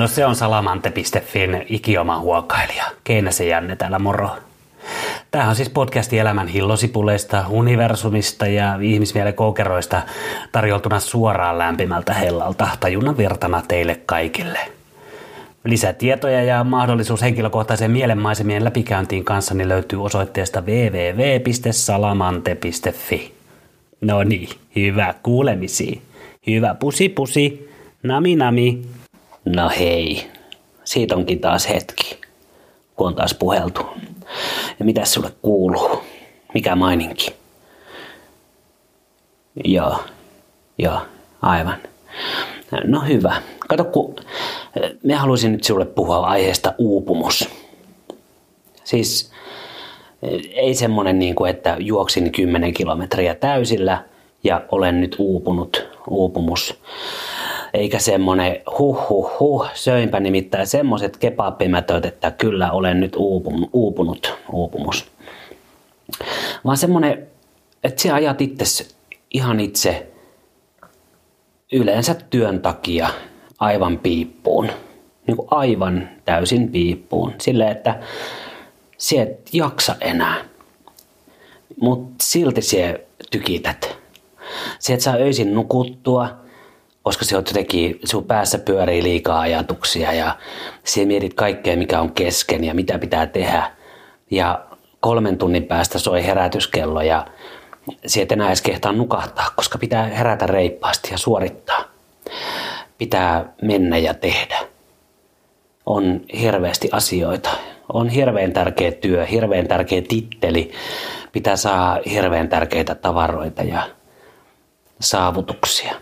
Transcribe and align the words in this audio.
No 0.00 0.08
se 0.08 0.26
on 0.26 0.36
salamante.fin 0.36 1.64
ikioma 1.68 2.20
huokailija. 2.20 2.84
Keinäsen 3.04 3.48
Janne 3.48 3.76
täällä 3.76 3.98
moro. 3.98 4.30
Tämä 5.30 5.48
on 5.48 5.56
siis 5.56 5.70
podcasti 5.70 6.18
elämän 6.18 6.48
hillosipuleista, 6.48 7.44
universumista 7.48 8.46
ja 8.46 8.78
ihmismielen 8.82 9.34
koukeroista 9.34 10.02
tarjoltuna 10.52 11.00
suoraan 11.00 11.58
lämpimältä 11.58 12.14
hellalta 12.14 12.68
tajunnan 12.80 13.16
virtana 13.16 13.62
teille 13.68 14.00
kaikille. 14.06 14.58
Lisätietoja 15.64 16.42
ja 16.42 16.64
mahdollisuus 16.64 17.22
henkilökohtaiseen 17.22 17.90
mielenmaisemien 17.90 18.64
läpikäyntiin 18.64 19.24
kanssani 19.24 19.68
löytyy 19.68 20.04
osoitteesta 20.04 20.60
www.salamante.fi. 20.60 23.34
No 24.00 24.22
niin, 24.22 24.48
hyvä 24.76 25.14
kuulemisi. 25.22 26.02
Hyvä 26.46 26.74
pusi 26.74 27.08
pusi. 27.08 27.70
Nami 28.02 28.36
nami. 28.36 28.82
No 29.44 29.68
hei, 29.78 30.30
siitä 30.84 31.16
onkin 31.16 31.40
taas 31.40 31.68
hetki, 31.68 32.20
kun 32.96 33.06
on 33.06 33.14
taas 33.14 33.34
puheltu. 33.34 33.86
Ja 34.78 34.84
mitä 34.84 35.04
sulle 35.04 35.32
kuuluu? 35.42 36.02
Mikä 36.54 36.76
maininki? 36.76 37.34
Joo, 39.64 39.98
joo, 40.78 41.00
aivan. 41.42 41.76
No 42.84 43.00
hyvä. 43.00 43.42
Kato, 43.68 43.84
kun 43.84 44.16
me 45.02 45.14
haluaisin 45.14 45.52
nyt 45.52 45.64
sinulle 45.64 45.84
puhua 45.86 46.26
aiheesta 46.26 46.74
uupumus. 46.78 47.48
Siis 48.84 49.30
ei 50.54 50.74
semmonen 50.74 51.18
niin 51.18 51.34
kuin, 51.34 51.50
että 51.50 51.76
juoksin 51.78 52.32
10 52.32 52.74
kilometriä 52.74 53.34
täysillä 53.34 54.04
ja 54.44 54.62
olen 54.70 55.00
nyt 55.00 55.16
uupunut, 55.18 55.88
uupumus. 56.10 56.80
Eikä 57.74 57.98
semmonen 57.98 58.56
huh 58.78 59.08
huh 59.08 59.40
huh, 59.40 59.68
söinpä 59.74 60.20
nimittäin 60.20 60.66
semmoset 60.66 61.16
kebabbimätöt, 61.16 62.04
että 62.04 62.30
kyllä 62.30 62.72
olen 62.72 63.00
nyt 63.00 63.16
uupunut, 63.16 63.70
uupunut 63.72 64.34
uupumus. 64.52 65.10
Vaan 66.64 66.76
semmonen, 66.76 67.26
että 67.84 68.02
sä 68.02 68.14
ajat 68.14 68.40
itse 68.40 68.86
ihan 69.30 69.60
itse 69.60 70.06
yleensä 71.72 72.14
työn 72.14 72.60
takia 72.60 73.08
aivan 73.58 73.98
piippuun. 73.98 74.68
Niin 75.26 75.36
kuin 75.36 75.48
aivan 75.50 76.08
täysin 76.24 76.68
piippuun. 76.68 77.32
Silleen, 77.38 77.70
että 77.70 78.00
sä 78.98 79.22
et 79.22 79.48
jaksa 79.52 79.96
enää. 80.00 80.44
Mutta 81.80 82.14
silti 82.22 82.62
sä 82.62 82.98
tykität. 83.30 83.96
Sä 84.78 84.94
et 84.94 85.00
saa 85.00 85.14
öisin 85.14 85.54
nukuttua, 85.54 86.28
koska 87.02 87.24
se 87.24 87.36
on 87.36 87.44
jotenkin, 87.46 88.00
sun 88.04 88.24
päässä 88.24 88.58
pyörii 88.58 89.02
liikaa 89.02 89.40
ajatuksia 89.40 90.12
ja 90.12 90.36
sä 90.84 91.00
mietit 91.04 91.34
kaikkea, 91.34 91.76
mikä 91.76 92.00
on 92.00 92.12
kesken 92.12 92.64
ja 92.64 92.74
mitä 92.74 92.98
pitää 92.98 93.26
tehdä. 93.26 93.70
Ja 94.30 94.64
kolmen 95.00 95.38
tunnin 95.38 95.64
päästä 95.64 95.98
soi 95.98 96.26
herätyskello 96.26 97.02
ja 97.02 97.26
sä 98.06 98.22
et 98.22 98.32
enää 98.32 98.48
edes 98.48 98.62
kehtaa 98.62 98.92
nukahtaa, 98.92 99.46
koska 99.56 99.78
pitää 99.78 100.04
herätä 100.04 100.46
reippaasti 100.46 101.08
ja 101.12 101.18
suorittaa. 101.18 101.84
Pitää 102.98 103.52
mennä 103.62 103.98
ja 103.98 104.14
tehdä. 104.14 104.58
On 105.86 106.20
hirveästi 106.40 106.88
asioita. 106.92 107.50
On 107.92 108.08
hirveän 108.08 108.52
tärkeä 108.52 108.92
työ, 108.92 109.26
hirveän 109.26 109.68
tärkeä 109.68 110.02
titteli. 110.08 110.72
Pitää 111.32 111.56
saada 111.56 112.00
hirveän 112.10 112.48
tärkeitä 112.48 112.94
tavaroita 112.94 113.62
ja 113.62 113.82
saavutuksia. 115.00 115.94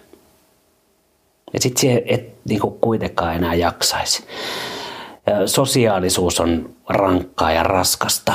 Ja 1.52 1.60
sitten 1.60 1.80
se 1.80 2.02
et 2.06 2.34
niinku 2.48 2.70
kuitenkaan 2.70 3.34
enää 3.34 3.54
jaksaisi. 3.54 4.24
Sosiaalisuus 5.46 6.40
on 6.40 6.70
rankkaa 6.88 7.52
ja 7.52 7.62
raskasta 7.62 8.32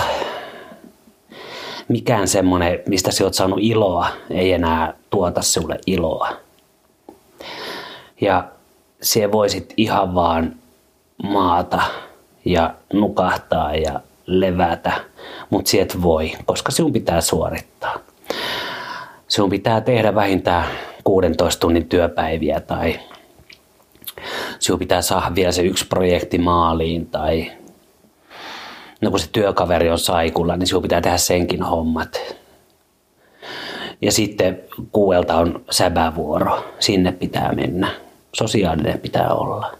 mikään 1.87 2.27
semmoinen, 2.27 2.79
mistä 2.87 3.11
sä 3.11 3.23
oot 3.23 3.33
saanut 3.33 3.59
iloa, 3.61 4.07
ei 4.29 4.53
enää 4.53 4.93
tuota 5.09 5.41
sulle 5.41 5.79
iloa. 5.87 6.29
Ja 8.21 8.43
se 9.01 9.31
voisit 9.31 9.73
ihan 9.77 10.15
vaan 10.15 10.55
maata 11.23 11.81
ja 12.45 12.73
nukahtaa 12.93 13.75
ja 13.75 13.99
levätä, 14.25 14.91
mutta 15.49 15.69
siet 15.69 16.01
voi, 16.01 16.31
koska 16.45 16.71
sinun 16.71 16.93
pitää 16.93 17.21
suorittaa. 17.21 17.99
Sinun 19.33 19.49
pitää 19.49 19.81
tehdä 19.81 20.15
vähintään 20.15 20.65
16 21.03 21.59
tunnin 21.59 21.89
työpäiviä 21.89 22.59
tai 22.59 22.99
sinun 24.59 24.79
pitää 24.79 25.01
saada 25.01 25.35
vielä 25.35 25.51
se 25.51 25.61
yksi 25.61 25.87
projekti 25.87 26.37
maaliin 26.37 27.05
tai 27.05 27.51
no 29.01 29.09
kun 29.09 29.19
se 29.19 29.29
työkaveri 29.31 29.89
on 29.89 29.99
saikulla, 29.99 30.57
niin 30.57 30.67
sinun 30.67 30.81
pitää 30.81 31.01
tehdä 31.01 31.17
senkin 31.17 31.63
hommat. 31.63 32.35
Ja 34.01 34.11
sitten 34.11 34.61
kuuelta 34.91 35.35
on 35.35 35.63
säbävuoro, 35.71 36.65
sinne 36.79 37.11
pitää 37.11 37.53
mennä. 37.53 37.91
Sosiaalinen 38.33 38.99
pitää 38.99 39.33
olla. 39.33 39.71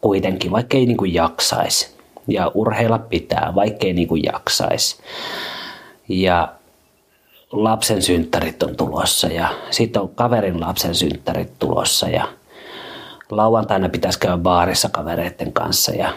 Kuitenkin, 0.00 0.50
vaikka 0.50 0.76
ei 0.76 0.86
niin 0.86 0.96
kuin 0.96 1.14
jaksaisi. 1.14 1.96
Ja 2.28 2.50
urheilla 2.54 2.98
pitää, 2.98 3.52
vaikka 3.54 3.86
ei 3.86 3.92
niin 3.92 4.08
kuin 4.08 4.22
jaksaisi. 4.24 4.96
Ja 6.08 6.54
lapsen 7.54 8.02
synttärit 8.02 8.62
on 8.62 8.76
tulossa 8.76 9.26
ja 9.26 9.48
sitten 9.70 10.02
on 10.02 10.08
kaverin 10.08 10.60
lapsen 10.60 10.94
synttärit 10.94 11.58
tulossa 11.58 12.08
ja 12.08 12.28
lauantaina 13.30 13.88
pitäisi 13.88 14.18
käydä 14.18 14.36
baarissa 14.36 14.88
kavereiden 14.88 15.52
kanssa 15.52 15.92
ja 15.92 16.12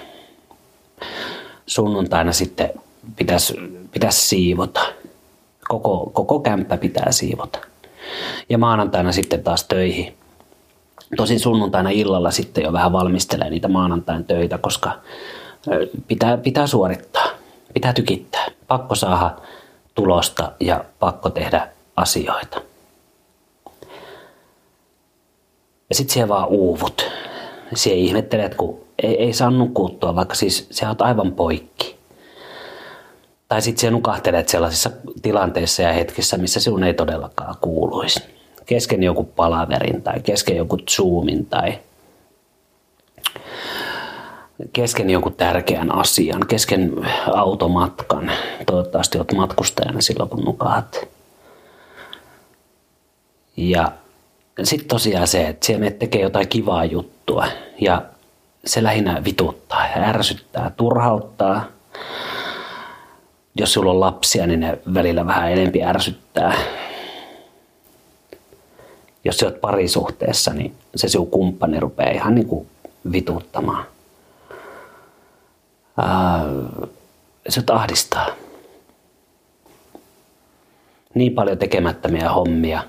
sunnuntaina 1.65 2.33
sitten 2.33 2.69
pitäisi, 3.15 3.53
pitäisi 3.91 4.27
siivota. 4.27 4.81
Koko, 5.67 6.11
koko 6.13 6.39
kämppä 6.39 6.77
pitää 6.77 7.11
siivota. 7.11 7.59
Ja 8.49 8.57
maanantaina 8.57 9.11
sitten 9.11 9.43
taas 9.43 9.63
töihin. 9.63 10.13
Tosin 11.17 11.39
sunnuntaina 11.39 11.89
illalla 11.89 12.31
sitten 12.31 12.63
jo 12.63 12.73
vähän 12.73 12.91
valmistelee 12.91 13.49
niitä 13.49 13.67
maanantain 13.67 14.25
töitä, 14.25 14.57
koska 14.57 14.91
pitää, 16.07 16.37
pitää 16.37 16.67
suorittaa, 16.67 17.25
pitää 17.73 17.93
tykittää. 17.93 18.45
Pakko 18.67 18.95
saada 18.95 19.35
tulosta 19.97 20.51
ja 20.59 20.85
pakko 20.99 21.29
tehdä 21.29 21.67
asioita. 21.95 22.61
Ja 25.89 25.95
sitten 25.95 26.13
siellä 26.13 26.27
vaan 26.29 26.47
uuvut. 26.47 27.11
Siellä 27.75 27.99
ihmettelet, 27.99 28.55
kun 28.55 28.79
ei, 29.03 29.23
ei 29.23 29.33
saa 29.33 29.51
nukuttua, 29.51 30.15
vaikka 30.15 30.35
siis 30.35 30.67
sä 30.71 30.89
oot 30.89 31.01
aivan 31.01 31.31
poikki. 31.31 31.97
Tai 33.47 33.61
sitten 33.61 33.81
sä 33.81 33.91
nukahtelet 33.91 34.49
sellaisissa 34.49 34.91
tilanteissa 35.21 35.81
ja 35.81 35.93
hetkissä, 35.93 36.37
missä 36.37 36.59
sinun 36.59 36.83
ei 36.83 36.93
todellakaan 36.93 37.55
kuuluisi. 37.61 38.19
Kesken 38.65 39.03
joku 39.03 39.23
palaverin 39.23 40.01
tai 40.01 40.19
kesken 40.19 40.57
joku 40.57 40.77
zoomin 40.77 41.45
tai 41.45 41.79
kesken 44.73 45.09
jonkun 45.09 45.33
tärkeän 45.33 45.95
asian, 45.95 46.47
kesken 46.47 46.93
automatkan. 47.33 48.31
Toivottavasti 48.65 49.17
olet 49.17 49.33
matkustajana 49.33 50.01
silloin, 50.01 50.29
kun 50.29 50.45
nukahat. 50.45 51.07
Ja 53.57 53.91
sitten 54.63 54.87
tosiaan 54.87 55.27
se, 55.27 55.47
että 55.47 55.65
siellä 55.65 55.91
tekee 55.91 56.21
jotain 56.21 56.47
kivaa 56.47 56.85
juttua 56.85 57.47
ja 57.81 58.01
se 58.65 58.83
lähinnä 58.83 59.21
vituttaa 59.25 59.85
ärsyttää, 59.95 60.71
turhauttaa. 60.77 61.65
Jos 63.55 63.73
sulla 63.73 63.91
on 63.91 63.99
lapsia, 63.99 64.47
niin 64.47 64.59
ne 64.59 64.79
välillä 64.93 65.25
vähän 65.25 65.51
enempi 65.51 65.83
ärsyttää. 65.83 66.53
Jos 69.23 69.37
sä 69.37 69.45
oot 69.45 69.61
parisuhteessa, 69.61 70.53
niin 70.53 70.75
se 70.95 71.09
sinun 71.09 71.29
kumppani 71.29 71.79
rupeaa 71.79 72.11
ihan 72.11 72.35
niin 72.35 72.47
kuin 72.47 72.67
vituttamaan. 73.11 73.85
Se 77.49 77.61
ahdistaa. 77.71 78.27
Niin 81.13 81.33
paljon 81.33 81.57
tekemättömiä 81.57 82.31
hommia 82.31 82.83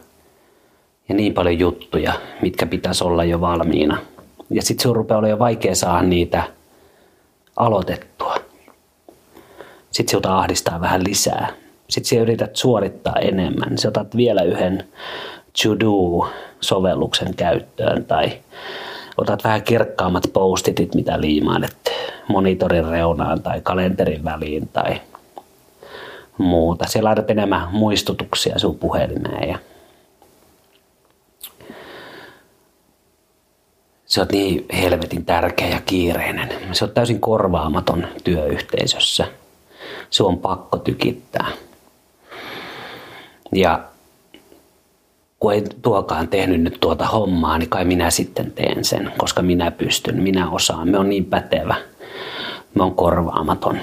ja 1.08 1.14
niin 1.14 1.34
paljon 1.34 1.58
juttuja, 1.58 2.12
mitkä 2.42 2.66
pitäisi 2.66 3.04
olla 3.04 3.24
jo 3.24 3.40
valmiina– 3.40 3.98
ja 4.50 4.62
sitten 4.62 4.82
sun 4.82 4.96
rupeaa 4.96 5.18
olemaan 5.18 5.30
jo 5.30 5.38
vaikea 5.38 5.74
saada 5.74 6.02
niitä 6.02 6.42
aloitettua. 7.56 8.34
Sitten 9.90 10.08
sinulta 10.08 10.38
ahdistaa 10.38 10.80
vähän 10.80 11.04
lisää. 11.04 11.48
Sitten 11.88 12.08
sinä 12.08 12.22
yrität 12.22 12.56
suorittaa 12.56 13.16
enemmän. 13.20 13.78
Sä 13.78 13.88
otat 13.88 14.16
vielä 14.16 14.42
yhden 14.42 14.84
to-do-sovelluksen 15.62 17.34
käyttöön 17.34 18.04
tai 18.04 18.32
otat 19.16 19.44
vähän 19.44 19.62
kirkkaammat 19.62 20.30
postitit, 20.32 20.94
mitä 20.94 21.20
liimailet 21.20 21.92
monitorin 22.28 22.88
reunaan 22.88 23.42
tai 23.42 23.60
kalenterin 23.60 24.24
väliin 24.24 24.68
tai 24.68 25.00
muuta. 26.38 26.86
Siellä 26.86 27.08
laitat 27.08 27.30
enemmän 27.30 27.68
muistutuksia 27.72 28.58
sun 28.58 28.78
puhelimeen 28.78 29.48
ja 29.48 29.58
se 34.06 34.20
on 34.20 34.26
niin 34.32 34.66
helvetin 34.72 35.24
tärkeä 35.24 35.68
ja 35.68 35.80
kiireinen. 35.86 36.48
Se 36.72 36.84
on 36.84 36.90
täysin 36.90 37.20
korvaamaton 37.20 38.06
työyhteisössä. 38.24 39.26
Se 40.10 40.22
on 40.22 40.38
pakko 40.38 40.78
tykittää. 40.78 41.46
Ja 43.52 43.84
kun 45.40 45.52
ei 45.52 45.62
tuokaan 45.82 46.28
tehnyt 46.28 46.60
nyt 46.60 46.78
tuota 46.80 47.06
hommaa, 47.06 47.58
niin 47.58 47.68
kai 47.68 47.84
minä 47.84 48.10
sitten 48.10 48.50
teen 48.50 48.84
sen, 48.84 49.12
koska 49.18 49.42
minä 49.42 49.70
pystyn, 49.70 50.22
minä 50.22 50.50
osaan. 50.50 50.88
Me 50.88 50.98
on 50.98 51.08
niin 51.08 51.24
pätevä, 51.24 51.74
me 52.78 52.84
on 52.84 52.94
korvaamaton. 52.94 53.78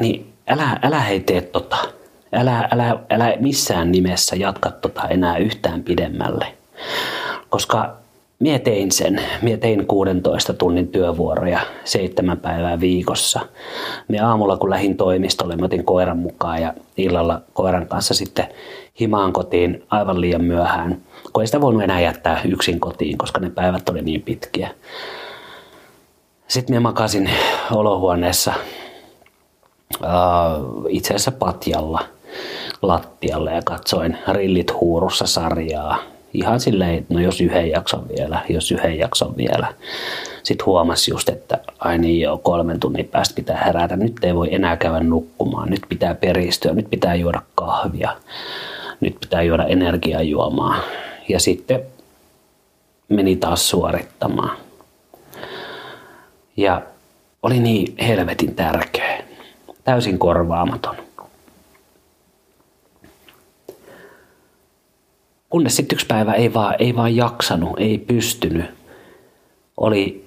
Niin 0.00 0.32
älä, 0.48 0.78
älä 0.82 1.00
hei 1.00 1.20
tee 1.20 1.40
tota. 1.40 1.76
Älä, 2.32 2.68
älä, 2.70 2.98
älä 3.10 3.34
missään 3.40 3.92
nimessä 3.92 4.36
jatka 4.36 4.70
tota 4.70 5.08
enää 5.08 5.36
yhtään 5.36 5.82
pidemmälle. 5.82 6.46
Koska 7.48 7.96
Mie 8.38 8.58
tein 8.58 8.92
sen. 8.92 9.20
Mie 9.42 9.56
tein 9.56 9.86
16 9.86 10.54
tunnin 10.54 10.88
työvuoroja 10.88 11.60
seitsemän 11.84 12.38
päivää 12.38 12.80
viikossa. 12.80 13.40
Me 14.08 14.20
aamulla 14.20 14.56
kun 14.56 14.70
lähdin 14.70 14.96
toimistolle, 14.96 15.56
mä 15.56 15.64
otin 15.64 15.84
koiran 15.84 16.18
mukaan 16.18 16.62
ja 16.62 16.74
illalla 16.96 17.40
koiran 17.52 17.86
kanssa 17.86 18.14
sitten 18.14 18.46
himaan 19.00 19.32
kotiin 19.32 19.82
aivan 19.90 20.20
liian 20.20 20.44
myöhään. 20.44 21.00
Kun 21.32 21.42
ei 21.42 21.46
sitä 21.46 21.60
voinut 21.60 21.82
enää 21.82 22.00
jättää 22.00 22.40
yksin 22.44 22.80
kotiin, 22.80 23.18
koska 23.18 23.40
ne 23.40 23.50
päivät 23.50 23.88
oli 23.88 24.02
niin 24.02 24.22
pitkiä. 24.22 24.70
Sitten 26.48 26.72
minä 26.72 26.80
makasin 26.80 27.30
olohuoneessa 27.72 28.54
uh, 30.00 30.86
itse 30.88 31.14
asiassa 31.14 31.32
patjalla 31.32 32.04
lattialle 32.82 33.52
ja 33.52 33.62
katsoin 33.64 34.18
rillit 34.32 34.72
huurussa 34.80 35.26
sarjaa 35.26 35.98
ihan 36.34 36.60
silleen, 36.60 37.06
no 37.08 37.20
jos 37.20 37.40
yhden 37.40 37.70
jakson 37.70 38.08
vielä, 38.16 38.40
jos 38.48 38.72
yhden 38.72 38.98
jakson 38.98 39.36
vielä. 39.36 39.74
Sitten 40.42 40.66
huomasi 40.66 41.10
just, 41.10 41.28
että 41.28 41.58
ai 41.78 41.98
niin 41.98 42.20
joo, 42.20 42.38
kolmen 42.38 42.80
tunnin 42.80 43.08
päästä 43.08 43.34
pitää 43.34 43.64
herätä. 43.64 43.96
Nyt 43.96 44.24
ei 44.24 44.34
voi 44.34 44.54
enää 44.54 44.76
käydä 44.76 45.00
nukkumaan. 45.00 45.70
Nyt 45.70 45.80
pitää 45.88 46.14
peristyä, 46.14 46.72
nyt 46.72 46.90
pitää 46.90 47.14
juoda 47.14 47.42
kahvia. 47.54 48.10
Nyt 49.00 49.16
pitää 49.20 49.42
juoda 49.42 49.64
energiajuomaa. 49.64 50.76
Ja 51.28 51.40
sitten 51.40 51.82
meni 53.08 53.36
taas 53.36 53.68
suorittamaan. 53.68 54.56
Ja 56.56 56.82
oli 57.42 57.60
niin 57.60 57.96
helvetin 58.06 58.54
tärkeä. 58.54 59.24
Täysin 59.84 60.18
korvaamaton. 60.18 60.96
Kunnes 65.50 65.76
sitten 65.76 65.96
yksi 65.96 66.06
päivä 66.06 66.32
ei 66.32 66.54
vaan, 66.54 66.74
ei 66.78 66.96
vaan 66.96 67.16
jaksanut, 67.16 67.78
ei 67.78 67.98
pystynyt. 67.98 68.66
Oli, 69.76 70.24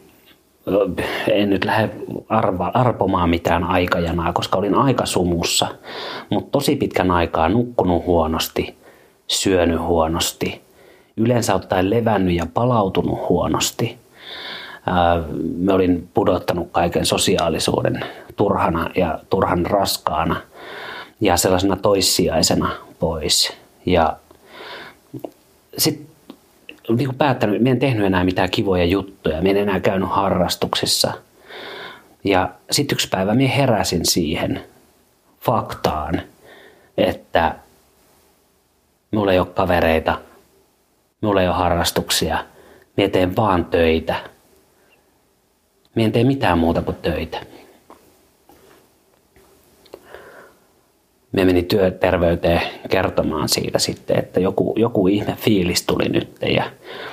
en 1.31 1.49
nyt 1.49 1.65
lähde 1.65 1.89
arva, 2.29 2.71
arpomaan 2.73 3.29
mitään 3.29 3.63
aikajanaa, 3.63 4.33
koska 4.33 4.57
olin 4.57 4.75
aika 4.75 5.05
sumussa, 5.05 5.67
mutta 6.29 6.51
tosi 6.51 6.75
pitkän 6.75 7.11
aikaa 7.11 7.49
nukkunut 7.49 8.05
huonosti, 8.05 8.75
syönyt 9.27 9.79
huonosti, 9.79 10.61
yleensä 11.17 11.55
ottaen 11.55 11.89
levännyt 11.89 12.35
ja 12.35 12.45
palautunut 12.53 13.29
huonosti. 13.29 13.97
Mä 15.57 15.73
olin 15.73 16.09
pudottanut 16.13 16.67
kaiken 16.71 17.05
sosiaalisuuden 17.05 18.05
turhana 18.35 18.89
ja 18.95 19.19
turhan 19.29 19.65
raskaana 19.65 20.41
ja 21.21 21.37
sellaisena 21.37 21.75
toissijaisena 21.75 22.71
pois. 22.99 23.53
Ja 23.85 24.17
sitten 25.77 26.07
niin 26.89 27.07
kuin 27.07 27.17
päättänyt, 27.17 27.55
että 27.55 27.69
en 27.69 27.79
tehnyt 27.79 28.05
enää 28.05 28.23
mitään 28.23 28.49
kivoja 28.51 28.85
juttuja, 28.85 29.41
minä 29.41 29.59
en 29.59 29.69
enää 29.69 29.79
käynyt 29.79 30.09
harrastuksissa. 30.09 31.13
Ja 32.23 32.49
sitten 32.71 32.95
yksi 32.95 33.09
päivä 33.09 33.35
minä 33.35 33.53
heräsin 33.53 34.05
siihen 34.05 34.63
faktaan, 35.41 36.21
että 36.97 37.55
minulla 39.11 39.31
ei 39.31 39.39
ole 39.39 39.47
kavereita, 39.47 40.19
minulla 41.21 41.41
ei 41.41 41.47
ole 41.47 41.55
harrastuksia, 41.55 42.45
minä 42.97 43.09
teen 43.09 43.35
vaan 43.35 43.65
töitä. 43.65 44.15
Minä 45.95 46.05
en 46.05 46.11
tee 46.11 46.23
mitään 46.23 46.59
muuta 46.59 46.81
kuin 46.81 46.97
töitä. 46.97 47.39
me 51.31 51.45
meni 51.45 51.63
työterveyteen 51.63 52.61
kertomaan 52.89 53.49
siitä 53.49 53.79
sitten, 53.79 54.19
että 54.19 54.39
joku, 54.39 54.73
joku 54.77 55.07
ihme 55.07 55.35
fiilis 55.35 55.85
tuli 55.85 56.09
nyt. 56.09 56.37
Ja 56.55 56.71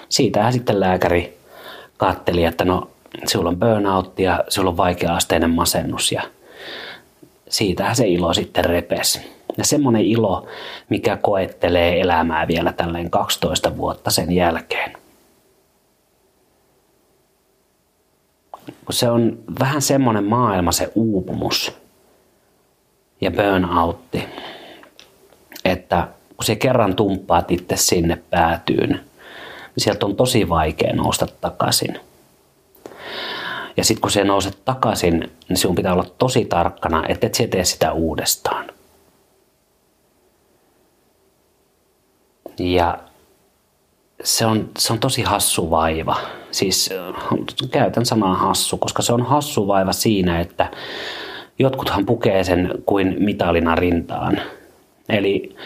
siitähän 0.09 0.53
sitten 0.53 0.81
lääkäri 0.81 1.39
katteli, 1.97 2.45
että 2.45 2.65
no 2.65 2.91
sinulla 3.27 3.51
on 3.51 3.59
burnout 3.59 4.19
ja 4.19 4.45
sinulla 4.49 4.71
on 4.71 4.77
vaikea-asteinen 4.77 5.51
masennus 5.51 6.13
ja 6.13 6.23
siitähän 7.49 7.97
se 7.97 8.07
ilo 8.07 8.35
sitten 8.35 8.65
repes. 8.65 9.21
Ja 9.57 9.65
semmoinen 9.65 10.03
ilo, 10.03 10.47
mikä 10.89 11.17
koettelee 11.17 12.01
elämää 12.01 12.49
vielä 12.49 12.73
tälleen 12.73 13.11
12 13.11 13.77
vuotta 13.77 14.11
sen 14.11 14.33
jälkeen. 14.33 14.93
Se 18.91 19.11
on 19.11 19.39
vähän 19.61 19.83
semmoinen 19.83 20.25
maailma 20.25 20.73
se 20.73 20.93
uupumus, 20.95 21.85
ja 23.21 23.31
burnoutti, 23.31 24.25
että 25.65 26.09
kun 26.37 26.45
se 26.45 26.57
kerran 26.57 26.97
tumppaat 26.97 27.51
itse 27.51 27.77
sinne 27.77 28.23
päätyyn, 28.31 28.91
niin 28.91 29.03
sieltä 29.85 30.07
on 30.07 30.17
tosi 30.17 30.49
vaikea 30.49 30.93
nousta 30.93 31.27
takaisin. 31.41 32.01
Ja 33.77 33.85
sitten 33.85 34.01
kun 34.01 34.11
se 34.11 34.25
nouset 34.25 34.59
takaisin, 34.65 35.33
niin 35.49 35.57
sinun 35.57 35.75
pitää 35.75 35.93
olla 35.93 36.07
tosi 36.19 36.45
tarkkana, 36.45 37.05
että 37.09 37.27
et 37.27 37.51
tee 37.51 37.65
sitä 37.65 37.93
uudestaan. 37.93 38.64
Ja 42.59 42.99
se 44.25 44.47
on, 44.47 44.69
se 44.79 44.93
on 44.93 44.99
tosi 44.99 45.23
hassu 45.23 45.71
vaiva. 45.71 46.17
Siis 46.51 46.91
käytän 47.71 48.07
sanaa 48.07 48.35
hassu, 48.35 48.77
koska 48.77 49.03
se 49.03 49.13
on 49.13 49.23
hassu 49.23 49.67
vaiva 49.67 49.93
siinä, 49.93 50.41
että 50.41 50.71
jotkuthan 51.59 52.07
pukee 52.07 52.45
sen 52.45 52.71
kuin 52.87 53.17
mitalina 53.19 53.75
rintaan. 53.75 54.41
Eli 55.09 55.57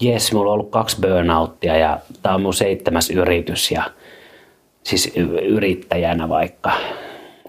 jes, 0.00 0.32
mulla 0.32 0.50
on 0.50 0.54
ollut 0.54 0.70
kaksi 0.70 0.96
burnouttia 1.00 1.76
ja 1.76 1.98
tämä 2.22 2.34
on 2.34 2.42
mun 2.42 2.54
seitsemäs 2.54 3.10
yritys 3.10 3.70
ja 3.70 3.82
siis 4.82 5.12
yrittäjänä 5.42 6.28
vaikka. 6.28 6.72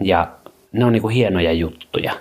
Ja 0.01 0.27
ne 0.71 0.85
on 0.85 0.93
niinku 0.93 1.07
hienoja 1.07 1.53
juttuja. 1.53 2.13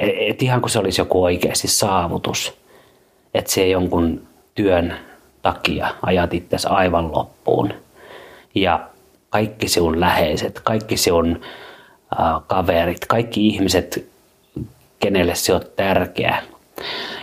E, 0.00 0.30
et 0.30 0.42
ihan 0.42 0.60
kuin 0.60 0.70
se 0.70 0.78
olisi 0.78 1.00
joku 1.00 1.24
oikeasti 1.24 1.68
saavutus. 1.68 2.63
Että 3.34 3.52
se 3.52 3.68
jonkun 3.68 4.22
työn 4.54 4.94
takia 5.42 5.88
ajat 6.02 6.34
itse 6.34 6.56
aivan 6.68 7.12
loppuun. 7.12 7.74
Ja 8.54 8.88
kaikki 9.30 9.68
sinun 9.68 10.00
läheiset, 10.00 10.60
kaikki 10.60 10.96
sinun 10.96 11.40
kaverit, 12.46 13.06
kaikki 13.06 13.46
ihmiset, 13.46 14.08
kenelle 15.00 15.34
se 15.34 15.54
on 15.54 15.60
tärkeä 15.76 16.42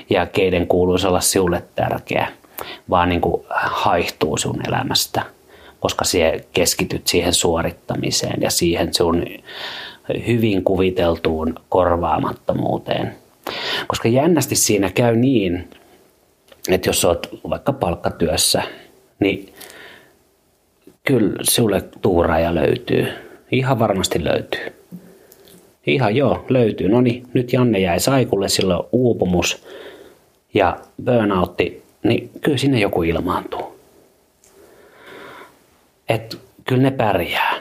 ja 0.09 0.25
keiden 0.25 0.67
kuuluisi 0.67 1.07
olla 1.07 1.21
sinulle 1.21 1.63
tärkeä, 1.75 2.27
vaan 2.89 3.09
niin 3.09 3.21
kuin 3.21 3.43
haihtuu 3.55 4.37
sun 4.37 4.67
elämästä, 4.67 5.21
koska 5.79 6.05
sie 6.05 6.45
keskityt 6.53 7.07
siihen 7.07 7.33
suorittamiseen 7.33 8.41
ja 8.41 8.51
siihen 8.51 8.93
sun 8.93 9.25
hyvin 10.27 10.63
kuviteltuun 10.63 11.55
korvaamattomuuteen. 11.69 13.15
Koska 13.87 14.07
jännästi 14.07 14.55
siinä 14.55 14.89
käy 14.89 15.15
niin, 15.15 15.69
että 16.69 16.89
jos 16.89 17.05
olet 17.05 17.29
vaikka 17.49 17.73
palkkatyössä, 17.73 18.61
niin 19.19 19.53
kyllä 21.03 21.35
sulle 21.41 21.81
tuuraaja 22.01 22.55
löytyy. 22.55 23.07
Ihan 23.51 23.79
varmasti 23.79 24.23
löytyy. 24.23 24.73
Ihan 25.87 26.15
joo, 26.15 26.45
löytyy. 26.49 26.89
No 26.89 27.01
niin, 27.01 27.27
nyt 27.33 27.53
Janne 27.53 27.79
jäi 27.79 27.99
saikulle, 27.99 28.49
sillä 28.49 28.77
on 28.77 28.89
uupumus 28.91 29.65
ja 30.53 30.77
burnoutti, 31.03 31.83
niin 32.03 32.29
kyllä 32.41 32.57
sinne 32.57 32.79
joku 32.79 33.03
ilmaantuu. 33.03 33.79
Et 36.09 36.39
kyllä 36.65 36.81
ne 36.81 36.91
pärjää. 36.91 37.53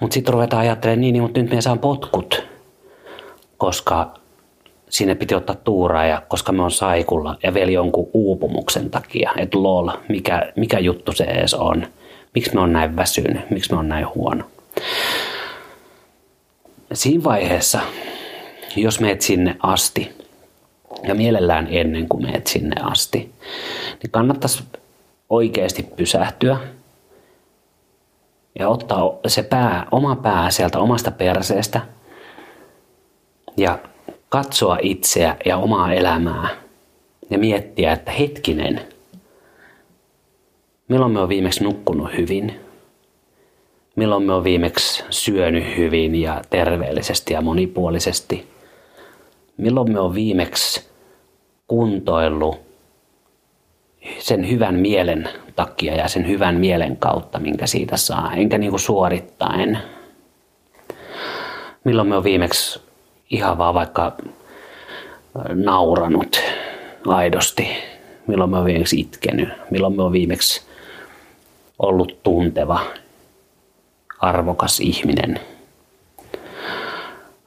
Mutta 0.00 0.14
sitten 0.14 0.34
ruvetaan 0.34 0.62
ajattelemaan 0.62 1.00
niin, 1.00 1.12
niin 1.12 1.22
mutta 1.22 1.40
nyt 1.40 1.50
me 1.50 1.60
saan 1.60 1.78
potkut, 1.78 2.42
koska 3.56 4.19
sinne 4.90 5.14
piti 5.14 5.34
ottaa 5.34 5.56
tuuraa 5.56 6.06
ja 6.06 6.22
koska 6.28 6.52
me 6.52 6.62
on 6.62 6.70
saikulla 6.70 7.38
ja 7.42 7.54
vielä 7.54 7.70
jonkun 7.70 8.10
uupumuksen 8.12 8.90
takia, 8.90 9.30
että 9.36 9.62
lol, 9.62 9.88
mikä, 10.08 10.52
mikä 10.56 10.78
juttu 10.78 11.12
se 11.12 11.24
edes 11.24 11.54
on. 11.54 11.86
Miksi 12.34 12.54
me 12.54 12.60
on 12.60 12.72
näin 12.72 12.96
väsynyt, 12.96 13.50
miksi 13.50 13.72
me 13.72 13.78
on 13.78 13.88
näin 13.88 14.06
huono 14.14 14.44
siinä 16.92 17.24
vaiheessa, 17.24 17.80
jos 18.76 19.00
meet 19.00 19.20
sinne 19.20 19.56
asti, 19.62 20.12
ja 21.02 21.14
mielellään 21.14 21.68
ennen 21.70 22.08
kuin 22.08 22.22
meet 22.22 22.46
sinne 22.46 22.76
asti, 22.82 23.32
niin 24.02 24.10
kannattaisi 24.10 24.64
oikeasti 25.30 25.82
pysähtyä 25.82 26.56
ja 28.58 28.68
ottaa 28.68 29.12
se 29.26 29.42
pää, 29.42 29.86
oma 29.90 30.16
pää 30.16 30.50
sieltä 30.50 30.78
omasta 30.78 31.10
perseestä 31.10 31.80
ja 33.56 33.78
katsoa 34.30 34.78
itseä 34.82 35.36
ja 35.44 35.56
omaa 35.56 35.92
elämää 35.92 36.48
ja 37.30 37.38
miettiä, 37.38 37.92
että 37.92 38.10
hetkinen, 38.10 38.80
milloin 40.88 41.12
me 41.12 41.20
on 41.20 41.28
viimeksi 41.28 41.64
nukkunut 41.64 42.16
hyvin, 42.16 42.60
milloin 43.96 44.22
me 44.22 44.32
on 44.32 44.44
viimeksi 44.44 45.04
syönyt 45.10 45.76
hyvin 45.76 46.14
ja 46.14 46.42
terveellisesti 46.50 47.34
ja 47.34 47.40
monipuolisesti, 47.40 48.46
milloin 49.56 49.92
me 49.92 50.00
on 50.00 50.14
viimeksi 50.14 50.90
kuntoillut 51.68 52.56
sen 54.18 54.50
hyvän 54.50 54.74
mielen 54.74 55.28
takia 55.56 55.94
ja 55.94 56.08
sen 56.08 56.28
hyvän 56.28 56.54
mielen 56.54 56.96
kautta, 56.96 57.38
minkä 57.38 57.66
siitä 57.66 57.96
saa, 57.96 58.32
enkä 58.34 58.58
niin 58.58 58.70
kuin 58.70 58.80
suorittaen. 58.80 59.78
Milloin 61.84 62.08
me 62.08 62.16
on 62.16 62.24
viimeksi 62.24 62.89
ihan 63.30 63.58
vaan 63.58 63.74
vaikka 63.74 64.16
nauranut 65.54 66.40
aidosti, 67.06 67.68
milloin 68.26 68.50
me 68.50 68.58
on 68.58 68.64
viimeksi 68.64 69.00
itkenyt, 69.00 69.48
milloin 69.70 69.96
me 69.96 70.02
on 70.02 70.12
viimeksi 70.12 70.62
ollut 71.78 72.22
tunteva, 72.22 72.80
arvokas 74.18 74.80
ihminen 74.80 75.40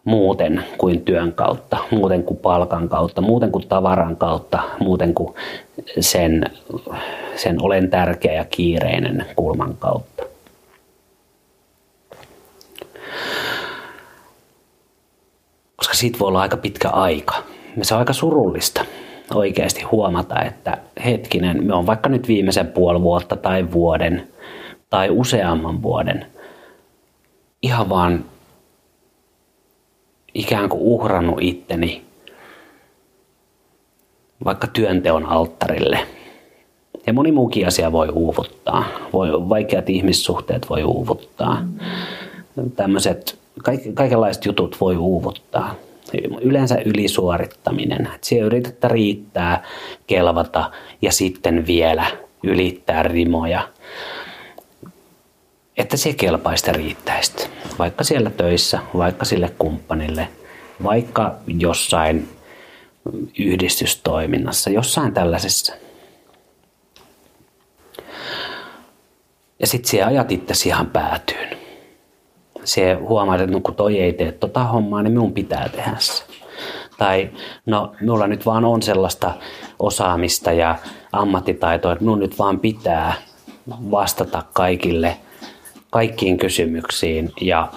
muuten 0.06 0.66
kuin 0.78 1.02
työn 1.02 1.34
kautta, 1.34 1.78
muuten 1.92 2.24
kuin 2.24 2.38
palkan 2.38 2.90
kautta, 2.90 3.22
muuten 3.22 3.52
kuin 3.52 3.68
tavaran 3.68 4.16
kautta, 4.16 4.60
muuten 4.80 5.14
kuin 5.14 5.36
sen, 6.00 6.46
sen 7.36 7.62
olen 7.62 7.90
tärkeä 7.90 8.34
ja 8.34 8.46
kiireinen 8.46 9.26
kulman 9.36 9.78
kautta. 9.78 10.24
Koska 15.84 15.94
siitä 15.94 16.20
voi 16.20 16.28
olla 16.28 16.42
aika 16.42 16.58
pitkä 16.58 16.90
aika. 16.90 17.44
Se 17.82 17.94
on 17.94 18.00
aika 18.00 18.14
surullista 18.14 18.86
oikeasti 19.34 19.82
huomata, 19.82 20.42
että 20.42 20.78
hetkinen, 21.06 21.64
me 21.64 21.74
on 21.74 21.86
vaikka 21.86 22.10
nyt 22.10 22.28
viimeisen 22.28 22.68
puoli 22.68 23.02
vuotta 23.02 23.36
tai 23.36 23.72
vuoden 23.72 24.28
tai 24.90 25.10
useamman 25.10 25.82
vuoden 25.82 26.26
ihan 27.62 27.90
vaan 27.90 28.26
ikään 30.34 30.70
kuin 30.70 30.82
uhrannut 30.82 31.38
itteni 31.42 32.06
vaikka 34.46 34.68
työnteon 34.68 35.26
alttarille. 35.26 36.00
Ja 37.08 37.14
moni 37.14 37.32
muukin 37.32 37.68
asia 37.68 37.92
voi 37.92 38.10
uuvuttaa. 38.10 38.86
Voi, 39.14 39.50
vaikeat 39.50 39.90
ihmissuhteet 39.90 40.70
voi 40.70 40.84
uuvuttaa. 40.84 41.66
Tämmöiset, 42.76 43.40
kaikenlaiset 43.94 44.46
jutut 44.46 44.78
voi 44.82 44.98
uuvuttaa. 44.98 45.76
Yleensä 46.42 46.78
ylisuorittaminen. 46.86 48.06
Että 48.06 48.28
siellä 48.28 48.46
yritetään 48.46 48.92
riittää, 48.92 49.64
kelvata 50.08 50.72
ja 51.02 51.12
sitten 51.12 51.68
vielä 51.68 52.06
ylittää 52.44 53.04
rimoja. 53.04 53.70
Että 55.78 55.98
se 55.98 56.14
kelpaista 56.14 56.72
riittäisi. 56.72 57.34
Vaikka 57.80 58.04
siellä 58.04 58.30
töissä, 58.30 58.80
vaikka 58.98 59.26
sille 59.26 59.54
kumppanille, 59.60 60.28
vaikka 60.84 61.36
jossain 61.48 62.30
yhdistystoiminnassa, 63.40 64.70
jossain 64.70 65.14
tällaisessa. 65.14 65.74
Ja 69.60 69.68
sitten 69.68 69.90
siellä 69.90 70.08
ajat 70.08 70.32
itsesi 70.32 70.70
ihan 70.70 70.88
päätyyn. 70.88 71.53
Se 72.64 72.94
huomaat, 72.94 73.42
että 73.42 73.52
no 73.52 73.60
kun 73.60 73.76
toi 73.76 74.00
ei 74.00 74.14
tee 74.14 74.32
tota 74.32 74.64
hommaa, 74.64 75.04
niin 75.04 75.12
minun 75.12 75.34
pitää 75.34 75.70
tehdä 75.70 75.96
se. 76.00 76.24
Tai 76.98 77.30
no, 77.66 77.92
minulla 78.00 78.28
nyt 78.28 78.46
vaan 78.46 78.66
on 78.66 78.82
sellaista 78.82 79.32
osaamista 79.80 80.52
ja 80.52 80.76
ammattitaitoa, 81.12 81.92
että 81.92 82.04
minun 82.04 82.20
nyt 82.20 82.40
vaan 82.40 82.60
pitää 82.60 83.14
vastata 83.70 84.44
kaikille, 84.54 85.18
kaikkiin 85.90 86.38
kysymyksiin 86.38 87.32
ja 87.42 87.68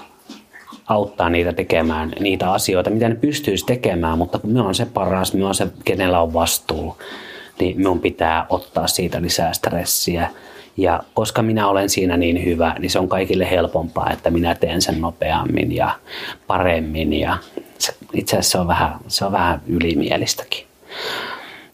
auttaa 0.88 1.30
niitä 1.30 1.52
tekemään 1.52 2.12
niitä 2.20 2.52
asioita, 2.52 2.90
mitä 2.90 3.08
ne 3.08 3.14
pystyisi 3.14 3.66
tekemään, 3.66 4.18
mutta 4.18 4.38
kun 4.38 4.50
me 4.50 4.60
on 4.60 4.74
se 4.74 4.86
paras, 4.86 5.34
me 5.34 5.44
on 5.44 5.54
se, 5.54 5.66
kenellä 5.84 6.20
on 6.20 6.32
vastuu, 6.32 6.96
niin 7.60 7.76
minun 7.76 8.00
pitää 8.00 8.46
ottaa 8.48 8.86
siitä 8.86 9.22
lisää 9.22 9.52
stressiä. 9.52 10.30
Ja 10.76 11.00
koska 11.14 11.42
minä 11.42 11.68
olen 11.68 11.90
siinä 11.90 12.16
niin 12.16 12.44
hyvä, 12.44 12.76
niin 12.78 12.90
se 12.90 12.98
on 12.98 13.08
kaikille 13.08 13.50
helpompaa, 13.50 14.10
että 14.12 14.30
minä 14.30 14.54
teen 14.54 14.82
sen 14.82 15.00
nopeammin 15.00 15.72
ja 15.72 15.90
paremmin. 16.46 17.12
Ja 17.12 17.38
se, 17.78 17.94
itse 18.12 18.36
asiassa 18.36 18.52
se 18.52 18.58
on 18.58 18.66
vähän, 18.66 18.94
se 19.08 19.24
on 19.24 19.32
vähän 19.32 19.62
ylimielistäkin. 19.66 20.66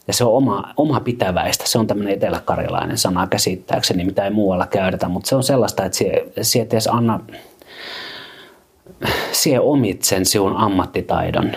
Ja 0.07 0.13
se 0.13 0.23
on 0.23 0.33
oma, 0.33 0.73
oma 0.77 0.99
pitäväistä. 0.99 1.67
Se 1.67 1.79
on 1.79 1.87
tämmöinen 1.87 2.13
eteläkarjalainen 2.13 2.97
sana 2.97 3.27
käsittääkseni, 3.27 4.05
mitä 4.05 4.25
ei 4.25 4.31
muualla 4.31 4.67
käytetä, 4.67 5.07
mutta 5.07 5.29
se 5.29 5.35
on 5.35 5.43
sellaista, 5.43 5.85
että 5.85 5.97
se, 6.41 6.61
edes 6.61 6.87
anna 6.87 7.19
sie 9.31 9.59
omit 9.59 10.03
sen 10.03 10.25
sinun 10.25 10.57
ammattitaidon 10.57 11.51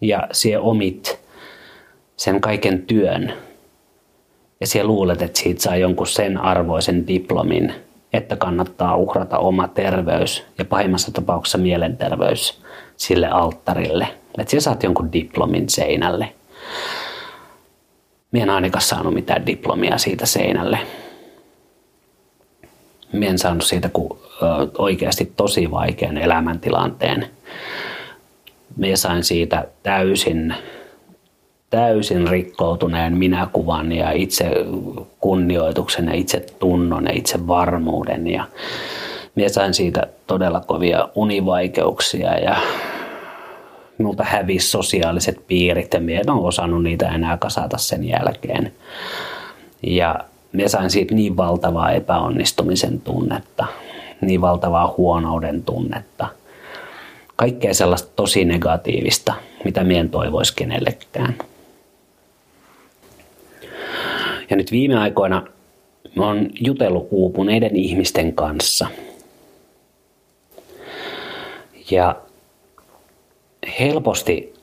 ja 0.00 0.28
sie 0.32 0.58
omit 0.58 1.20
sen 2.16 2.40
kaiken 2.40 2.82
työn 2.82 3.32
ja 4.62 4.66
sie 4.66 4.84
luulet, 4.84 5.22
että 5.22 5.40
siitä 5.40 5.62
saa 5.62 5.76
jonkun 5.76 6.06
sen 6.06 6.38
arvoisen 6.38 7.06
diplomin, 7.06 7.74
että 8.12 8.36
kannattaa 8.36 8.96
uhrata 8.96 9.38
oma 9.38 9.68
terveys 9.68 10.44
ja 10.58 10.64
pahimmassa 10.64 11.12
tapauksessa 11.12 11.58
mielenterveys 11.58 12.62
sille 12.96 13.28
alttarille. 13.28 14.08
Että 14.38 14.50
siellä 14.50 14.62
saat 14.62 14.82
jonkun 14.82 15.12
diplomin 15.12 15.68
seinälle. 15.68 16.32
Mie 18.32 18.42
en 18.42 18.50
ainakaan 18.50 18.82
saanut 18.82 19.14
mitään 19.14 19.46
diplomia 19.46 19.98
siitä 19.98 20.26
seinälle. 20.26 20.78
Mie 23.12 23.28
en 23.28 23.38
saanut 23.38 23.64
siitä 23.64 23.88
kuin 23.88 24.18
oikeasti 24.78 25.32
tosi 25.36 25.70
vaikean 25.70 26.16
elämäntilanteen. 26.16 27.26
Minä 28.76 28.96
sain 28.96 29.24
siitä 29.24 29.68
täysin, 29.82 30.54
täysin 31.72 32.28
rikkoutuneen 32.28 33.16
minäkuvan 33.16 33.92
ja 33.92 34.10
itse 34.10 34.50
kunnioituksen 35.20 36.06
ja 36.06 36.14
itse 36.14 36.46
tunnon 36.58 37.04
ja 37.04 37.12
itse 37.14 37.46
varmuuden. 37.46 38.26
Ja 38.26 38.44
minä 39.34 39.48
sain 39.48 39.74
siitä 39.74 40.06
todella 40.26 40.60
kovia 40.60 41.08
univaikeuksia 41.14 42.38
ja 42.38 42.56
minulta 43.98 44.24
hävisi 44.24 44.68
sosiaaliset 44.68 45.46
piirit 45.46 45.94
ja 45.94 46.00
minä 46.00 46.20
en 46.20 46.30
ole 46.30 46.48
osannut 46.48 46.82
niitä 46.82 47.08
enää 47.08 47.36
kasata 47.36 47.78
sen 47.78 48.08
jälkeen. 48.08 48.72
Ja 49.82 50.20
minä 50.52 50.68
sain 50.68 50.90
siitä 50.90 51.14
niin 51.14 51.36
valtavaa 51.36 51.90
epäonnistumisen 51.90 53.00
tunnetta 53.00 53.66
niin 54.20 54.40
valtavaa 54.40 54.94
huonouden 54.96 55.62
tunnetta. 55.62 56.26
Kaikkea 57.36 57.74
sellaista 57.74 58.10
tosi 58.16 58.44
negatiivista, 58.44 59.34
mitä 59.64 59.84
mien 59.84 60.10
toivoisi 60.10 60.56
kenellekään. 60.56 61.34
Ja 64.52 64.56
nyt 64.56 64.72
viime 64.72 64.98
aikoina 64.98 65.46
mä 66.14 66.26
oon 66.26 66.50
jutellut 66.60 67.08
uupuneiden 67.10 67.76
ihmisten 67.76 68.32
kanssa. 68.32 68.86
Ja 71.90 72.16
helposti 73.80 74.54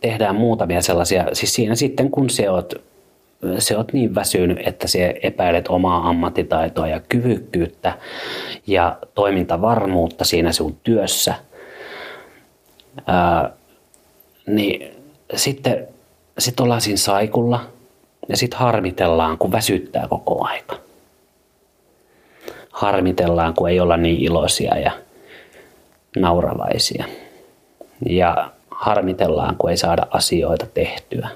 tehdään 0.00 0.36
muutamia 0.36 0.82
sellaisia, 0.82 1.26
siis 1.32 1.54
siinä 1.54 1.74
sitten 1.74 2.10
kun 2.10 2.30
se 2.30 2.50
oot 2.50 2.74
se 3.58 3.76
oot 3.76 3.92
niin 3.92 4.14
väsynyt, 4.14 4.58
että 4.66 4.88
se 4.88 5.14
epäilet 5.22 5.68
omaa 5.68 6.08
ammattitaitoa 6.08 6.88
ja 6.88 7.00
kyvykkyyttä 7.00 7.98
ja 8.66 8.98
toimintavarmuutta 9.14 10.24
siinä 10.24 10.52
sun 10.52 10.76
työssä, 10.82 11.34
ää, 13.06 13.50
niin 14.46 14.94
sitten 15.34 15.88
sit 16.38 16.60
ollaan 16.60 16.80
siinä 16.80 16.96
saikulla 16.96 17.73
ja 18.28 18.36
sitten 18.36 18.58
harmitellaan, 18.58 19.38
kun 19.38 19.52
väsyttää 19.52 20.08
koko 20.08 20.46
aika. 20.46 20.76
Harmitellaan, 22.70 23.54
kun 23.54 23.70
ei 23.70 23.80
olla 23.80 23.96
niin 23.96 24.20
iloisia 24.20 24.78
ja 24.78 24.92
nauravaisia. 26.16 27.04
Ja 28.08 28.50
harmitellaan, 28.70 29.56
kun 29.56 29.70
ei 29.70 29.76
saada 29.76 30.06
asioita 30.10 30.66
tehtyä 30.74 31.28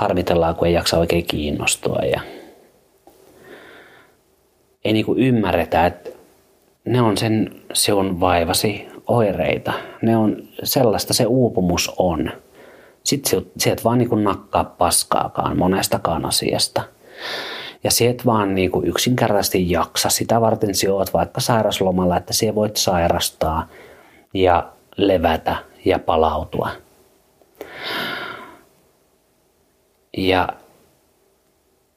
harmitellaan, 0.00 0.54
kun 0.54 0.68
ei 0.68 0.74
jaksa 0.74 0.98
oikein 0.98 1.26
kiinnostua 1.26 1.98
ja 2.12 2.20
ei 4.84 4.92
niinku 4.92 5.14
ymmärretä, 5.14 5.86
että 5.86 6.10
ne 6.84 7.02
on 7.02 7.16
sen 7.16 7.62
sinun 7.72 8.20
vaivasi 8.20 8.88
oireita. 9.06 9.72
Ne 10.02 10.16
on 10.16 10.36
sellaista 10.62 11.14
se 11.14 11.26
uupumus 11.26 11.92
on. 11.98 12.32
Sitten 13.04 13.46
sieltä 13.58 13.84
vaan 13.84 13.98
niin 13.98 14.24
nakkaa 14.24 14.64
paskaakaan 14.64 15.58
monestakaan 15.58 16.24
asiasta. 16.26 16.82
Ja 17.84 17.90
sieltä 17.90 18.24
vaan 18.26 18.54
niin 18.54 18.70
kuin 18.70 18.86
yksinkertaisesti 18.86 19.70
jaksa. 19.70 20.08
Sitä 20.08 20.40
varten 20.40 20.74
sinä 20.74 20.94
olet 20.94 21.14
vaikka 21.14 21.40
sairaslomalla, 21.40 22.16
että 22.16 22.32
sinä 22.32 22.54
voit 22.54 22.76
sairastaa 22.76 23.68
ja 24.34 24.72
levätä 24.96 25.56
ja 25.84 25.98
palautua. 25.98 26.70
Ja 30.16 30.48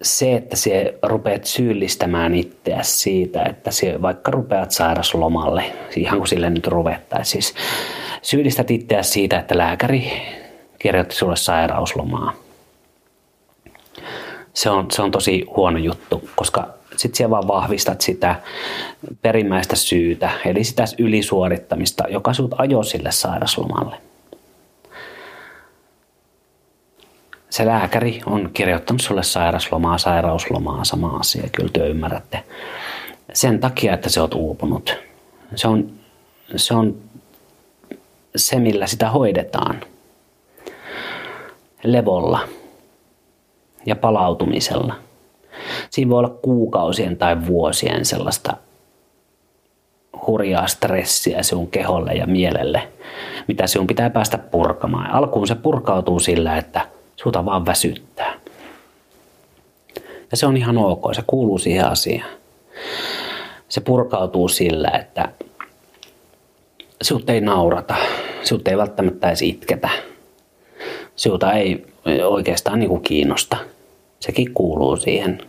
se, 0.02 0.36
että 0.36 0.56
se 0.56 1.00
rupeat 1.04 1.46
syyllistämään 1.46 2.36
itseäsi 2.36 2.98
siitä, 3.00 3.44
että 3.44 3.72
se 3.72 4.02
vaikka 4.02 4.32
rupeat 4.32 4.72
sairaslomalle, 4.72 5.64
ihan 5.96 6.18
kuin 6.18 6.28
sille 6.28 6.50
nyt 6.50 6.68
ruvettaisiin, 6.68 7.44
siis 7.44 7.56
syyllistät 8.22 8.72
itseäsi 8.72 9.12
siitä, 9.12 9.40
että 9.40 9.58
lääkäri 9.58 10.12
kirjoitti 10.84 11.16
sulle 11.16 11.36
sairauslomaa. 11.36 12.34
Se 14.54 14.70
on, 14.70 14.92
se 14.92 15.02
on 15.02 15.12
tosi 15.12 15.46
huono 15.56 15.78
juttu, 15.78 16.30
koska 16.36 16.68
sitten 16.96 17.18
siellä 17.18 17.32
vaan 17.32 17.48
vahvistat 17.48 18.02
sitä 18.02 18.36
perimmäistä 19.22 19.76
syytä, 19.76 20.32
eli 20.46 20.64
sitä 20.64 20.84
ylisuorittamista, 20.98 22.04
joka 22.10 22.34
sinut 22.34 22.56
ajoi 22.58 22.86
sille 22.86 23.12
sairaslomalle. 23.12 23.96
se 27.54 27.66
lääkäri 27.66 28.22
on 28.26 28.50
kirjoittanut 28.54 29.02
sulle 29.02 29.24
sairaslomaa, 29.24 29.98
sairauslomaa, 29.98 30.84
sama 30.84 31.18
asia, 31.18 31.44
kyllä 31.52 31.70
te 31.74 31.88
ymmärrätte. 31.88 32.44
Sen 33.34 33.60
takia, 33.60 33.94
että 33.94 34.10
se 34.10 34.22
oot 34.22 34.34
uupunut. 34.34 34.96
Se 35.56 35.68
on, 35.68 35.92
se 36.56 36.74
on 36.74 36.96
se, 38.36 38.60
millä 38.60 38.88
sitä 38.88 39.10
hoidetaan. 39.10 39.82
Levolla 41.84 42.40
ja 43.86 43.96
palautumisella. 43.96 44.96
Siinä 45.90 46.10
voi 46.10 46.20
olla 46.20 46.38
kuukausien 46.42 47.18
tai 47.18 47.48
vuosien 47.48 48.06
sellaista 48.06 48.58
hurjaa 50.28 50.68
stressiä 50.68 51.44
sinun 51.44 51.68
keholle 51.68 52.12
ja 52.12 52.28
mielelle, 52.28 52.88
mitä 53.48 53.68
sinun 53.68 53.88
pitää 53.88 54.10
päästä 54.10 54.38
purkamaan. 54.38 55.12
Alkuun 55.12 55.48
se 55.48 55.56
purkautuu 55.56 56.20
sillä, 56.20 56.58
että 56.58 56.88
Suuta 57.16 57.46
vaan 57.46 57.66
väsyttää. 57.66 58.34
Ja 60.32 60.38
se 60.38 60.46
on 60.46 60.58
ihan 60.58 60.78
ok, 60.78 61.14
se 61.14 61.24
kuuluu 61.28 61.58
siihen 61.58 61.86
asiaan. 61.86 62.30
Se 63.70 63.82
purkautuu 63.82 64.48
sillä, 64.48 64.90
että 64.90 65.30
sinut 67.02 67.30
ei 67.30 67.42
naurata, 67.42 67.96
sinut 68.44 68.68
ei 68.68 68.78
välttämättä 68.78 69.28
edes 69.28 69.42
itketä. 69.42 69.90
Sinulta 71.16 71.54
ei 71.54 71.86
oikeastaan 72.26 72.80
niin 72.80 72.90
kuin 72.90 73.04
kiinnosta. 73.04 73.58
Sekin 74.20 74.54
kuuluu 74.54 74.98
siihen. 74.98 75.42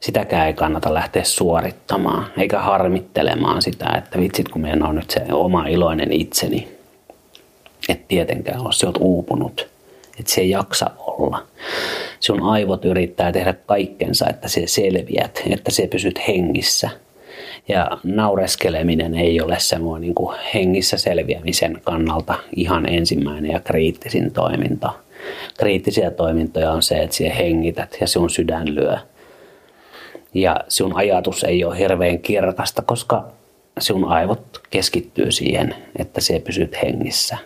Sitäkään 0.00 0.46
ei 0.46 0.54
kannata 0.54 0.94
lähteä 0.94 1.24
suorittamaan, 1.24 2.26
eikä 2.38 2.58
harmittelemaan 2.58 3.62
sitä, 3.62 3.94
että 3.98 4.18
vitsit 4.18 4.48
kun 4.48 4.62
meidän 4.62 4.82
on 4.82 4.94
nyt 4.94 5.10
se 5.10 5.20
oma 5.32 5.66
iloinen 5.66 6.12
itseni. 6.12 6.68
Et 7.88 8.08
tietenkään 8.08 8.60
ole, 8.60 8.70
oot 8.86 8.98
uupunut 9.00 9.68
että 10.20 10.32
se 10.32 10.40
ei 10.40 10.50
jaksa 10.50 10.90
olla. 10.98 11.46
Sun 12.20 12.42
aivot 12.42 12.84
yrittää 12.84 13.32
tehdä 13.32 13.52
kaikkensa, 13.52 14.26
että 14.28 14.48
se 14.48 14.62
selviät, 14.66 15.42
että 15.50 15.70
se 15.70 15.86
pysyt 15.86 16.20
hengissä. 16.28 16.90
Ja 17.68 17.98
naureskeleminen 18.04 19.14
ei 19.14 19.40
ole 19.40 19.58
semmoinen 19.58 20.00
niin 20.00 20.14
kuin 20.14 20.38
hengissä 20.54 20.96
selviämisen 20.96 21.80
kannalta 21.84 22.34
ihan 22.56 22.88
ensimmäinen 22.88 23.50
ja 23.50 23.60
kriittisin 23.60 24.32
toiminto. 24.32 24.96
Kriittisiä 25.58 26.10
toimintoja 26.10 26.72
on 26.72 26.82
se, 26.82 27.02
että 27.02 27.16
siellä 27.16 27.34
hengität 27.34 27.96
ja 28.00 28.06
sun 28.06 28.30
sydän 28.30 28.74
lyö. 28.74 28.96
Ja 30.34 30.56
sun 30.68 30.96
ajatus 30.96 31.44
ei 31.44 31.64
ole 31.64 31.78
hirveän 31.78 32.18
kirkasta, 32.18 32.82
koska 32.82 33.24
sun 33.78 34.04
aivot 34.04 34.60
keskittyy 34.70 35.32
siihen, 35.32 35.74
että 35.96 36.20
se 36.20 36.40
pysyt 36.40 36.82
hengissä, 36.82 37.38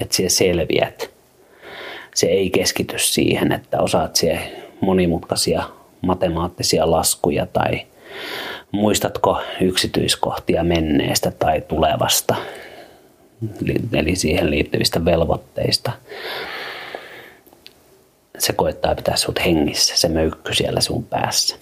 että 0.00 0.16
siellä 0.16 0.30
selviät 0.30 1.14
se 2.14 2.26
ei 2.26 2.50
keskity 2.50 2.98
siihen, 2.98 3.52
että 3.52 3.80
osaat 3.80 4.16
siihen 4.16 4.40
monimutkaisia 4.80 5.62
matemaattisia 6.00 6.90
laskuja 6.90 7.46
tai 7.46 7.80
muistatko 8.74 9.40
yksityiskohtia 9.60 10.64
menneestä 10.64 11.30
tai 11.30 11.60
tulevasta, 11.60 12.34
eli 13.92 14.16
siihen 14.16 14.50
liittyvistä 14.50 15.04
velvoitteista. 15.04 15.92
Se 18.38 18.52
koittaa 18.52 18.94
pitää 18.94 19.16
sinut 19.16 19.44
hengissä, 19.44 19.96
se 19.96 20.08
möykky 20.08 20.54
siellä 20.54 20.80
sun 20.80 21.04
päässä. 21.04 21.56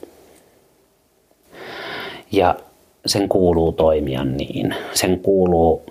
Ja 2.33 2.55
sen 3.07 3.29
kuuluu 3.29 3.73
toimia 3.73 4.25
niin. 4.25 4.75
Sen 4.93 5.19
kuuluu 5.21 5.85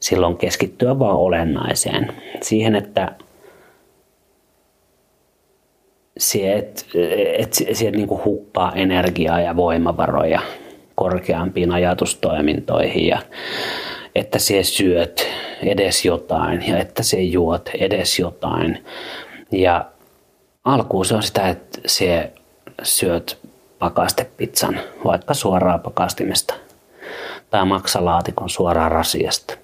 silloin 0.00 0.36
keskittyä 0.36 0.98
vaan 0.98 1.16
olennaiseen. 1.16 2.12
Siihen, 2.42 2.74
että 2.74 3.12
sieltä 6.18 6.82
et, 7.38 7.54
sieltä 7.72 7.96
niin 7.96 8.24
hukkaa 8.24 8.72
energiaa 8.74 9.40
ja 9.40 9.56
voimavaroja 9.56 10.40
korkeampiin 10.94 11.72
ajatustoimintoihin 11.72 13.06
ja 13.06 13.22
että 14.14 14.38
se 14.38 14.62
syöt 14.62 15.28
edes 15.62 16.04
jotain 16.04 16.68
ja 16.68 16.78
että 16.78 17.02
se 17.02 17.22
juot 17.22 17.70
edes 17.78 18.18
jotain. 18.18 18.84
Ja 19.52 19.84
alkuun 20.64 21.04
se 21.04 21.14
on 21.14 21.22
sitä, 21.22 21.48
että 21.48 21.80
se 21.86 22.32
syöt 22.82 23.38
pakastepizzan 23.78 24.80
vaikka 25.04 25.34
suoraan 25.34 25.80
pakastimesta 25.80 26.54
tai 27.50 27.66
maksalaatikon 27.66 28.50
suoraan 28.50 28.92
rasiasta. 28.92 29.54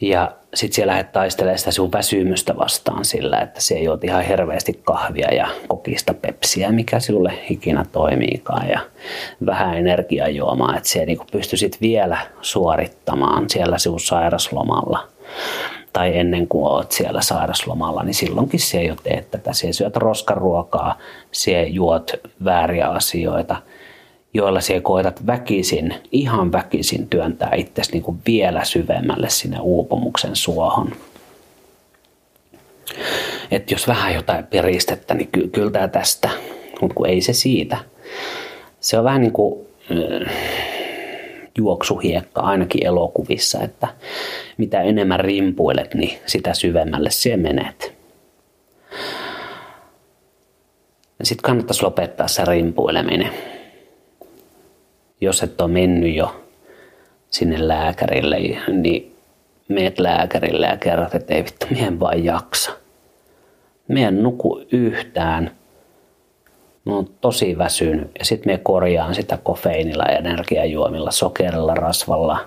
Ja 0.00 0.32
sitten 0.56 0.74
siellä 0.74 0.90
lähdet 0.90 1.12
taistelemaan 1.12 1.58
sitä 1.58 1.70
sun 1.70 1.92
väsymystä 1.92 2.56
vastaan 2.56 3.04
sillä, 3.04 3.40
että 3.40 3.60
se 3.60 3.74
ei 3.74 3.88
ole 3.88 3.98
ihan 4.02 4.24
hirveästi 4.24 4.80
kahvia 4.84 5.34
ja 5.34 5.48
kokista 5.68 6.14
pepsiä, 6.14 6.72
mikä 6.72 7.00
sinulle 7.00 7.34
ikinä 7.50 7.84
toimiikaan. 7.92 8.68
Ja 8.68 8.80
vähän 9.46 9.78
energiajuomaa, 9.78 10.76
että 10.76 10.88
se 10.88 11.06
niinku 11.06 11.24
pystyisit 11.32 11.80
vielä 11.80 12.18
suorittamaan 12.40 13.50
siellä 13.50 13.78
sinun 13.78 14.00
sairaslomalla 14.00 15.08
tai 15.92 16.18
ennen 16.18 16.48
kuin 16.48 16.66
olet 16.66 16.92
siellä 16.92 17.22
sairaslomalla, 17.22 18.02
niin 18.02 18.14
silloinkin 18.14 18.60
se 18.60 18.82
jo 18.82 18.96
teet 19.02 19.30
tätä. 19.30 19.52
Se 19.52 19.72
syöt 19.72 19.96
roskaruokaa, 19.96 20.98
se 21.32 21.62
juot 21.62 22.10
vääriä 22.44 22.88
asioita– 22.88 23.56
joilla 24.36 24.60
sinä 24.60 24.80
koetat 24.80 25.26
väkisin, 25.26 25.94
ihan 26.12 26.52
väkisin 26.52 27.08
työntää 27.08 27.50
itsesi 27.56 27.92
niin 27.92 28.02
kuin 28.02 28.18
vielä 28.26 28.64
syvemmälle 28.64 29.30
sinne 29.30 29.58
uupumuksen 29.60 30.36
suohon. 30.36 30.92
Että 33.50 33.74
jos 33.74 33.88
vähän 33.88 34.14
jotain 34.14 34.46
peristettä, 34.46 35.14
niin 35.14 35.28
ky- 35.32 35.48
kyllä 35.48 35.70
tämä 35.70 35.88
tästä, 35.88 36.30
mutta 36.80 37.08
ei 37.08 37.20
se 37.20 37.32
siitä. 37.32 37.76
Se 38.80 38.98
on 38.98 39.04
vähän 39.04 39.20
niin 39.20 39.32
kuin 39.32 39.66
äh, 39.90 40.32
juoksuhiekka 41.58 42.40
ainakin 42.40 42.86
elokuvissa, 42.86 43.62
että 43.62 43.88
mitä 44.56 44.82
enemmän 44.82 45.20
rimpuilet, 45.20 45.94
niin 45.94 46.18
sitä 46.26 46.54
syvemmälle 46.54 47.10
se 47.10 47.36
menet. 47.36 47.96
Sitten 51.22 51.42
kannattaisi 51.42 51.82
lopettaa 51.82 52.28
se 52.28 52.44
rimpuileminen 52.44 53.55
jos 55.20 55.42
et 55.42 55.60
ole 55.60 55.70
mennyt 55.70 56.14
jo 56.14 56.36
sinne 57.30 57.68
lääkärille, 57.68 58.36
niin 58.72 59.16
meet 59.68 59.98
lääkärille 59.98 60.66
ja 60.66 60.76
kerrot, 60.76 61.14
että 61.14 61.34
ei 61.34 61.44
vittu, 61.44 61.66
mien 61.70 62.00
vaan 62.00 62.24
jaksa. 62.24 62.70
Mien 63.88 64.22
nuku 64.22 64.60
yhtään. 64.72 65.50
Mä 66.84 66.94
oon 66.94 67.08
tosi 67.20 67.58
väsynyt 67.58 68.10
ja 68.18 68.24
sitten 68.24 68.52
me 68.52 68.58
korjaan 68.58 69.14
sitä 69.14 69.38
kofeinilla, 69.42 70.04
energiajuomilla, 70.04 71.10
sokerilla, 71.10 71.74
rasvalla, 71.74 72.38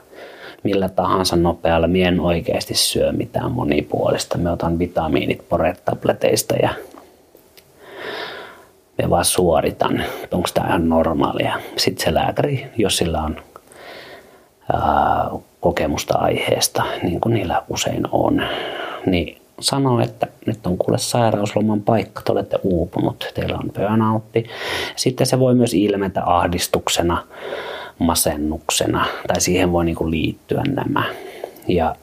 millä 0.63 0.89
tahansa 0.89 1.35
nopealla. 1.35 1.87
Mien 1.87 2.19
oikeasti 2.19 2.73
syö 2.73 3.11
mitään 3.11 3.51
monipuolista. 3.51 4.37
Me 4.37 4.51
otan 4.51 4.79
vitamiinit 4.79 5.49
poretableteista 5.49 6.55
ja 6.55 6.69
me 9.01 9.09
vaan 9.09 9.25
suoritan, 9.25 10.03
onko 10.31 10.49
tämä 10.53 10.67
ihan 10.67 10.89
normaalia. 10.89 11.59
Sitten 11.77 12.05
se 12.05 12.13
lääkäri, 12.13 12.65
jos 12.77 12.97
sillä 12.97 13.21
on 13.21 13.37
ää, 14.73 15.29
kokemusta 15.59 16.17
aiheesta, 16.17 16.83
niin 17.03 17.21
kuin 17.21 17.33
niillä 17.33 17.61
usein 17.69 18.07
on, 18.11 18.41
niin 19.05 19.41
sanoo, 19.59 19.99
että 19.99 20.27
nyt 20.45 20.67
on 20.67 20.77
kuule 20.77 20.97
sairausloman 20.97 21.81
paikka, 21.81 22.21
te 22.21 22.31
olette 22.31 22.59
uupunut, 22.63 23.31
teillä 23.35 23.57
on 23.57 23.71
burnoutti. 23.71 24.45
Sitten 24.95 25.27
se 25.27 25.39
voi 25.39 25.55
myös 25.55 25.73
ilmetä 25.73 26.21
ahdistuksena, 26.25 27.23
masennuksena 27.99 29.05
tai 29.27 29.41
siihen 29.41 29.71
voi 29.71 29.85
niinku 29.85 30.11
liittyä 30.11 30.63
nämä. 30.67 31.03
Ja 31.67 31.95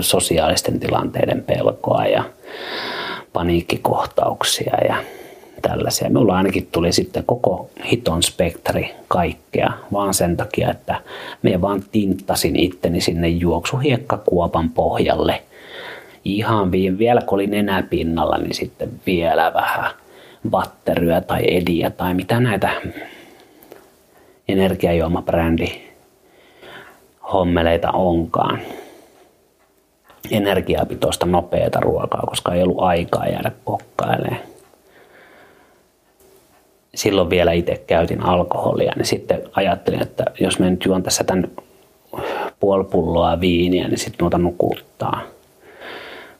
sosiaalisten 0.00 0.80
tilanteiden 0.80 1.44
pelkoa 1.44 2.06
ja 2.06 2.24
paniikkikohtauksia 3.32 4.76
ja 4.88 4.96
tällaisia. 5.62 6.08
Minulla 6.08 6.36
ainakin 6.36 6.68
tuli 6.72 6.92
sitten 6.92 7.24
koko 7.26 7.70
hiton 7.90 8.22
spektri 8.22 8.94
kaikkea, 9.08 9.72
vaan 9.92 10.14
sen 10.14 10.36
takia, 10.36 10.70
että 10.70 11.00
me 11.42 11.60
vaan 11.60 11.82
tinttasin 11.92 12.56
itteni 12.56 13.00
sinne 13.00 13.28
juoksuhiekkakuopan 13.28 14.70
pohjalle. 14.70 15.42
Ihan 16.24 16.72
vielä 16.72 17.20
kun 17.20 17.36
oli 17.36 17.46
nenäpinnalla, 17.46 18.38
niin 18.38 18.54
sitten 18.54 18.90
vielä 19.06 19.54
vähän 19.54 19.90
batteryä 20.50 21.20
tai 21.20 21.42
ediä 21.46 21.90
tai 21.90 22.14
mitä 22.14 22.40
näitä 22.40 22.70
energiajuomabrändi 24.48 25.66
hommeleita 27.32 27.90
onkaan. 27.90 28.60
Energiapitoista 30.30 31.26
nopeata 31.26 31.80
ruokaa, 31.80 32.22
koska 32.26 32.54
ei 32.54 32.62
ollut 32.62 32.80
aikaa 32.82 33.26
jäädä 33.26 33.52
kokkailemaan 33.64 34.57
silloin 36.98 37.30
vielä 37.30 37.52
itse 37.52 37.82
käytin 37.86 38.22
alkoholia, 38.22 38.92
niin 38.96 39.06
sitten 39.06 39.42
ajattelin, 39.52 40.02
että 40.02 40.24
jos 40.40 40.58
mä 40.58 40.70
nyt 40.70 40.84
juon 40.84 41.02
tässä 41.02 41.24
tämän 41.24 41.50
puoli 42.60 42.84
pulloa 42.84 43.40
viiniä, 43.40 43.88
niin 43.88 43.98
sitten 43.98 44.24
muuta 44.24 44.38
nukuttaa. 44.38 45.22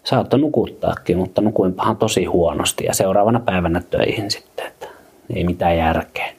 Saattoi 0.04 0.40
nukuttaakin, 0.40 1.18
mutta 1.18 1.40
nukuinpahan 1.40 1.96
tosi 1.96 2.24
huonosti 2.24 2.84
ja 2.84 2.94
seuraavana 2.94 3.40
päivänä 3.40 3.82
töihin 3.90 4.30
sitten, 4.30 4.66
että 4.66 4.88
ei 5.34 5.44
mitään 5.44 5.76
järkeä. 5.76 6.32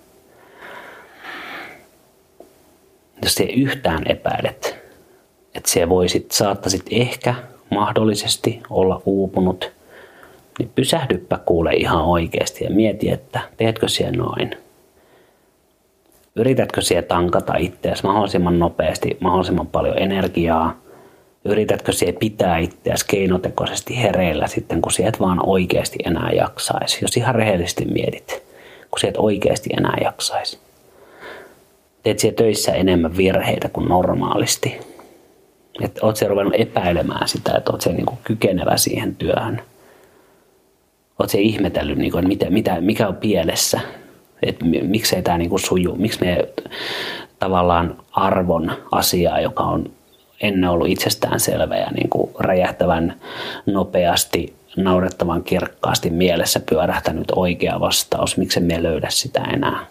Jos 3.24 3.36
se 3.36 3.44
yhtään 3.44 4.04
epäilet, 4.06 4.78
että 5.56 5.72
se 5.72 5.90
voisit, 5.90 6.32
saattaisit 6.32 6.86
ehkä 6.92 7.36
mahdollisesti 7.70 8.62
olla 8.70 9.02
uupunut– 9.06 9.72
niin 10.60 10.72
pysähdyppä 10.76 11.40
kuule 11.46 11.74
ihan 11.74 12.06
oikeasti 12.06 12.64
ja 12.64 12.70
mieti, 12.70 13.12
että 13.12 13.40
teetkö 13.58 13.88
siellä 13.88 14.18
noin. 14.18 14.58
Yritätkö 16.36 16.82
siellä 16.82 17.08
tankata 17.08 17.56
itseäsi 17.56 18.04
mahdollisimman 18.04 18.60
nopeasti, 18.60 19.18
mahdollisimman 19.20 19.68
paljon 19.68 20.00
energiaa. 20.00 20.78
Yritätkö 21.46 21.92
siellä 21.92 22.20
pitää 22.20 22.58
itseäsi 22.58 23.06
keinotekoisesti 23.08 24.02
hereillä 24.02 24.48
sitten, 24.48 24.82
kun 24.82 24.92
sieltä 24.92 25.20
vaan 25.20 25.46
oikeasti 25.46 26.00
enää 26.06 26.32
jaksaisi. 26.32 26.98
Jos 27.02 27.18
ihan 27.18 27.36
rehellisesti 27.36 27.86
mietit, 27.86 28.44
kun 28.92 29.00
sieltä 29.00 29.20
oikeasti 29.20 29.70
enää 29.78 29.98
jaksaisi. 30.04 30.60
Teet 32.04 32.20
siellä 32.20 32.36
töissä 32.36 32.72
enemmän 32.72 33.18
virheitä 33.18 33.70
kuin 33.70 33.90
normaalisti. 33.90 34.80
Että 35.82 36.06
oot 36.06 36.16
siellä 36.16 36.32
ruvennut 36.32 36.56
epäilemään 36.58 37.28
sitä, 37.28 37.58
että 37.58 37.72
oot 37.72 37.82
siellä 37.82 37.98
niinku 37.98 38.18
kykenevä 38.24 38.78
siihen 38.78 39.16
työhön– 39.16 39.62
Oletko 41.20 41.32
se 41.32 41.42
ihmetellyt, 41.42 41.98
niin 41.98 42.12
kuin, 42.12 42.28
mitä, 42.28 42.50
mitä, 42.50 42.82
mikä 42.82 43.08
on 43.08 43.16
pielessä? 43.16 43.80
Että 44.44 44.66
miksei 44.66 45.22
tämä 45.22 45.38
niin 45.38 45.60
suju? 45.60 45.96
Miksi 45.96 46.20
me 46.22 46.50
tavallaan 47.40 47.98
arvon 48.12 48.72
asiaa, 48.92 49.42
joka 49.42 49.64
on 49.64 49.92
ennen 50.42 50.70
ollut 50.70 50.88
itsestäänselvä 50.88 51.78
ja 51.78 51.92
niin 51.92 52.10
kuin 52.10 52.32
räjähtävän 52.40 53.16
nopeasti, 53.66 54.54
naurettavan 54.78 55.44
kirkkaasti 55.44 56.10
mielessä 56.10 56.60
pyörähtänyt 56.60 57.32
oikea 57.36 57.80
vastaus. 57.80 58.38
Miksi 58.38 58.60
me 58.60 58.84
löydä 58.84 59.08
sitä 59.10 59.42
enää? 59.42 59.86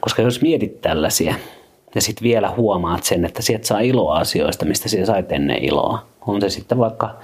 Koska 0.00 0.22
jos 0.22 0.42
mietit 0.42 0.80
tällaisia 0.80 1.34
ja 1.94 2.00
sitten 2.00 2.24
vielä 2.24 2.50
huomaat 2.50 3.04
sen, 3.04 3.24
että 3.24 3.42
sieltä 3.42 3.66
saa 3.66 3.80
iloa 3.80 4.18
asioista, 4.18 4.64
mistä 4.64 4.88
siellä 4.88 5.06
sait 5.06 5.32
ennen 5.32 5.64
iloa. 5.64 6.06
On 6.26 6.40
se 6.40 6.48
sitten 6.48 6.78
vaikka 6.78 7.14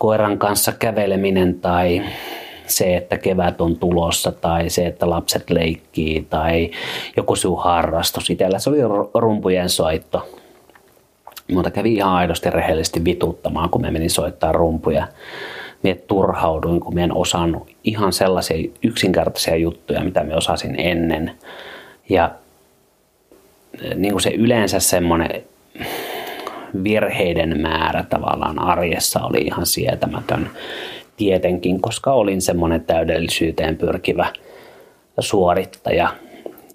koiran 0.00 0.38
kanssa 0.38 0.72
käveleminen 0.72 1.54
tai 1.54 2.02
se, 2.66 2.96
että 2.96 3.18
kevät 3.18 3.60
on 3.60 3.76
tulossa 3.76 4.32
tai 4.32 4.70
se, 4.70 4.86
että 4.86 5.10
lapset 5.10 5.50
leikkii 5.50 6.26
tai 6.30 6.70
joku 7.16 7.36
sinun 7.36 7.62
harrastus. 7.62 8.30
Itellä 8.30 8.58
se 8.58 8.70
oli 8.70 8.78
rumpujen 9.14 9.68
soitto. 9.68 10.28
Mutta 11.52 11.70
kävi 11.70 11.94
ihan 11.94 12.12
aidosti 12.12 12.50
rehellisesti 12.50 13.04
vituttamaan, 13.04 13.70
kun 13.70 13.82
me 13.82 13.90
menin 13.90 14.10
soittaa 14.10 14.52
rumpuja. 14.52 15.08
Mie 15.82 15.94
turhauduin, 15.94 16.80
kun 16.80 16.94
me 16.94 17.02
en 17.02 17.16
osannut 17.16 17.68
ihan 17.84 18.12
sellaisia 18.12 18.70
yksinkertaisia 18.82 19.56
juttuja, 19.56 20.04
mitä 20.04 20.24
me 20.24 20.36
osasin 20.36 20.74
ennen. 20.78 21.30
Ja 22.08 22.30
niin 23.94 24.12
kuin 24.12 24.22
se 24.22 24.30
yleensä 24.30 24.80
semmoinen 24.80 25.44
virheiden 26.84 27.60
määrä 27.60 28.04
tavallaan 28.08 28.58
arjessa 28.58 29.20
oli 29.20 29.40
ihan 29.40 29.66
sietämätön 29.66 30.50
tietenkin, 31.16 31.80
koska 31.80 32.12
olin 32.12 32.42
semmoinen 32.42 32.84
täydellisyyteen 32.84 33.76
pyrkivä 33.76 34.26
suorittaja, 35.18 36.08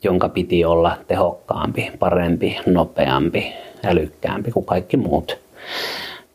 jonka 0.03 0.29
piti 0.29 0.65
olla 0.65 0.97
tehokkaampi, 1.07 1.91
parempi, 1.99 2.57
nopeampi, 2.65 3.53
älykkäämpi 3.83 4.51
kuin 4.51 4.65
kaikki 4.65 4.97
muut. 4.97 5.37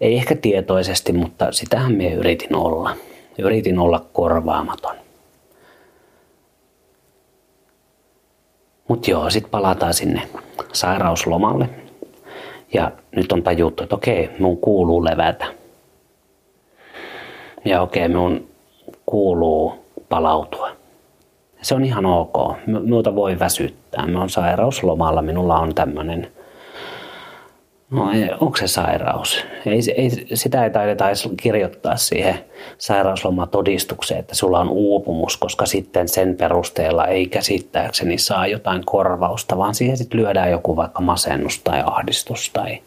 Ei 0.00 0.16
ehkä 0.16 0.36
tietoisesti, 0.36 1.12
mutta 1.12 1.52
sitähän 1.52 1.92
me 1.92 2.12
yritin 2.12 2.56
olla. 2.56 2.96
Yritin 3.38 3.78
olla 3.78 4.04
korvaamaton. 4.12 4.96
Mutta 8.88 9.10
joo, 9.10 9.30
sitten 9.30 9.50
palataan 9.50 9.94
sinne 9.94 10.22
sairauslomalle. 10.72 11.68
Ja 12.72 12.92
nyt 13.16 13.32
on 13.32 13.42
tajuttu, 13.42 13.82
että 13.82 13.94
okei, 13.94 14.30
mun 14.38 14.56
kuuluu 14.56 15.04
levätä. 15.04 15.46
Ja 17.64 17.82
okei, 17.82 18.08
mun 18.08 18.48
kuuluu 19.06 19.72
palautua. 20.08 20.70
Se 21.62 21.74
on 21.74 21.84
ihan 21.84 22.06
ok. 22.06 22.36
Muuta 22.86 23.14
voi 23.14 23.38
väsyttää. 23.38 24.06
Mä 24.06 24.18
oon 24.18 24.30
sairauslomalla. 24.30 25.22
Minulla 25.22 25.58
on 25.58 25.74
tämmöinen 25.74 26.28
No 27.90 28.10
onko 28.40 28.56
se 28.56 28.68
sairaus? 28.68 29.44
Ei, 29.66 29.80
ei, 29.96 30.10
sitä 30.34 30.64
ei 30.64 30.70
taideta 30.70 31.08
edes 31.08 31.28
kirjoittaa 31.42 31.96
siihen 31.96 32.44
sairauslomatodistukseen, 32.78 34.20
että 34.20 34.34
sulla 34.34 34.60
on 34.60 34.68
uupumus, 34.68 35.36
koska 35.36 35.66
sitten 35.66 36.08
sen 36.08 36.36
perusteella 36.36 37.06
ei 37.06 37.26
käsittääkseni 37.26 38.18
saa 38.18 38.46
jotain 38.46 38.82
korvausta, 38.86 39.58
vaan 39.58 39.74
siihen 39.74 39.96
sitten 39.96 40.20
lyödään 40.20 40.50
joku 40.50 40.76
vaikka 40.76 41.02
masennus 41.02 41.58
tai 41.58 41.82
ahdistus 41.86 42.50
tai 42.52 42.78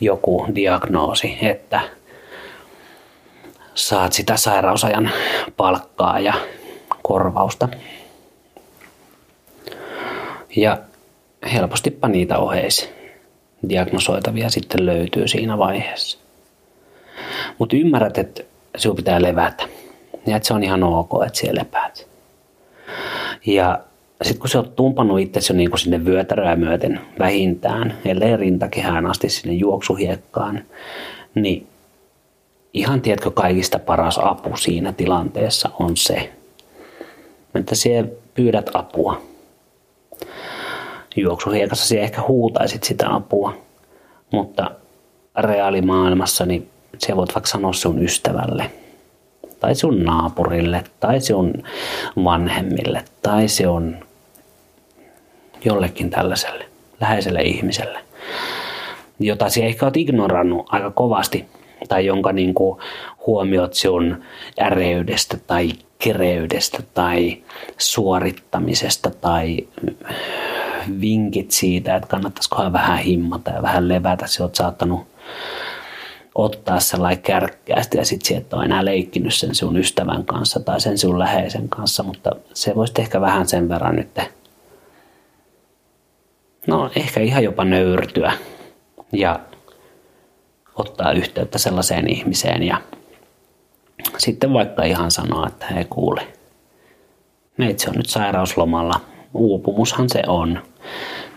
joku 0.00 0.46
diagnoosi, 0.54 1.38
että 1.42 1.80
saat 3.74 4.12
sitä 4.12 4.36
sairausajan 4.36 5.10
palkkaa 5.56 6.20
ja 6.20 6.34
korvausta. 7.02 7.68
Ja 10.56 10.78
helpostipa 11.52 12.08
niitä 12.08 12.38
oheisi 12.38 13.01
diagnosoitavia 13.68 14.50
sitten 14.50 14.86
löytyy 14.86 15.28
siinä 15.28 15.58
vaiheessa. 15.58 16.18
Mutta 17.58 17.76
ymmärrät, 17.76 18.18
että 18.18 18.42
sinun 18.76 18.96
pitää 18.96 19.22
levätä 19.22 19.64
ja 20.26 20.36
että 20.36 20.46
se 20.46 20.54
on 20.54 20.62
ihan 20.62 20.82
ok, 20.82 21.10
että 21.26 21.38
siellä 21.38 21.60
lepäät. 21.60 22.06
Ja 23.46 23.80
sitten 24.22 24.40
kun 24.40 24.48
sä 24.48 24.58
oot 24.58 24.76
tumpannut 24.76 25.20
itsesi 25.20 25.52
jo 25.52 25.56
niin 25.56 25.78
sinne 25.78 26.04
vyötäröä 26.04 26.56
myöten 26.56 27.00
vähintään, 27.18 27.98
ellei 28.04 28.36
rintakehään 28.36 29.06
asti 29.06 29.28
sinne 29.28 29.54
juoksuhiekkaan, 29.54 30.64
niin 31.34 31.66
ihan 32.74 33.00
tiedätkö 33.00 33.30
kaikista 33.30 33.78
paras 33.78 34.18
apu 34.22 34.56
siinä 34.56 34.92
tilanteessa 34.92 35.70
on 35.78 35.96
se, 35.96 36.32
että 37.54 37.74
siellä 37.74 38.10
pyydät 38.34 38.70
apua 38.74 39.22
juoksuhiekassa 41.16 41.98
ehkä 41.98 42.22
huutaisit 42.28 42.84
sitä 42.84 43.14
apua, 43.14 43.54
mutta 44.30 44.70
reaalimaailmassa 45.38 46.46
niin 46.46 46.68
se 46.98 47.16
voit 47.16 47.34
vaikka 47.34 47.50
sanoa 47.50 47.72
sun 47.72 48.02
ystävälle 48.02 48.70
tai 49.60 49.74
sun 49.74 50.04
naapurille 50.04 50.84
tai 51.00 51.20
sun 51.20 51.52
vanhemmille 52.24 53.04
tai 53.22 53.48
se 53.48 53.68
on 53.68 53.96
jollekin 55.64 56.10
tällaiselle 56.10 56.64
läheiselle 57.00 57.42
ihmiselle, 57.42 57.98
jota 59.18 59.48
sinä 59.48 59.66
ehkä 59.66 59.86
olet 59.86 59.96
ignorannut 59.96 60.66
aika 60.68 60.90
kovasti 60.90 61.44
tai 61.88 62.06
jonka 62.06 62.32
niin 62.32 62.54
kuin 62.54 62.78
huomiot 63.26 63.74
sun 63.74 64.24
äreydestä 64.60 65.36
tai 65.46 65.70
kereydestä 65.98 66.82
tai 66.94 67.42
suorittamisesta 67.78 69.10
tai 69.10 69.68
vinkit 71.00 71.50
siitä, 71.50 71.96
että 71.96 72.08
kannattaisikohan 72.08 72.72
vähän 72.72 72.98
himmata 72.98 73.50
ja 73.50 73.62
vähän 73.62 73.88
levätä. 73.88 74.26
Se 74.26 74.42
oot 74.42 74.54
saattanut 74.54 75.06
ottaa 76.34 76.80
sellainen 76.80 77.22
kärkkäästi 77.22 77.98
ja 77.98 78.04
sitten 78.04 78.26
sieltä 78.26 78.56
on 78.56 78.64
enää 78.64 78.84
leikkinyt 78.84 79.34
sen 79.34 79.54
sun 79.54 79.76
ystävän 79.76 80.24
kanssa 80.24 80.60
tai 80.60 80.80
sen 80.80 80.98
sun 80.98 81.18
läheisen 81.18 81.68
kanssa, 81.68 82.02
mutta 82.02 82.30
se 82.54 82.74
voisi 82.74 82.92
ehkä 82.98 83.20
vähän 83.20 83.48
sen 83.48 83.68
verran 83.68 83.96
nyt. 83.96 84.08
No 86.66 86.90
ehkä 86.96 87.20
ihan 87.20 87.44
jopa 87.44 87.64
nöyrtyä 87.64 88.32
ja 89.12 89.40
ottaa 90.74 91.12
yhteyttä 91.12 91.58
sellaiseen 91.58 92.10
ihmiseen 92.10 92.62
ja 92.62 92.80
sitten 94.18 94.52
vaikka 94.52 94.82
ihan 94.82 95.10
sanoa, 95.10 95.46
että 95.46 95.66
hei 95.66 95.84
kuule, 95.84 96.26
meitsi 97.56 97.88
on 97.88 97.96
nyt 97.96 98.08
sairauslomalla, 98.08 99.00
uupumushan 99.34 100.08
se 100.08 100.22
on, 100.26 100.62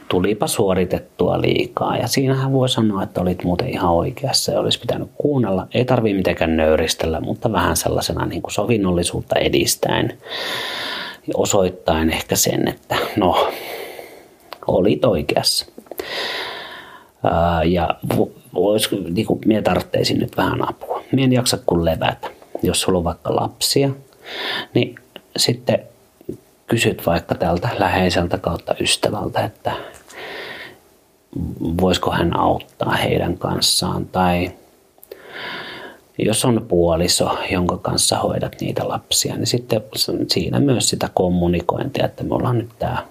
tulipa 0.07 0.47
suoritettua 0.47 1.41
liikaa. 1.41 1.97
Ja 1.97 2.07
siinähän 2.07 2.53
voi 2.53 2.69
sanoa, 2.69 3.03
että 3.03 3.21
olit 3.21 3.43
muuten 3.43 3.69
ihan 3.69 3.91
oikeassa 3.91 4.51
ja 4.51 4.59
olisi 4.59 4.79
pitänyt 4.79 5.09
kuunnella. 5.17 5.67
Ei 5.73 5.85
tarvii 5.85 6.13
mitenkään 6.13 6.57
nöyristellä, 6.57 7.21
mutta 7.21 7.51
vähän 7.51 7.77
sellaisena 7.77 8.25
niin 8.25 8.41
kuin 8.41 8.53
sovinnollisuutta 8.53 9.39
edistäen 9.39 10.17
osoittain 11.33 12.09
ehkä 12.09 12.35
sen, 12.35 12.67
että 12.67 12.95
no, 13.15 13.51
olit 14.67 15.05
oikeassa. 15.05 15.65
ja 17.65 17.89
olisiko, 18.55 18.95
niin 19.09 19.27
kuin, 19.27 19.39
minä 19.45 19.61
tarvitsisin 19.61 20.19
nyt 20.19 20.37
vähän 20.37 20.69
apua. 20.69 21.03
Minä 21.11 21.23
en 21.23 21.33
jaksa 21.33 21.57
kuin 21.65 21.85
levätä. 21.85 22.27
Jos 22.63 22.81
sulla 22.81 22.97
on 22.97 23.03
vaikka 23.03 23.35
lapsia, 23.35 23.89
niin 24.73 24.95
sitten 25.37 25.79
kysyt 26.67 27.05
vaikka 27.05 27.35
tältä 27.35 27.69
läheiseltä 27.79 28.37
kautta 28.37 28.75
ystävältä, 28.79 29.43
että 29.43 29.71
voisiko 31.81 32.11
hän 32.11 32.39
auttaa 32.39 32.91
heidän 32.91 33.37
kanssaan 33.37 34.05
tai 34.05 34.51
jos 36.17 36.45
on 36.45 36.65
puoliso, 36.67 37.37
jonka 37.51 37.77
kanssa 37.77 38.17
hoidat 38.17 38.55
niitä 38.61 38.87
lapsia, 38.87 39.35
niin 39.35 39.47
sitten 39.47 39.81
siinä 40.27 40.59
myös 40.59 40.89
sitä 40.89 41.09
kommunikointia, 41.13 42.05
että 42.05 42.23
me 42.23 42.35
ollaan 42.35 42.57
nyt 42.57 42.69
tämä 42.79 43.05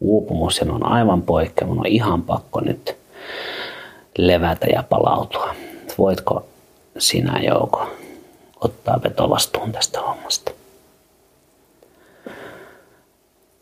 uupumus 0.00 0.58
ja 0.58 0.72
on 0.72 0.86
aivan 0.86 1.22
poikkeama, 1.22 1.74
on 1.80 1.86
ihan 1.86 2.22
pakko 2.22 2.60
nyt 2.60 2.96
levätä 4.18 4.66
ja 4.66 4.82
palautua. 4.82 5.54
Voitko 5.98 6.46
sinä 6.98 7.40
Jouko 7.40 7.90
ottaa 8.60 9.00
vetovastuun 9.04 9.72
tästä 9.72 10.00
hommasta? 10.00 10.52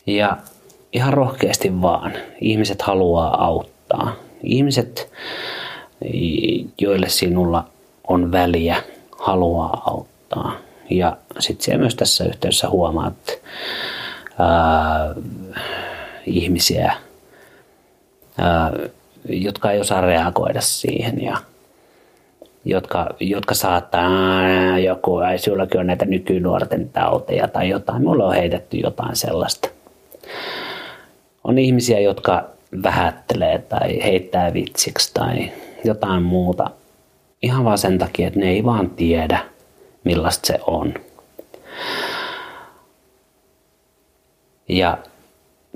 Ja 0.06 0.36
ihan 0.92 1.12
rohkeasti 1.12 1.82
vaan. 1.82 2.12
Ihmiset 2.40 2.82
haluaa 2.82 3.44
auttaa. 3.44 4.12
Ihmiset, 4.42 5.12
joille 6.80 7.08
sinulla 7.08 7.64
on 8.08 8.32
väliä, 8.32 8.76
haluaa 9.18 9.82
auttaa. 9.86 10.52
Ja 10.90 11.16
sitten 11.38 11.64
siellä 11.64 11.80
myös 11.80 11.94
tässä 11.94 12.24
yhteydessä 12.24 12.68
huomaat 12.68 13.14
ää, 14.38 15.14
ihmisiä, 16.26 16.92
ää, 18.38 18.72
jotka 19.28 19.70
ei 19.70 19.80
osaa 19.80 20.00
reagoida 20.00 20.60
siihen 20.60 21.22
ja 21.22 21.36
jotka, 22.64 23.10
jotka 23.20 23.54
saattaa, 23.54 24.78
joku, 24.78 25.20
ei 25.20 25.38
sinullakin 25.38 25.80
on 25.80 25.86
näitä 25.86 26.04
nykynuorten 26.04 26.88
tauteja 26.88 27.48
tai 27.48 27.68
jotain, 27.68 28.02
mulla 28.02 28.26
on 28.26 28.34
heitetty 28.34 28.76
jotain 28.76 29.16
sellaista. 29.16 29.68
On 31.44 31.58
ihmisiä, 31.58 32.00
jotka 32.00 32.44
vähättelee 32.82 33.58
tai 33.58 34.02
heittää 34.04 34.54
vitsiksi 34.54 35.14
tai 35.14 35.52
jotain 35.84 36.22
muuta 36.22 36.70
ihan 37.42 37.64
vaan 37.64 37.78
sen 37.78 37.98
takia, 37.98 38.26
että 38.26 38.40
ne 38.40 38.50
ei 38.50 38.64
vaan 38.64 38.90
tiedä, 38.90 39.44
millaista 40.04 40.46
se 40.46 40.58
on. 40.66 40.94
Ja 44.68 44.98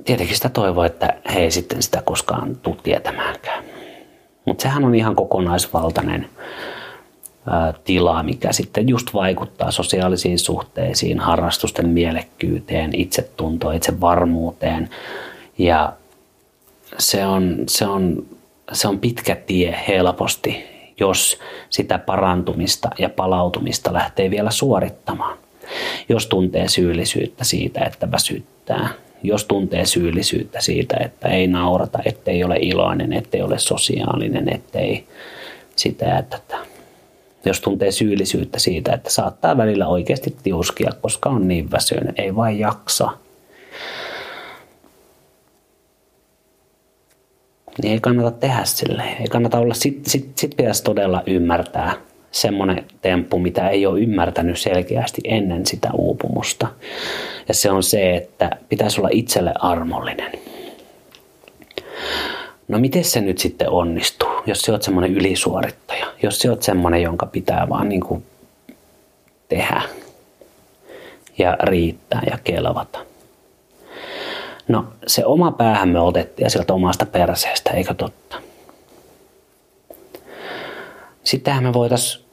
tietenkin 0.04 0.36
sitä 0.36 0.48
toivoo, 0.48 0.84
että 0.84 1.14
he 1.34 1.40
ei 1.40 1.50
sitten 1.50 1.82
sitä 1.82 2.02
koskaan 2.02 2.56
tule 2.56 2.76
tietämäänkään. 2.82 3.64
Mutta 4.44 4.62
sehän 4.62 4.84
on 4.84 4.94
ihan 4.94 5.16
kokonaisvaltainen 5.16 6.30
tila, 7.84 8.22
mikä 8.22 8.52
sitten 8.52 8.88
just 8.88 9.14
vaikuttaa 9.14 9.70
sosiaalisiin 9.70 10.38
suhteisiin, 10.38 11.20
harrastusten 11.20 11.88
mielekkyyteen, 11.88 12.90
itsetuntoon, 12.94 13.74
itsevarmuuteen. 13.74 14.90
Ja 15.58 15.92
se 16.98 17.26
on, 17.26 17.56
se 17.66 17.86
on, 17.86 18.26
se 18.72 18.88
on 18.88 18.98
pitkä 18.98 19.36
tie 19.36 19.78
helposti, 19.88 20.64
jos 21.00 21.38
sitä 21.70 21.98
parantumista 21.98 22.90
ja 22.98 23.08
palautumista 23.08 23.92
lähtee 23.92 24.30
vielä 24.30 24.50
suorittamaan. 24.50 25.38
Jos 26.08 26.26
tuntee 26.26 26.68
syyllisyyttä 26.68 27.44
siitä, 27.44 27.80
että 27.84 28.10
väsyttää, 28.10 28.88
jos 29.22 29.44
tuntee 29.44 29.86
syyllisyyttä 29.86 30.60
siitä, 30.60 30.96
että 31.04 31.28
ei 31.28 31.46
naurata, 31.46 31.98
ettei 32.04 32.44
ole 32.44 32.56
iloinen, 32.60 33.12
ettei 33.12 33.42
ole 33.42 33.58
sosiaalinen, 33.58 34.54
ettei 34.54 35.06
sitä, 35.76 36.18
että 36.18 36.38
jos 37.46 37.60
tuntee 37.60 37.90
syyllisyyttä 37.90 38.58
siitä, 38.58 38.92
että 38.92 39.10
saattaa 39.10 39.56
välillä 39.56 39.86
oikeasti 39.86 40.36
tiuskia, 40.42 40.90
koska 41.00 41.28
on 41.28 41.48
niin 41.48 41.70
väsynyt, 41.70 42.18
ei 42.18 42.36
vain 42.36 42.58
jaksa. 42.58 43.10
Niin 47.82 47.92
ei 47.92 48.00
kannata 48.00 48.30
tehdä 48.30 48.64
sille. 48.64 49.02
Ei 49.20 49.26
kannata 49.26 49.58
olla, 49.58 49.74
sit, 49.74 50.06
sit, 50.06 50.38
sit 50.38 50.56
pitäisi 50.56 50.84
todella 50.84 51.22
ymmärtää 51.26 51.92
semmoinen 52.30 52.84
temppu, 53.02 53.38
mitä 53.38 53.68
ei 53.68 53.86
ole 53.86 54.00
ymmärtänyt 54.00 54.58
selkeästi 54.58 55.20
ennen 55.24 55.66
sitä 55.66 55.90
uupumusta. 55.94 56.66
Ja 57.48 57.54
se 57.54 57.70
on 57.70 57.82
se, 57.82 58.16
että 58.16 58.50
pitäisi 58.68 59.00
olla 59.00 59.08
itselle 59.12 59.52
armollinen. 59.58 60.32
No 62.68 62.78
miten 62.78 63.04
se 63.04 63.20
nyt 63.20 63.38
sitten 63.38 63.70
onnistuu, 63.70 64.35
jos 64.46 64.60
se 64.60 64.72
oot 64.72 64.82
semmoinen 64.82 65.14
ylisuorittaja, 65.14 66.06
jos 66.22 66.38
se 66.38 66.50
oot 66.50 66.62
semmoinen, 66.62 67.02
jonka 67.02 67.26
pitää 67.26 67.68
vaan 67.68 67.88
niin 67.88 68.00
kuin 68.00 68.24
tehdä 69.48 69.82
ja 71.38 71.56
riittää 71.62 72.22
ja 72.30 72.38
kelvata. 72.44 72.98
No 74.68 74.84
se 75.06 75.24
oma 75.24 75.52
päähän 75.52 75.88
me 75.88 76.00
otettiin 76.00 76.46
ja 76.46 76.50
sieltä 76.50 76.74
omasta 76.74 77.06
perseestä, 77.06 77.70
eikö 77.70 77.94
totta? 77.94 78.36
Sittenhän 81.24 81.64
me 81.64 81.72
voitaisiin 81.72 82.26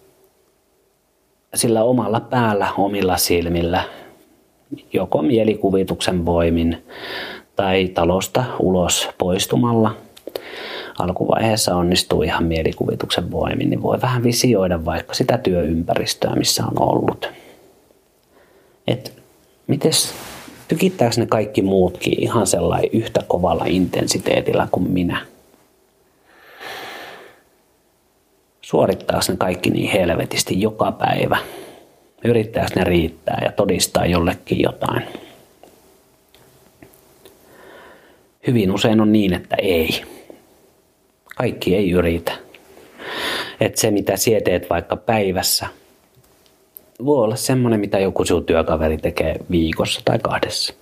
sillä 1.56 1.84
omalla 1.84 2.20
päällä, 2.20 2.68
omilla 2.78 3.18
silmillä, 3.18 3.84
joko 4.94 5.22
mielikuvituksen 5.22 6.26
voimin 6.26 6.86
tai 7.56 7.88
talosta 7.88 8.44
ulos 8.60 9.10
poistumalla. 9.18 9.96
Alkuvaiheessa 11.00 11.76
onnistuu 11.76 12.22
ihan 12.22 12.44
mielikuvituksen 12.44 13.32
voimin, 13.32 13.70
niin 13.70 13.82
voi 13.82 14.02
vähän 14.02 14.24
visioida 14.24 14.86
vaikka 14.86 15.14
sitä 15.14 15.38
työympäristöä, 15.38 16.36
missä 16.36 16.64
on 16.66 16.82
ollut. 16.90 17.30
Et 18.88 19.24
mites, 19.68 20.14
tykittääkö 20.68 21.16
ne 21.18 21.26
kaikki 21.26 21.62
muutkin 21.62 22.24
ihan 22.24 22.48
sellainen 22.48 22.90
yhtä 22.94 23.24
kovalla 23.28 23.66
intensiteetillä 23.68 24.68
kuin 24.72 24.92
minä? 24.92 25.26
Suorittaako 28.62 29.26
ne 29.28 29.38
kaikki 29.38 29.70
niin 29.70 29.92
helvetisti 29.92 30.62
joka 30.62 30.92
päivä? 30.92 31.38
Yrittääkö 32.26 32.72
ne 32.76 32.84
riittää 32.84 33.42
ja 33.46 33.52
todistaa 33.52 34.06
jollekin 34.06 34.62
jotain? 34.62 35.04
Hyvin 38.48 38.72
usein 38.72 39.02
on 39.02 39.12
niin, 39.12 39.34
että 39.34 39.56
ei. 39.62 40.04
Kaikki 41.36 41.76
ei 41.76 41.92
yritä. 41.92 42.32
Että 43.62 43.82
se, 43.82 43.92
mitä 43.92 44.18
sie 44.18 44.42
teet 44.42 44.70
vaikka 44.70 44.96
päivässä, 44.96 45.68
voi 47.06 47.24
olla 47.24 47.36
semmoinen, 47.36 47.80
mitä 47.80 48.00
joku 48.00 48.26
sinun 48.26 48.46
työkaveri 48.46 48.98
tekee 48.98 49.36
viikossa 49.52 50.02
tai 50.06 50.20
kahdessa. 50.20 50.74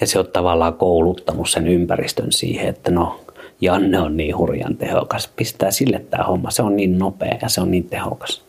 Ja 0.00 0.06
se 0.06 0.18
on 0.18 0.26
tavallaan 0.26 0.74
kouluttanut 0.74 1.50
sen 1.50 1.68
ympäristön 1.68 2.32
siihen, 2.32 2.68
että 2.68 2.90
no, 2.90 3.20
Janne 3.60 4.00
on 4.00 4.16
niin 4.16 4.36
hurjan 4.36 4.76
tehokas. 4.76 5.28
Pistää 5.36 5.70
sille 5.70 6.04
tämä 6.10 6.24
homma. 6.24 6.50
Se 6.50 6.62
on 6.62 6.76
niin 6.76 6.98
nopea 6.98 7.38
ja 7.42 7.48
se 7.48 7.60
on 7.60 7.70
niin 7.70 7.88
tehokas. 7.88 8.45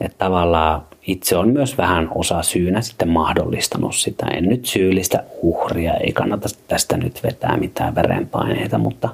Että 0.00 0.18
tavallaan 0.18 0.82
itse 1.06 1.36
on 1.36 1.48
myös 1.48 1.78
vähän 1.78 2.10
osa 2.14 2.42
syynä 2.42 2.80
sitten 2.80 3.08
mahdollistanut 3.08 3.94
sitä. 3.94 4.26
En 4.26 4.44
nyt 4.44 4.66
syyllistä 4.66 5.24
uhria, 5.42 5.94
ei 5.94 6.12
kannata 6.12 6.48
tästä 6.68 6.96
nyt 6.96 7.22
vetää 7.22 7.56
mitään 7.56 7.94
verenpaineita, 7.94 8.78
mutta 8.78 9.08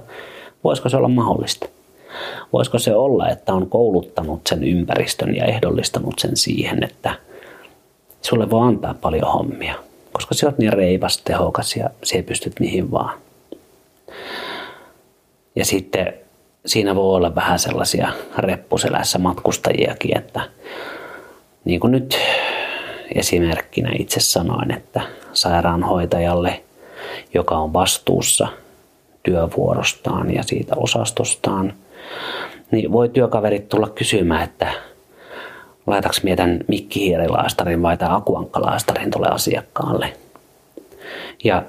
voisiko 0.64 0.88
se 0.88 0.96
olla 0.96 1.08
mahdollista? 1.08 1.68
Voisiko 2.52 2.78
se 2.78 2.94
olla, 2.94 3.28
että 3.28 3.52
on 3.52 3.70
kouluttanut 3.70 4.40
sen 4.46 4.64
ympäristön 4.64 5.36
ja 5.36 5.44
ehdollistanut 5.44 6.18
sen 6.18 6.36
siihen, 6.36 6.84
että 6.84 7.14
sulle 8.22 8.50
voi 8.50 8.68
antaa 8.68 8.94
paljon 8.94 9.32
hommia, 9.32 9.74
koska 10.12 10.34
sä 10.34 10.46
oot 10.46 10.58
niin 10.58 10.72
reipas, 10.72 11.18
tehokas 11.18 11.76
ja 11.76 11.90
sä 12.02 12.22
pystyt 12.26 12.60
mihin 12.60 12.90
vaan. 12.90 13.18
Ja 15.56 15.64
sitten 15.64 16.14
siinä 16.66 16.94
voi 16.94 17.16
olla 17.16 17.34
vähän 17.34 17.58
sellaisia 17.58 18.08
reppuselässä 18.38 19.18
matkustajiakin, 19.18 20.18
että 20.18 20.40
niin 21.64 21.80
kuin 21.80 21.90
nyt 21.90 22.18
esimerkkinä 23.14 23.90
itse 23.98 24.20
sanoin, 24.20 24.70
että 24.72 25.00
sairaanhoitajalle, 25.32 26.60
joka 27.34 27.58
on 27.58 27.72
vastuussa 27.72 28.48
työvuorostaan 29.22 30.34
ja 30.34 30.42
siitä 30.42 30.74
osastostaan, 30.76 31.72
niin 32.70 32.92
voi 32.92 33.08
työkaverit 33.08 33.68
tulla 33.68 33.88
kysymään, 33.88 34.44
että 34.44 34.72
laitaks 35.86 36.22
mietän 36.22 36.60
mikkihiirilaastarin 36.68 37.82
vai 37.82 37.96
tämä 37.96 38.16
akuankkalaastarin 38.16 39.10
tulee 39.10 39.30
asiakkaalle. 39.30 40.12
Ja 41.44 41.62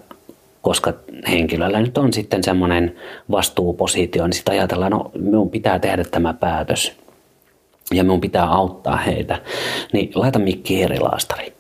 koska 0.65 0.93
henkilöllä 1.30 1.82
nyt 1.82 1.97
on 1.97 2.13
sitten 2.13 2.43
semmoinen 2.43 2.95
vastuupositio, 3.32 4.28
niin 4.28 4.34
sitten 4.34 4.51
ajatellaan, 4.51 4.91
no 4.91 5.12
minun 5.19 5.49
pitää 5.49 5.80
tehdä 5.80 6.04
tämä 6.04 6.34
päätös 6.34 6.93
ja 7.93 8.04
minun 8.04 8.21
pitää 8.21 8.45
auttaa 8.45 8.97
heitä, 8.97 9.41
niin 9.93 10.12
laita 10.15 10.39
mikkihiirilaastari. 10.39 11.54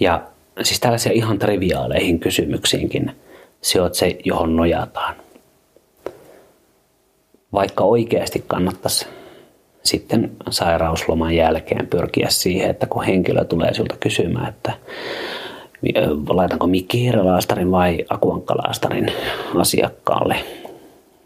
Ja 0.00 0.22
siis 0.62 0.80
tällaisia 0.80 1.12
ihan 1.12 1.38
triviaaleihin 1.38 2.20
kysymyksiinkin 2.20 3.12
se 3.62 3.80
on 3.80 3.94
se, 3.94 4.18
johon 4.24 4.56
nojataan. 4.56 5.14
Vaikka 7.52 7.84
oikeasti 7.84 8.44
kannattaisi 8.46 9.06
sitten 9.82 10.30
sairausloman 10.50 11.34
jälkeen 11.34 11.86
pyrkiä 11.86 12.26
siihen, 12.30 12.70
että 12.70 12.86
kun 12.86 13.04
henkilö 13.04 13.44
tulee 13.44 13.74
sinulta 13.74 13.96
kysymään, 14.00 14.48
että 14.48 14.72
laitanko 16.28 16.66
mikki 16.66 17.12
vai 17.70 18.04
akuankkalaastarin 18.08 19.12
asiakkaalle, 19.56 20.36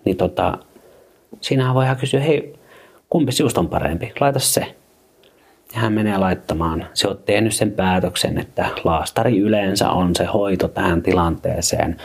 niin 0.05 0.17
tota, 0.17 0.59
siinähän 1.41 1.75
voi 1.75 1.85
kysyä, 2.01 2.21
hei, 2.21 2.55
kumpi 3.11 3.33
sinusta 3.33 3.61
on 3.61 3.69
parempi, 3.69 4.13
laita 4.21 4.39
se 4.39 4.75
ja 5.75 5.81
hän 5.81 5.93
menee 5.93 6.19
laittamaan. 6.19 6.87
Se 6.95 7.09
on 7.09 7.19
tehnyt 7.27 7.55
sen 7.55 7.71
päätöksen, 7.71 8.39
että 8.39 8.67
laastari 8.85 9.39
yleensä 9.39 9.91
on 9.91 10.17
se 10.17 10.25
hoito 10.25 10.69
tähän 10.69 11.03
tilanteeseen, 11.03 11.97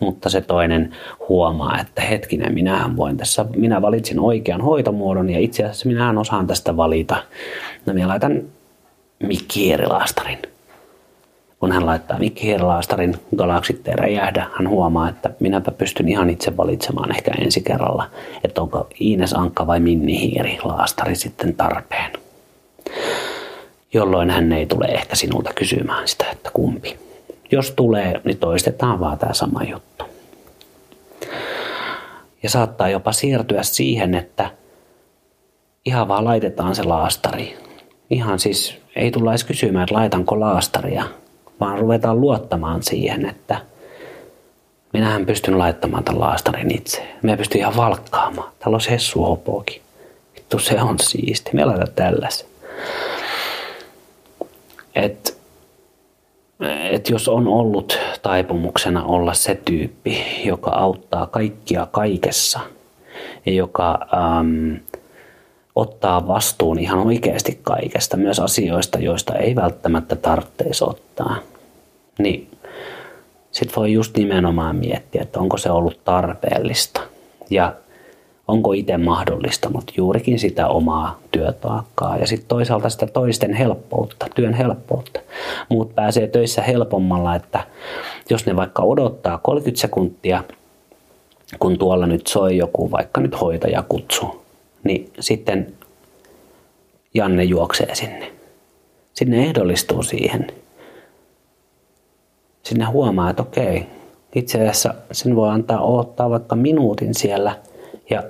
mutta 0.00 0.28
se 0.28 0.40
toinen 0.40 0.96
huomaa, 1.28 1.80
että 1.80 2.02
hetkinen, 2.02 2.54
minähän 2.54 2.96
voin 2.96 3.16
tässä, 3.16 3.44
minä 3.56 3.82
valitsin 3.82 4.20
oikean 4.20 4.60
hoitomuodon 4.60 5.30
ja 5.30 5.38
itse 5.38 5.64
asiassa 5.64 5.88
minähän 5.88 6.18
osaan 6.18 6.46
tästä 6.46 6.76
valita. 6.76 7.16
No 7.86 7.94
minä 7.94 8.08
laitan 8.08 8.42
mikkihiirilaastarin. 9.22 10.38
Kun 11.60 11.72
hän 11.72 11.86
laittaa 11.86 12.18
mikkihiirilaastarin, 12.18 13.16
galaksit 13.36 13.88
ei 13.88 13.96
räjähdä, 13.96 14.46
hän 14.52 14.68
huomaa, 14.68 15.08
että 15.08 15.30
minäpä 15.40 15.70
pystyn 15.70 16.08
ihan 16.08 16.30
itse 16.30 16.56
valitsemaan 16.56 17.10
ehkä 17.10 17.30
ensi 17.38 17.60
kerralla, 17.60 18.10
että 18.44 18.62
onko 18.62 18.88
Iines 19.00 19.32
Ankka 19.32 19.66
vai 19.66 19.80
Minni 19.80 20.20
Hiiri 20.20 20.58
laastari 20.64 21.14
sitten 21.14 21.54
tarpeen 21.54 22.10
jolloin 23.92 24.30
hän 24.30 24.52
ei 24.52 24.66
tule 24.66 24.86
ehkä 24.86 25.16
sinulta 25.16 25.52
kysymään 25.54 26.08
sitä, 26.08 26.24
että 26.32 26.50
kumpi. 26.52 26.98
Jos 27.50 27.70
tulee, 27.70 28.20
niin 28.24 28.38
toistetaan 28.38 29.00
vaan 29.00 29.18
tämä 29.18 29.32
sama 29.32 29.62
juttu. 29.62 30.04
Ja 32.42 32.50
saattaa 32.50 32.88
jopa 32.88 33.12
siirtyä 33.12 33.62
siihen, 33.62 34.14
että 34.14 34.50
ihan 35.84 36.08
vaan 36.08 36.24
laitetaan 36.24 36.74
se 36.74 36.82
laastari. 36.82 37.58
Ihan 38.10 38.38
siis 38.38 38.78
ei 38.96 39.10
tulla 39.10 39.32
edes 39.32 39.44
kysymään, 39.44 39.82
että 39.82 39.94
laitanko 39.94 40.40
laastaria, 40.40 41.04
vaan 41.60 41.78
ruvetaan 41.78 42.20
luottamaan 42.20 42.82
siihen, 42.82 43.26
että 43.26 43.60
minähän 44.92 45.26
pystyn 45.26 45.58
laittamaan 45.58 46.04
tämän 46.04 46.20
laastarin 46.20 46.74
itse. 46.74 47.08
Me 47.22 47.36
pystyn 47.36 47.60
ihan 47.60 47.76
valkkaamaan. 47.76 48.52
Täällä 48.58 48.74
on 48.74 48.80
Hessu 48.90 49.42
Vittu 50.34 50.58
se 50.58 50.82
on 50.82 50.98
siisti. 50.98 51.50
Me 51.52 51.64
laitetaan 51.64 51.94
tällaisen 51.94 52.48
että 54.94 55.32
et 56.90 57.08
jos 57.10 57.28
on 57.28 57.48
ollut 57.48 57.98
taipumuksena 58.22 59.04
olla 59.04 59.34
se 59.34 59.54
tyyppi, 59.64 60.24
joka 60.44 60.70
auttaa 60.70 61.26
kaikkia 61.26 61.86
kaikessa 61.90 62.60
ja 63.46 63.52
joka 63.52 64.06
äm, 64.38 64.80
ottaa 65.74 66.28
vastuun 66.28 66.78
ihan 66.78 66.98
oikeasti 66.98 67.60
kaikesta, 67.62 68.16
myös 68.16 68.40
asioista, 68.40 68.98
joista 68.98 69.34
ei 69.34 69.54
välttämättä 69.54 70.16
tarvitsisi 70.16 70.84
ottaa, 70.84 71.36
niin 72.18 72.50
sitten 73.50 73.76
voi 73.76 73.92
just 73.92 74.16
nimenomaan 74.16 74.76
miettiä, 74.76 75.22
että 75.22 75.40
onko 75.40 75.56
se 75.56 75.70
ollut 75.70 76.04
tarpeellista. 76.04 77.00
Ja 77.50 77.74
onko 78.48 78.72
itse 78.72 78.96
mahdollistanut 78.96 79.92
juurikin 79.96 80.38
sitä 80.38 80.68
omaa 80.68 81.18
työtaakkaa 81.30 82.16
ja 82.16 82.26
sitten 82.26 82.48
toisaalta 82.48 82.88
sitä 82.88 83.06
toisten 83.06 83.54
helppoutta, 83.54 84.26
työn 84.34 84.54
helppoutta. 84.54 85.20
Muut 85.68 85.94
pääsee 85.94 86.26
töissä 86.26 86.62
helpommalla, 86.62 87.34
että 87.34 87.60
jos 88.30 88.46
ne 88.46 88.56
vaikka 88.56 88.82
odottaa 88.82 89.38
30 89.38 89.80
sekuntia, 89.80 90.44
kun 91.58 91.78
tuolla 91.78 92.06
nyt 92.06 92.26
soi 92.26 92.56
joku 92.56 92.90
vaikka 92.90 93.20
nyt 93.20 93.40
hoitaja 93.40 93.84
kutsu, 93.88 94.44
niin 94.84 95.10
sitten 95.20 95.74
Janne 97.14 97.44
juoksee 97.44 97.94
sinne. 97.94 98.32
Sinne 99.14 99.44
ehdollistuu 99.44 100.02
siihen. 100.02 100.46
Sinne 102.68 102.84
huomaa, 102.84 103.30
että 103.30 103.42
okei, 103.42 103.86
itse 104.34 104.58
asiassa 104.58 104.94
sen 105.12 105.36
voi 105.36 105.48
antaa 105.48 105.80
odottaa 105.80 106.30
vaikka 106.30 106.56
minuutin 106.56 107.14
siellä 107.14 107.56
ja 108.10 108.22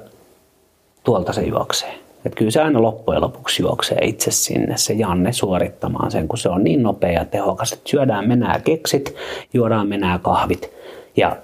tuolta 1.04 1.32
se 1.32 1.42
juoksee. 1.42 1.94
Et 2.26 2.34
kyllä 2.34 2.50
se 2.50 2.62
aina 2.62 2.82
loppujen 2.82 3.20
lopuksi 3.20 3.62
juoksee 3.62 3.98
itse 4.02 4.30
sinne 4.30 4.76
se 4.76 4.92
Janne 4.92 5.32
suorittamaan 5.32 6.10
sen, 6.10 6.28
kun 6.28 6.38
se 6.38 6.48
on 6.48 6.64
niin 6.64 6.82
nopea 6.82 7.12
ja 7.12 7.24
tehokas, 7.24 7.72
että 7.72 7.90
syödään 7.90 8.28
menää 8.28 8.60
keksit, 8.64 9.14
juodaan 9.54 9.88
menää 9.88 10.18
kahvit 10.18 10.70
ja 11.16 11.36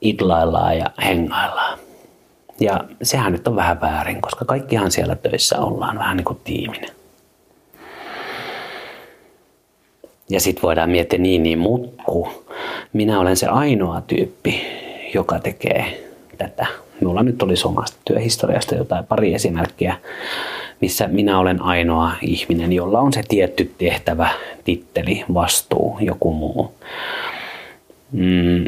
idlaillaan 0.00 0.78
ja 0.78 0.90
hengaillaan. 1.04 1.78
Ja 2.60 2.84
sehän 3.02 3.32
nyt 3.32 3.48
on 3.48 3.56
vähän 3.56 3.80
väärin, 3.80 4.20
koska 4.20 4.44
kaikkihan 4.44 4.90
siellä 4.90 5.16
töissä 5.16 5.60
ollaan 5.60 5.98
vähän 5.98 6.16
niin 6.16 6.24
kuin 6.24 6.40
tiiminen. 6.44 6.97
Ja 10.30 10.40
sitten 10.40 10.62
voidaan 10.62 10.90
miettiä 10.90 11.18
niin, 11.18 11.42
niin 11.42 11.58
mukku. 11.58 12.28
Minä 12.92 13.20
olen 13.20 13.36
se 13.36 13.46
ainoa 13.46 14.00
tyyppi, 14.00 14.60
joka 15.14 15.38
tekee 15.38 16.08
tätä 16.38 16.66
Minulla 17.00 17.22
nyt 17.22 17.42
olisi 17.42 17.68
omasta 17.68 17.96
työhistoriasta 18.04 18.74
jotain 18.74 19.06
pari 19.06 19.34
esimerkkiä, 19.34 19.96
missä 20.80 21.08
minä 21.08 21.38
olen 21.38 21.62
ainoa 21.62 22.12
ihminen, 22.22 22.72
jolla 22.72 23.00
on 23.00 23.12
se 23.12 23.22
tietty 23.28 23.72
tehtävä, 23.78 24.28
titteli, 24.64 25.24
vastuu, 25.34 25.98
joku 26.00 26.32
muu. 26.32 26.74
Mm. 28.12 28.64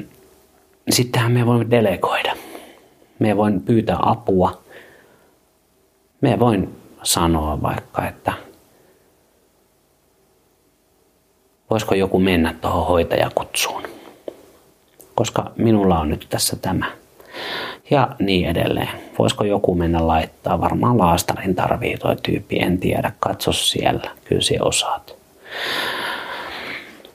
Sittenhän 0.90 1.32
me 1.32 1.46
voimme 1.46 1.70
delegoida. 1.70 2.36
Me 3.18 3.36
voin 3.36 3.60
pyytää 3.60 3.98
apua. 4.02 4.62
Me 6.20 6.38
voin 6.38 6.68
sanoa 7.02 7.62
vaikka, 7.62 8.08
että 8.08 8.32
voisiko 11.70 11.94
joku 11.94 12.18
mennä 12.18 12.54
tuohon 12.61 12.87
hoitajakutsuun. 12.87 13.83
Koska 15.14 15.52
minulla 15.56 16.00
on 16.00 16.09
nyt 16.09 16.26
tässä 16.30 16.56
tämä 16.56 16.87
ja 17.90 18.09
niin 18.18 18.48
edelleen. 18.48 18.88
Voisiko 19.18 19.44
joku 19.44 19.74
mennä 19.74 20.06
laittaa? 20.06 20.61
Varmaan 20.61 20.98
laastarin 20.98 21.54
tarvii 21.54 21.96
toi 21.96 22.16
tyyppi, 22.22 22.59
en 22.59 22.78
tiedä. 22.78 23.12
Katso 23.20 23.52
siellä, 23.52 24.11
kyllä 24.24 24.42
se 24.42 24.56
osaat. 24.61 25.14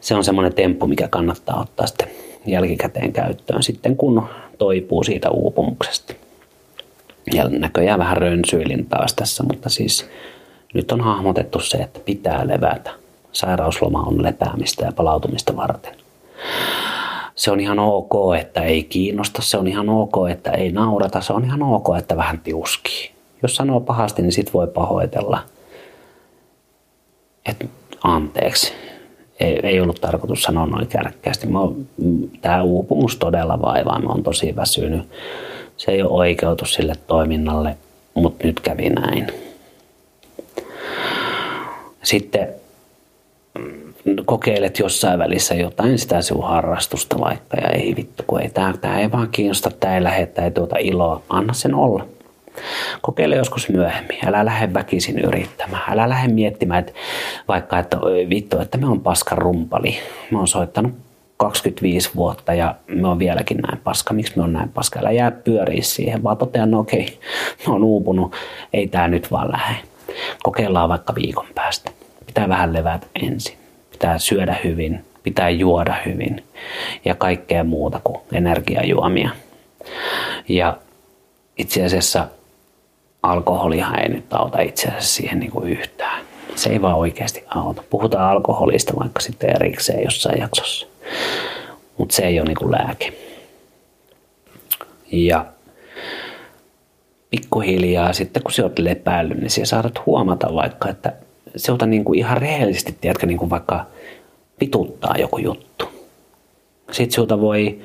Se 0.02 0.15
on 0.15 0.24
semmoinen 0.24 0.54
temppu, 0.54 0.88
mikä 0.88 1.08
kannattaa 1.08 1.62
ottaa 1.62 1.88
sitten 1.88 2.10
jälkikäteen 2.46 3.13
käyttöön 3.13 3.63
sitten, 3.63 3.98
kun 3.98 4.28
toipuu 4.58 5.04
siitä 5.04 5.30
uupumuksesta. 5.30 6.13
Ja 7.34 7.50
näköjään 7.50 8.00
vähän 8.00 8.17
rönsyilin 8.17 8.86
taas 8.86 9.13
tässä, 9.13 9.44
mutta 9.44 9.69
siis 9.69 10.10
nyt 10.73 10.92
on 10.92 11.02
hahmotettu 11.02 11.60
se, 11.60 11.77
että 11.77 12.00
pitää 12.00 12.48
levätä. 12.48 13.04
Sairausloma 13.36 14.04
on 14.04 14.23
lepäämistä 14.23 14.86
ja 14.86 14.92
palautumista 14.92 15.56
varten 15.56 15.96
se 17.36 17.52
on 17.52 17.60
ihan 17.60 17.79
ok, 17.79 18.13
että 18.40 18.62
ei 18.62 18.83
kiinnosta, 18.83 19.42
se 19.42 19.58
on 19.58 19.67
ihan 19.67 19.90
ok, 19.90 20.13
että 20.31 20.52
ei 20.52 20.71
naurata, 20.71 21.21
se 21.21 21.33
on 21.33 21.46
ihan 21.46 21.63
ok, 21.63 21.88
että 22.00 22.17
vähän 22.17 22.40
tiuskii. 22.40 23.12
Jos 23.44 23.56
sanoo 23.56 23.79
pahasti, 23.79 24.21
niin 24.21 24.31
sit 24.31 24.54
voi 24.54 24.67
pahoitella. 24.67 25.40
Et 27.46 27.69
anteeksi, 28.04 28.73
ei, 29.40 29.60
ei 29.63 29.81
ollut 29.81 30.02
tarkoitus 30.02 30.44
sanoa 30.44 30.65
noin 30.65 30.88
kärkkäästi. 30.88 31.48
Tämä 32.42 32.63
uupumus 32.63 33.17
todella 33.17 33.62
vaivaa, 33.62 34.00
mä 34.00 34.10
oon 34.10 34.23
tosi 34.23 34.56
väsynyt. 34.56 35.10
Se 35.77 35.92
ei 35.92 36.02
ole 36.02 36.12
oikeutus 36.12 36.73
sille 36.73 36.94
toiminnalle, 37.08 37.77
mutta 38.13 38.48
nyt 38.48 38.60
kävi 38.60 38.90
näin. 38.90 39.27
Sitten 42.04 42.50
kokeilet 44.25 44.79
jossain 44.79 45.19
välissä 45.19 45.56
jotain 45.56 45.99
sitä 45.99 46.21
sinun 46.21 46.47
harrastusta 46.47 47.19
vaikka 47.19 47.58
ja 47.58 47.69
ei 47.69 47.95
vittu, 47.95 48.23
kun 48.27 48.41
ei 48.41 48.49
tämä, 48.49 48.73
tämä 48.81 48.99
ei 48.99 49.12
vaan 49.12 49.29
kiinnosta, 49.31 49.71
tämä 49.71 49.95
ei 49.95 50.03
lähde, 50.03 50.25
tämä 50.25 50.45
ei 50.45 50.51
tuota 50.51 50.75
iloa, 50.77 51.21
anna 51.29 51.53
sen 51.53 51.75
olla. 51.75 52.06
Kokeile 53.01 53.35
joskus 53.35 53.69
myöhemmin. 53.69 54.17
Älä 54.25 54.45
lähde 54.45 54.73
väkisin 54.73 55.19
yrittämään. 55.19 55.83
Älä 55.91 56.10
lähde 56.10 56.33
miettimään, 56.33 56.79
että 56.79 56.93
vaikka, 57.47 57.79
että 57.79 57.97
vittu, 58.29 58.60
että 58.60 58.77
me 58.77 58.87
on 58.87 59.01
paska 59.01 59.35
rumpali. 59.35 59.97
Mä 60.31 60.37
oon 60.37 60.47
soittanut 60.47 60.93
25 61.37 62.10
vuotta 62.15 62.53
ja 62.53 62.75
me 62.87 63.08
on 63.08 63.19
vieläkin 63.19 63.58
näin 63.58 63.81
paska. 63.83 64.13
Miksi 64.13 64.33
me 64.35 64.43
on 64.43 64.53
näin 64.53 64.69
paska? 64.69 64.99
Älä 64.99 65.12
jää 65.12 65.31
pyöriä 65.31 65.81
siihen, 65.81 66.23
vaan 66.23 66.37
totean, 66.37 66.71
no 66.71 66.79
okei, 66.79 67.06
mä 67.67 67.73
oon 67.73 67.83
uupunut, 67.83 68.35
ei 68.73 68.87
tää 68.87 69.08
nyt 69.08 69.31
vaan 69.31 69.51
lähde. 69.51 69.75
Kokeillaan 70.43 70.89
vaikka 70.89 71.15
viikon 71.15 71.47
päästä. 71.56 71.91
Pitää 72.36 72.50
vähän 72.50 72.73
levätä 72.73 73.08
ensin. 73.21 73.58
Pitää 73.92 74.17
syödä 74.19 74.56
hyvin, 74.63 75.06
pitää 75.23 75.50
juoda 75.50 75.96
hyvin 76.06 76.44
ja 77.06 77.15
kaikkea 77.15 77.63
muuta 77.63 78.02
kuin 78.04 78.19
energiajuomia. 78.31 79.29
Ja 80.50 80.77
itse 81.58 81.86
asiassa 81.86 82.27
alkoholihan 83.23 84.00
ei 84.00 84.10
nyt 84.10 84.33
auta 84.33 84.62
itse 84.62 84.88
asiassa 84.88 85.13
siihen 85.13 85.40
niin 85.40 85.52
kuin 85.52 85.69
yhtään. 85.69 86.23
Se 86.56 86.69
ei 86.69 86.81
vaan 86.81 86.96
oikeasti 86.96 87.44
auta. 87.48 87.83
Puhutaan 87.90 88.31
alkoholista 88.31 88.94
vaikka 89.00 89.19
sitten 89.19 89.56
erikseen 89.56 90.04
jossain 90.04 90.40
jaksossa. 90.40 90.88
Mutta 91.98 92.15
se 92.15 92.27
ei 92.27 92.40
ole 92.40 92.48
niin 92.48 92.58
kuin 92.58 92.71
lääke. 92.71 93.13
Ja 95.12 95.46
pikkuhiljaa 97.29 98.13
sitten 98.13 98.44
kun 98.44 98.52
sä 98.52 98.63
oot 98.63 98.79
lepäillyt, 98.79 99.38
niin 99.38 99.50
sä 99.50 99.65
saatat 99.65 100.06
huomata 100.06 100.54
vaikka, 100.54 100.90
että 100.90 101.13
se 101.58 101.71
niin 101.85 102.03
kuin 102.03 102.19
ihan 102.19 102.37
rehellisesti, 102.37 102.97
tiedätkö, 103.01 103.25
niin 103.25 103.37
kuin 103.37 103.49
vaikka 103.49 103.85
vituttaa 104.62 105.15
joku 105.17 105.37
juttu. 105.37 105.85
Sitten 106.91 107.12
sinulta 107.12 107.41
voi 107.41 107.81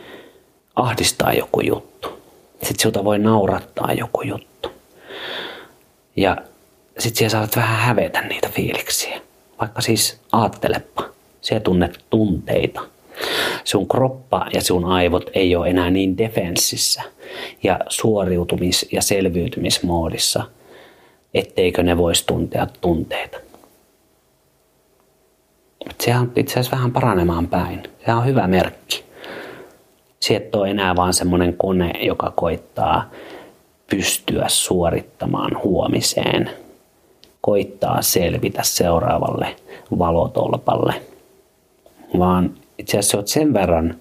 ahdistaa 0.76 1.32
joku 1.32 1.60
juttu. 1.60 2.08
Sitten 2.62 2.78
sinulta 2.78 3.04
voi 3.04 3.18
naurattaa 3.18 3.92
joku 3.92 4.22
juttu. 4.22 4.68
Ja 6.16 6.36
sitten 6.98 7.18
siellä 7.18 7.30
saatat 7.30 7.56
vähän 7.56 7.76
hävetä 7.76 8.20
niitä 8.20 8.48
fiiliksiä. 8.48 9.20
Vaikka 9.60 9.80
siis 9.80 10.20
aattelepa, 10.32 11.04
se 11.40 11.60
tunnet 11.60 12.04
tunteita. 12.10 12.80
Sun 13.64 13.88
kroppa 13.88 14.46
ja 14.54 14.62
sun 14.62 14.84
aivot 14.84 15.30
ei 15.34 15.56
ole 15.56 15.68
enää 15.68 15.90
niin 15.90 16.18
defensissä 16.18 17.02
ja 17.62 17.78
suoriutumis- 17.88 18.88
ja 18.92 19.02
selviytymismoodissa, 19.02 20.44
etteikö 21.34 21.82
ne 21.82 21.96
voisi 21.96 22.26
tuntea 22.26 22.66
tunteita. 22.80 23.49
Se 26.00 26.16
on 26.16 26.32
itse 26.36 26.52
asiassa 26.52 26.76
vähän 26.76 26.92
paranemaan 26.92 27.46
päin. 27.46 27.82
Se 28.06 28.12
on 28.12 28.26
hyvä 28.26 28.46
merkki. 28.46 29.04
Se 30.20 30.36
et 30.36 30.54
ole 30.54 30.70
enää 30.70 30.96
vaan 30.96 31.14
semmoinen 31.14 31.54
kone, 31.56 31.92
joka 32.00 32.32
koittaa 32.36 33.10
pystyä 33.90 34.44
suorittamaan 34.48 35.62
huomiseen. 35.64 36.50
Koittaa 37.40 38.02
selvitä 38.02 38.62
seuraavalle 38.62 39.56
valotolpalle. 39.98 40.94
Vaan 42.18 42.54
itse 42.78 42.98
asiassa 42.98 43.16
olet 43.16 43.28
sen 43.28 43.54
verran 43.54 43.94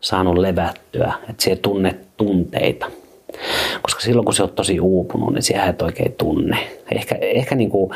saanut 0.00 0.38
levättyä, 0.38 1.12
että 1.30 1.44
se 1.44 1.56
tunnet 1.56 2.16
tunteita. 2.16 2.86
Koska 3.82 4.00
silloin 4.00 4.24
kun 4.24 4.34
se 4.34 4.42
on 4.42 4.50
tosi 4.50 4.80
uupunut, 4.80 5.34
niin 5.34 5.42
siellä 5.42 5.66
et 5.66 5.82
oikein 5.82 6.12
tunne. 6.12 6.58
Ehkä, 6.90 7.14
ehkä 7.20 7.54
niin 7.54 7.70
kuin 7.70 7.90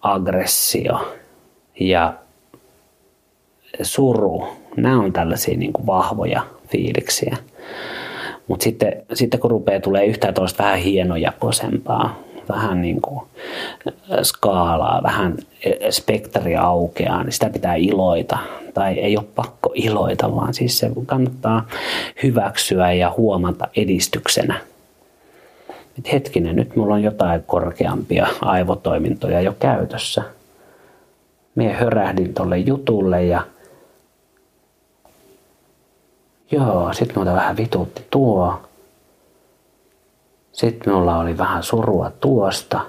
aggressio 0.00 1.15
ja 1.80 2.14
suru, 3.82 4.48
nämä 4.76 5.00
on 5.00 5.12
tällaisia 5.12 5.56
niin 5.56 5.72
kuin 5.72 5.86
vahvoja 5.86 6.42
fiiliksiä. 6.68 7.36
Mutta 8.48 8.64
sitten, 8.64 9.02
sitten 9.14 9.40
kun 9.40 9.50
rupeaa 9.50 9.80
tulee 9.80 10.06
yhtään 10.06 10.34
toista 10.34 10.62
vähän 10.62 10.78
hienojakoisempaa, 10.78 12.18
vähän 12.48 12.82
niin 12.82 13.00
kuin 13.00 13.20
skaalaa, 14.22 15.02
vähän 15.02 15.36
spektri 15.90 16.56
aukeaa, 16.56 17.22
niin 17.22 17.32
sitä 17.32 17.50
pitää 17.50 17.74
iloita. 17.74 18.38
Tai 18.74 18.94
ei 18.98 19.16
ole 19.16 19.26
pakko 19.34 19.72
iloita, 19.74 20.34
vaan 20.34 20.54
siis 20.54 20.78
se 20.78 20.90
kannattaa 21.06 21.66
hyväksyä 22.22 22.92
ja 22.92 23.14
huomata 23.16 23.68
edistyksenä. 23.76 24.60
Et 25.98 26.12
hetkinen, 26.12 26.56
nyt 26.56 26.76
mulla 26.76 26.94
on 26.94 27.02
jotain 27.02 27.42
korkeampia 27.46 28.26
aivotoimintoja 28.40 29.40
jo 29.40 29.54
käytössä. 29.58 30.22
Mie 31.56 31.72
hörähdin 31.72 32.34
tolle 32.34 32.58
jutulle 32.58 33.24
ja 33.24 33.42
Joo, 36.50 36.92
sit 36.92 37.16
muuta 37.16 37.34
vähän 37.34 37.56
vituutti 37.56 38.06
tuo. 38.10 38.60
Sitten 40.52 40.92
minulla 40.92 41.18
oli 41.18 41.38
vähän 41.38 41.62
surua 41.62 42.10
tuosta. 42.20 42.80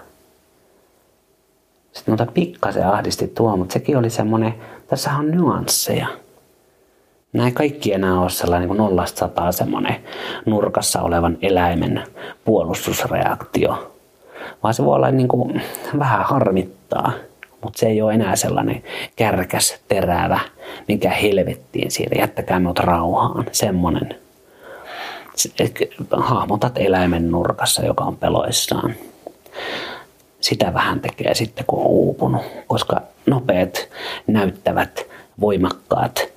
Sitten 1.92 2.12
muuta 2.12 2.32
pikkasen 2.34 2.88
ahdisti 2.88 3.28
tuo, 3.28 3.58
mutta 3.58 3.74
sekin 3.74 3.98
oli 3.98 4.10
semmonen, 4.10 4.54
tässä 4.88 5.12
on 5.12 5.32
nyansseja. 5.32 6.08
Näin 7.34 7.54
kaikki 7.54 7.94
enää 7.94 8.20
ole 8.20 8.30
sellainen 8.30 8.70
niin 8.70 8.78
nollasta 8.78 9.20
sataa 9.20 9.52
semmoinen 9.52 9.96
nurkassa 10.46 11.02
olevan 11.02 11.38
eläimen 11.42 12.04
puolustusreaktio. 12.46 13.94
Vaan 14.64 14.74
se 14.74 14.86
voi 14.86 14.96
olla 14.96 15.12
niin 15.12 15.28
kuin, 15.28 15.62
vähän 16.00 16.26
harmittaa 16.26 17.12
mutta 17.62 17.80
se 17.80 17.88
ei 17.88 18.02
ole 18.02 18.14
enää 18.14 18.36
sellainen 18.36 18.84
kärkäs, 19.16 19.80
terävä, 19.88 20.40
mikä 20.88 21.10
helvettiin 21.10 21.92
siinä, 21.92 22.22
jättäkää 22.22 22.60
minut 22.60 22.80
rauhaan, 22.80 23.46
semmoinen. 23.52 24.16
Hahmotat 26.12 26.78
eläimen 26.78 27.32
nurkassa, 27.32 27.86
joka 27.86 28.04
on 28.04 28.18
peloissaan. 28.18 28.94
Sitä 30.40 30.74
vähän 30.74 31.00
tekee 31.00 31.34
sitten, 31.34 31.66
kun 31.66 31.80
on 31.80 31.86
uupunut, 31.86 32.42
koska 32.68 33.02
nopeat, 33.26 33.90
näyttävät, 34.28 35.06
voimakkaat 35.40 36.28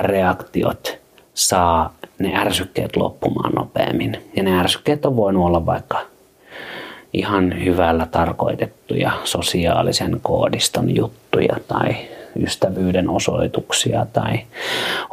reaktiot 0.00 0.98
saa 1.34 1.94
ne 2.18 2.36
ärsykkeet 2.36 2.96
loppumaan 2.96 3.52
nopeammin. 3.52 4.30
Ja 4.36 4.42
ne 4.42 4.60
ärsykkeet 4.60 5.06
on 5.06 5.16
voinut 5.16 5.46
olla 5.46 5.66
vaikka 5.66 5.98
ihan 7.12 7.64
hyvällä 7.64 8.06
tarkoitettuja 8.06 9.12
sosiaalisen 9.24 10.20
koodiston 10.22 10.96
juttuja 10.96 11.56
tai 11.68 11.96
ystävyyden 12.42 13.10
osoituksia 13.10 14.06
tai 14.12 14.40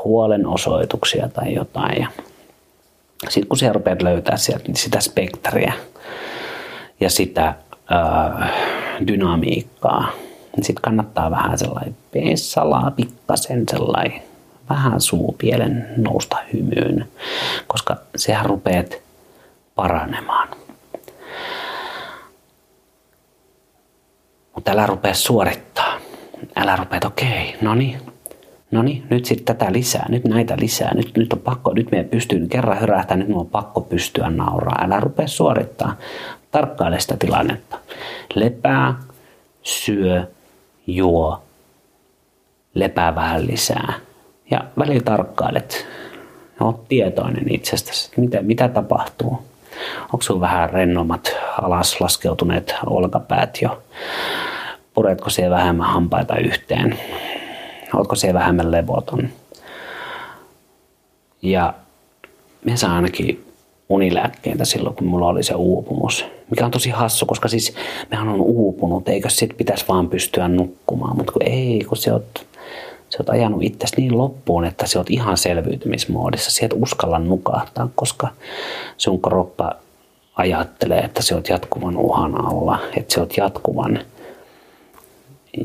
huolen 0.04 0.48
osoituksia 0.48 1.30
tai 1.30 1.54
jotain. 1.54 2.08
Sitten 3.30 3.48
kun 3.48 3.58
sä 3.58 3.74
rupeat 3.74 4.02
löytää 4.02 4.38
sieltä 4.38 4.64
niin 4.68 4.76
sitä 4.76 5.00
spektriä 5.00 5.74
ja 7.00 7.10
sitä 7.10 7.54
ää, 7.90 8.50
dynamiikkaa, 9.08 10.12
niin 10.56 10.64
sitten 10.64 10.82
kannattaa 10.82 11.32
vähän 11.32 11.58
sellainen 11.58 11.96
salaa 12.36 12.92
pikkasen 12.92 13.64
sellainen 13.72 14.22
vähän 14.70 15.02
suupielen 15.02 15.88
nousta 15.98 16.38
hymyyn, 16.54 17.08
koska 17.68 17.98
sehän 18.16 18.46
rupeat 18.46 18.98
paranemaan. 19.76 20.48
Mutta 24.56 24.72
älä 24.72 24.86
rupea 24.86 25.14
suorittaa. 25.14 25.98
Älä 26.56 26.76
rupea, 26.76 27.00
okei, 27.06 27.56
no 27.62 27.76
niin, 27.76 28.02
no 28.72 28.84
niin, 28.84 29.04
nyt 29.10 29.26
sitten 29.26 29.56
tätä 29.58 29.74
lisää, 29.74 30.06
nyt 30.10 30.24
näitä 30.24 30.56
lisää, 30.60 30.94
nyt, 30.94 31.18
nyt 31.18 31.34
on 31.34 31.40
pakko, 31.40 31.74
nyt 31.74 31.92
me 31.92 32.04
pystyy 32.04 32.48
kerran 32.48 32.78
hörähtää, 32.78 33.18
nyt 33.18 33.28
on 33.34 33.48
pakko 33.48 33.82
pystyä 33.82 34.30
nauraa. 34.30 34.84
Älä 34.86 35.00
rupea 35.00 35.28
suorittaa. 35.28 35.96
Tarkkaile 36.52 37.00
sitä 37.00 37.18
tilannetta. 37.18 37.78
Lepää, 38.36 38.94
syö, 39.62 40.28
juo, 40.88 41.44
lepää 42.74 43.16
vähän 43.16 43.48
lisää. 43.48 43.94
Ja 44.52 44.64
välillä 44.80 45.04
tarkkailet, 45.04 45.88
oot 46.60 46.88
tietoinen 46.88 47.54
itsestäsi, 47.54 48.12
mitä, 48.18 48.42
mitä 48.42 48.68
tapahtuu. 48.68 49.53
Onko 50.04 50.22
sinulla 50.22 50.42
vähän 50.42 50.70
rennommat 50.70 51.32
alas 51.62 52.02
laskeutuneet 52.02 52.76
olkapäät 52.86 53.62
jo? 53.62 53.82
Puretko 54.94 55.30
siellä 55.30 55.58
vähemmän 55.58 55.88
hampaita 55.88 56.38
yhteen? 56.38 57.00
Oletko 57.94 58.16
siellä 58.16 58.40
vähemmän 58.40 58.72
levoton? 58.72 59.30
Ja 61.42 61.74
me 62.66 62.78
saan 62.78 62.96
ainakin 62.96 63.46
unilääkkeitä 63.90 64.66
silloin, 64.66 64.96
kun 64.96 65.08
mulla 65.08 65.28
oli 65.28 65.44
se 65.44 65.56
uupumus. 65.56 66.26
Mikä 66.50 66.66
on 66.66 66.72
tosi 66.72 66.90
hassu, 66.90 67.26
koska 67.26 67.48
siis 67.48 67.76
mehän 68.12 68.28
on 68.28 68.42
uupunut, 68.42 69.10
eikö 69.10 69.30
sit 69.30 69.58
pitäisi 69.58 69.86
vaan 69.88 70.10
pystyä 70.10 70.48
nukkumaan. 70.48 71.18
Mutta 71.18 71.32
kun 71.32 71.44
ei, 71.44 71.86
kun 71.90 71.98
se 71.98 72.14
oot, 72.14 72.46
se 73.14 73.18
oot 73.20 73.30
ajanut 73.30 73.64
itsesi 73.64 73.96
niin 73.98 74.18
loppuun, 74.18 74.66
että 74.66 74.88
se 74.88 74.98
oot 74.98 75.10
ihan 75.10 75.38
selviytymismoodissa. 75.38 76.52
Sieltä 76.52 76.76
uskalla 76.76 77.20
nukahtaa, 77.20 77.90
koska 77.96 78.28
sun 78.98 79.22
kroppa 79.22 79.76
ajattelee, 80.36 81.00
että 81.00 81.24
se 81.24 81.36
oot 81.36 81.50
jatkuvan 81.50 81.98
uhan 81.98 82.46
alla, 82.46 82.80
että 82.98 83.14
se 83.14 83.20
oot 83.20 83.38
jatkuvan 83.38 84.00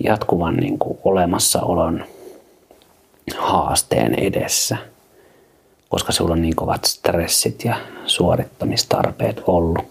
jatkuvan 0.05 0.57
niin 0.57 0.79
kuin 0.79 0.99
olemassaolon 1.05 2.05
haasteen 3.39 4.15
edessä, 4.15 4.77
koska 5.89 6.13
sulla 6.13 6.33
on 6.33 6.43
niin 6.43 6.57
kovat 6.57 6.85
stressit 6.85 7.65
ja 7.65 7.77
suorittamistarpeet 8.07 9.43
ollut. 9.47 9.85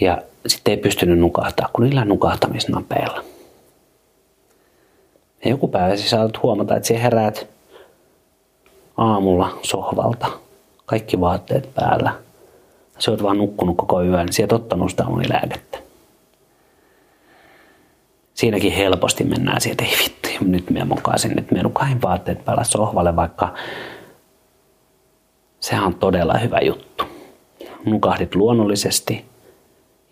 Ja 0.00 0.22
sitten 0.46 0.72
ei 0.72 0.76
pystynyt 0.76 1.18
nukahtaa 1.18 1.68
kuin 1.72 1.84
niillä 1.84 2.04
nukahtamisnapeilla. 2.04 3.24
Ja 5.44 5.50
joku 5.50 5.68
päivä 5.68 5.96
sä 5.96 6.08
saatat 6.08 6.42
huomata, 6.42 6.76
että 6.76 6.88
sä 6.88 6.98
heräät 6.98 7.46
aamulla 8.96 9.58
sohvalta, 9.62 10.26
kaikki 10.86 11.20
vaatteet 11.20 11.74
päällä. 11.74 12.12
Sä 12.98 13.10
oot 13.10 13.22
vaan 13.22 13.38
nukkunut 13.38 13.76
koko 13.76 14.02
yön, 14.02 14.26
niin 14.26 14.32
sä 14.32 14.44
et 14.44 14.52
ottanut 14.52 14.90
sitä 14.90 15.06
unilääkettä. 15.06 15.78
Siinäkin 18.34 18.72
helposti 18.72 19.24
mennään 19.24 19.60
sieltä, 19.60 19.84
ei 19.84 19.96
vittu, 19.98 20.20
nyt 20.40 20.70
minä 20.70 20.84
mokaisin, 20.84 21.36
nyt 21.36 21.50
minä 21.50 21.62
nukahin 21.62 22.02
vaatteet 22.02 22.44
päällä 22.44 22.64
sohvalle, 22.64 23.16
vaikka 23.16 23.54
sehän 25.60 25.84
on 25.84 25.94
todella 25.94 26.38
hyvä 26.38 26.58
juttu. 26.58 27.04
Nukahdit 27.84 28.34
luonnollisesti, 28.34 29.24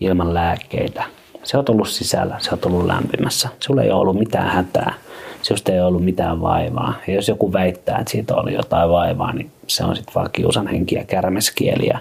ilman 0.01 0.35
lääkkeitä. 0.35 1.05
Se 1.45 1.59
on 1.59 1.65
ollut 1.69 1.89
sisällä, 1.89 2.37
se 2.39 2.51
on 2.53 2.59
ollut 2.65 2.87
lämpimässä. 2.87 3.49
Sulla 3.61 3.83
ei 3.83 3.91
ole 3.91 4.01
ollut 4.01 4.19
mitään 4.19 4.51
hätää, 4.51 4.95
sinusta 5.43 5.73
ei 5.73 5.81
ollut 5.81 6.05
mitään 6.05 6.41
vaivaa. 6.41 6.95
Ja 7.07 7.15
jos 7.15 7.29
joku 7.29 7.53
väittää, 7.53 7.99
että 7.99 8.11
siitä 8.11 8.35
oli 8.35 8.55
jotain 8.55 8.91
vaivaa, 8.91 9.33
niin 9.33 9.51
se 9.67 9.85
on 9.85 9.97
sitten 9.97 10.15
vaan 10.15 10.31
kiusan 10.33 10.67
henki 10.67 10.95
ja 10.95 11.05
kärmeskieli 11.05 11.87
ja 11.87 11.99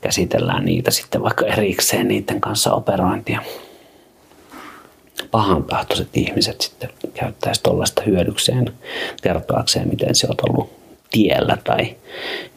käsitellään 0.00 0.64
niitä 0.64 0.90
sitten 0.90 1.22
vaikka 1.22 1.46
erikseen 1.46 2.08
niiden 2.08 2.40
kanssa 2.40 2.72
operointia. 2.72 3.40
Pahan 5.30 5.64
tahtoiset 5.64 6.08
ihmiset 6.14 6.60
sitten 6.60 6.90
käyttäisi 7.14 7.62
tuollaista 7.62 8.02
hyödykseen 8.06 8.72
kertoakseen, 9.22 9.88
miten 9.88 10.14
se 10.14 10.26
on 10.30 10.36
ollut 10.48 10.70
tiellä 11.10 11.58
tai 11.64 11.96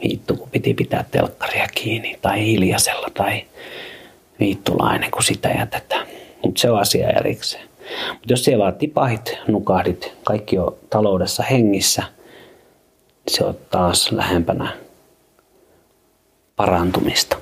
vittu, 0.03 0.36
kun 0.36 0.49
piti 0.49 0.74
pitää 0.74 1.05
telkkaria 1.11 1.67
kiinni 1.76 2.17
tai 2.22 2.45
hiljaisella 2.45 3.07
tai 3.13 3.45
viittulainen, 4.40 5.12
kun 5.12 5.24
sitä 5.24 5.50
jätetään. 5.50 6.08
Mutta 6.44 6.62
se 6.62 6.72
on 6.72 6.80
asia 6.80 7.10
erikseen. 7.10 7.70
Mutta 8.10 8.34
jos 8.34 8.44
siellä 8.46 8.64
vaan 8.64 8.76
tipahit, 8.76 9.38
nukahdit, 9.48 10.14
kaikki 10.24 10.58
on 10.58 10.76
taloudessa 10.90 11.44
hengissä, 11.44 12.02
niin 12.02 13.38
se 13.38 13.44
on 13.44 13.58
taas 13.72 14.12
lähempänä 14.12 14.74
parantumista, 16.56 17.38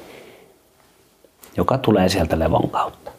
joka 1.58 1.78
tulee 1.78 2.10
sieltä 2.10 2.39
levon 2.39 2.70
kautta. 2.70 3.12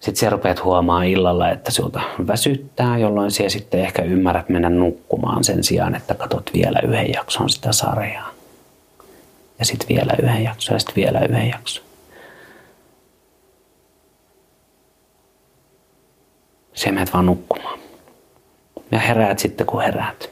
Sitten 0.00 0.20
sä 0.20 0.30
rupeat 0.30 0.64
huomaa 0.64 1.02
illalla, 1.02 1.50
että 1.50 1.70
sinulta 1.70 2.00
väsyttää, 2.26 2.98
jolloin 2.98 3.30
siellä 3.30 3.50
sitten 3.50 3.80
ehkä 3.80 4.02
ymmärrät 4.02 4.48
mennä 4.48 4.70
nukkumaan 4.70 5.44
sen 5.44 5.64
sijaan, 5.64 5.94
että 5.94 6.14
katsot 6.14 6.50
vielä 6.54 6.80
yhden 6.84 7.12
jakson 7.12 7.50
sitä 7.50 7.72
sarjaa. 7.72 8.30
Ja 9.58 9.64
sitten 9.64 9.88
vielä 9.88 10.12
yhden 10.22 10.44
jakson 10.44 10.74
ja 10.74 10.78
sitten 10.78 10.94
vielä 10.96 11.20
yhden 11.20 11.48
jakson. 11.48 11.83
Se 16.74 16.92
menet 16.92 17.12
vaan 17.12 17.26
nukkumaan. 17.26 17.78
Ja 18.90 18.98
heräät 18.98 19.38
sitten 19.38 19.66
kun 19.66 19.82
heräät. 19.82 20.30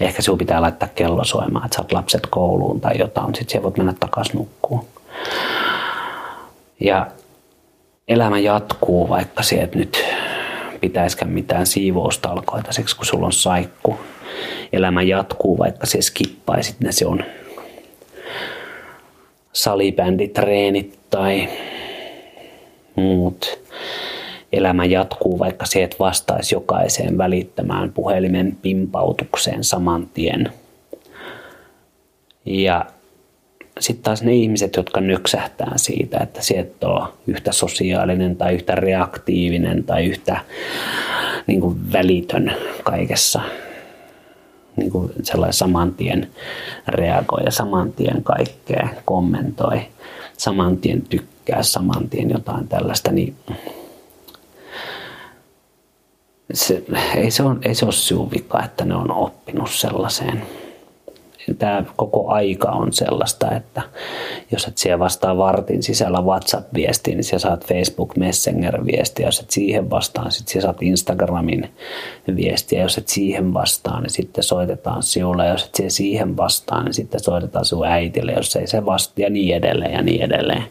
Ehkä 0.00 0.22
sinun 0.22 0.38
pitää 0.38 0.62
laittaa 0.62 0.88
kello 0.94 1.24
soimaan, 1.24 1.64
että 1.64 1.76
saat 1.76 1.92
lapset 1.92 2.26
kouluun 2.26 2.80
tai 2.80 2.98
jotain. 2.98 3.34
Sitten 3.34 3.62
voit 3.62 3.76
mennä 3.76 3.94
takaisin 4.00 4.36
nukkuun. 4.36 4.84
Ja 6.80 7.06
elämä 8.08 8.38
jatkuu, 8.38 9.08
vaikka 9.08 9.42
sieltä 9.42 9.78
nyt 9.78 10.04
pitäisikään 10.80 11.30
mitään 11.30 11.66
siivoustalkoita, 11.66 12.72
siksi 12.72 12.96
kun 12.96 13.06
sulla 13.06 13.26
on 13.26 13.32
saikku. 13.32 13.98
Elämä 14.72 15.02
jatkuu, 15.02 15.58
vaikka 15.58 15.86
se 15.86 16.02
skippaisit 16.02 16.80
ne 16.80 16.92
se 16.92 17.06
on 17.06 17.24
salibänditreenit 19.52 20.98
tai 21.10 21.48
muut. 22.96 23.58
Elämä 24.52 24.84
jatkuu, 24.84 25.38
vaikka 25.38 25.66
se 25.66 25.82
et 25.82 25.96
vastaisi 25.98 26.54
jokaiseen 26.54 27.18
välittämään 27.18 27.92
puhelimen 27.92 28.58
pimpautukseen 28.62 29.64
saman 29.64 30.06
tien. 30.14 30.52
Ja 32.44 32.86
sitten 33.80 34.02
taas 34.04 34.22
ne 34.22 34.34
ihmiset, 34.34 34.76
jotka 34.76 35.00
nyksähtää 35.00 35.72
siitä, 35.76 36.18
että 36.18 36.42
se 36.42 36.54
et 36.54 36.84
ole 36.84 37.08
yhtä 37.26 37.52
sosiaalinen 37.52 38.36
tai 38.36 38.54
yhtä 38.54 38.74
reaktiivinen 38.74 39.84
tai 39.84 40.06
yhtä 40.06 40.40
niin 41.46 41.60
kuin 41.60 41.92
välitön 41.92 42.52
kaikessa. 42.82 43.40
Niin 44.76 44.90
kuin 44.90 45.12
sellainen 45.22 45.52
saman 45.52 45.94
tien 45.94 46.30
reagoi 46.88 47.44
ja 47.44 47.50
saman 47.50 47.92
tien 47.92 48.24
kaikkea 48.24 48.88
kommentoi, 49.04 49.80
saman 50.38 50.76
tien 50.76 51.02
tykkää, 51.02 51.62
saman 51.62 52.08
tien 52.08 52.30
jotain 52.30 52.68
tällaista, 52.68 53.12
niin 53.12 53.36
se, 56.52 56.82
ei, 57.16 57.30
se 57.30 57.42
on, 57.42 57.60
ei 57.62 57.74
se 57.74 57.84
ole 57.84 57.92
sinun 57.92 58.30
vika, 58.30 58.64
että 58.64 58.84
ne 58.84 58.94
on 58.94 59.10
oppinut 59.10 59.70
sellaiseen 59.70 60.42
tämä 61.58 61.84
koko 61.96 62.28
aika 62.28 62.68
on 62.70 62.92
sellaista, 62.92 63.50
että 63.50 63.82
jos 64.52 64.66
et 64.66 64.78
siellä 64.78 64.98
vastaa 64.98 65.36
vartin 65.36 65.82
sisällä 65.82 66.20
WhatsApp-viestiin, 66.20 67.16
niin 67.16 67.24
siellä 67.24 67.42
saat 67.42 67.66
Facebook 67.66 68.16
Messenger-viestiä. 68.16 69.26
Jos 69.26 69.40
et 69.40 69.50
siihen 69.50 69.90
vastaa, 69.90 70.24
niin 70.24 70.32
sitten 70.32 70.62
saat 70.62 70.82
Instagramin 70.82 71.70
viestiä. 72.36 72.82
Jos 72.82 72.98
et 72.98 73.08
siihen 73.08 73.54
vastaa, 73.54 74.00
niin 74.00 74.10
sitten 74.10 74.44
soitetaan 74.44 75.02
sinulle. 75.02 75.48
Jos 75.48 75.64
et 75.64 75.90
siihen 75.90 76.36
vastaa, 76.36 76.82
niin 76.82 76.94
sitten 76.94 77.20
soitetaan 77.20 77.64
sinun 77.64 77.86
äitille. 77.86 78.32
Jos 78.32 78.56
ei 78.56 78.66
se 78.66 78.86
vastaa 78.86 79.22
ja 79.22 79.30
niin 79.30 79.56
edelleen 79.56 79.92
ja 79.92 80.02
niin 80.02 80.22
edelleen. 80.22 80.64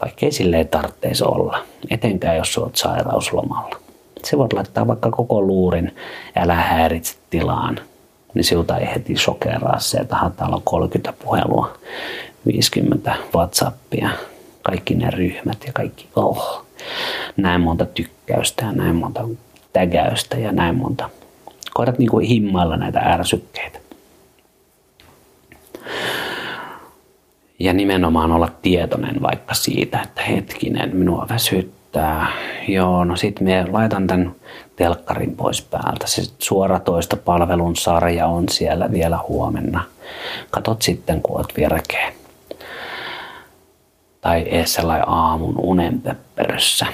Vaikka 0.00 0.26
ei 0.26 0.32
silleen 0.32 0.68
tarvitsisi 0.68 1.24
olla. 1.24 1.58
Etenkään 1.90 2.36
jos 2.36 2.58
olet 2.58 2.76
sairauslomalla. 2.76 3.89
Se 4.24 4.38
voit 4.38 4.52
laittaa 4.52 4.86
vaikka 4.86 5.10
koko 5.10 5.42
luurin 5.42 5.96
älä 6.36 6.54
häiritse 6.54 7.16
tilaan 7.30 7.80
niin 8.34 8.44
sinulta 8.44 8.78
ei 8.78 8.94
heti 8.94 9.16
shokeraa 9.16 9.80
se, 9.80 9.98
että 9.98 10.16
täällä 10.36 10.56
on 10.56 10.62
30 10.62 11.12
puhelua, 11.24 11.78
50 12.46 13.16
Whatsappia, 13.34 14.10
kaikki 14.62 14.94
ne 14.94 15.10
ryhmät 15.10 15.64
ja 15.66 15.72
kaikki, 15.72 16.08
oh, 16.16 16.66
näin 17.36 17.60
monta 17.60 17.86
tykkäystä 17.86 18.64
ja 18.64 18.72
näin 18.72 18.96
monta 18.96 19.28
tägäystä 19.72 20.36
ja 20.38 20.52
näin 20.52 20.76
monta. 20.76 21.10
Koitat 21.74 21.98
niin 21.98 22.10
kuin 22.10 22.26
himmailla 22.26 22.76
näitä 22.76 22.98
ärsykkeitä. 22.98 23.78
Ja 27.58 27.72
nimenomaan 27.72 28.32
olla 28.32 28.48
tietoinen 28.62 29.22
vaikka 29.22 29.54
siitä, 29.54 30.00
että 30.00 30.22
hetkinen, 30.22 30.96
minua 30.96 31.26
väsyttää. 31.28 31.79
Joo, 32.68 33.04
no 33.04 33.16
sit 33.16 33.40
me 33.40 33.66
laitan 33.70 34.06
tämän 34.06 34.34
telkkarin 34.76 35.36
pois 35.36 35.62
päältä. 35.62 36.06
Se 36.06 36.22
suoratoista 36.38 37.16
palvelun 37.16 37.76
sarja 37.76 38.26
on 38.26 38.44
siellä 38.50 38.90
vielä 38.92 39.18
huomenna. 39.28 39.84
Katot 40.50 40.82
sitten, 40.82 41.22
kun 41.22 41.36
oot 41.36 41.52
virkeä. 41.56 42.12
Tai 44.20 44.40
ees 44.40 44.74
sellainen 44.74 45.08
aamun 45.08 45.54
unenpöppörössä 45.58 46.86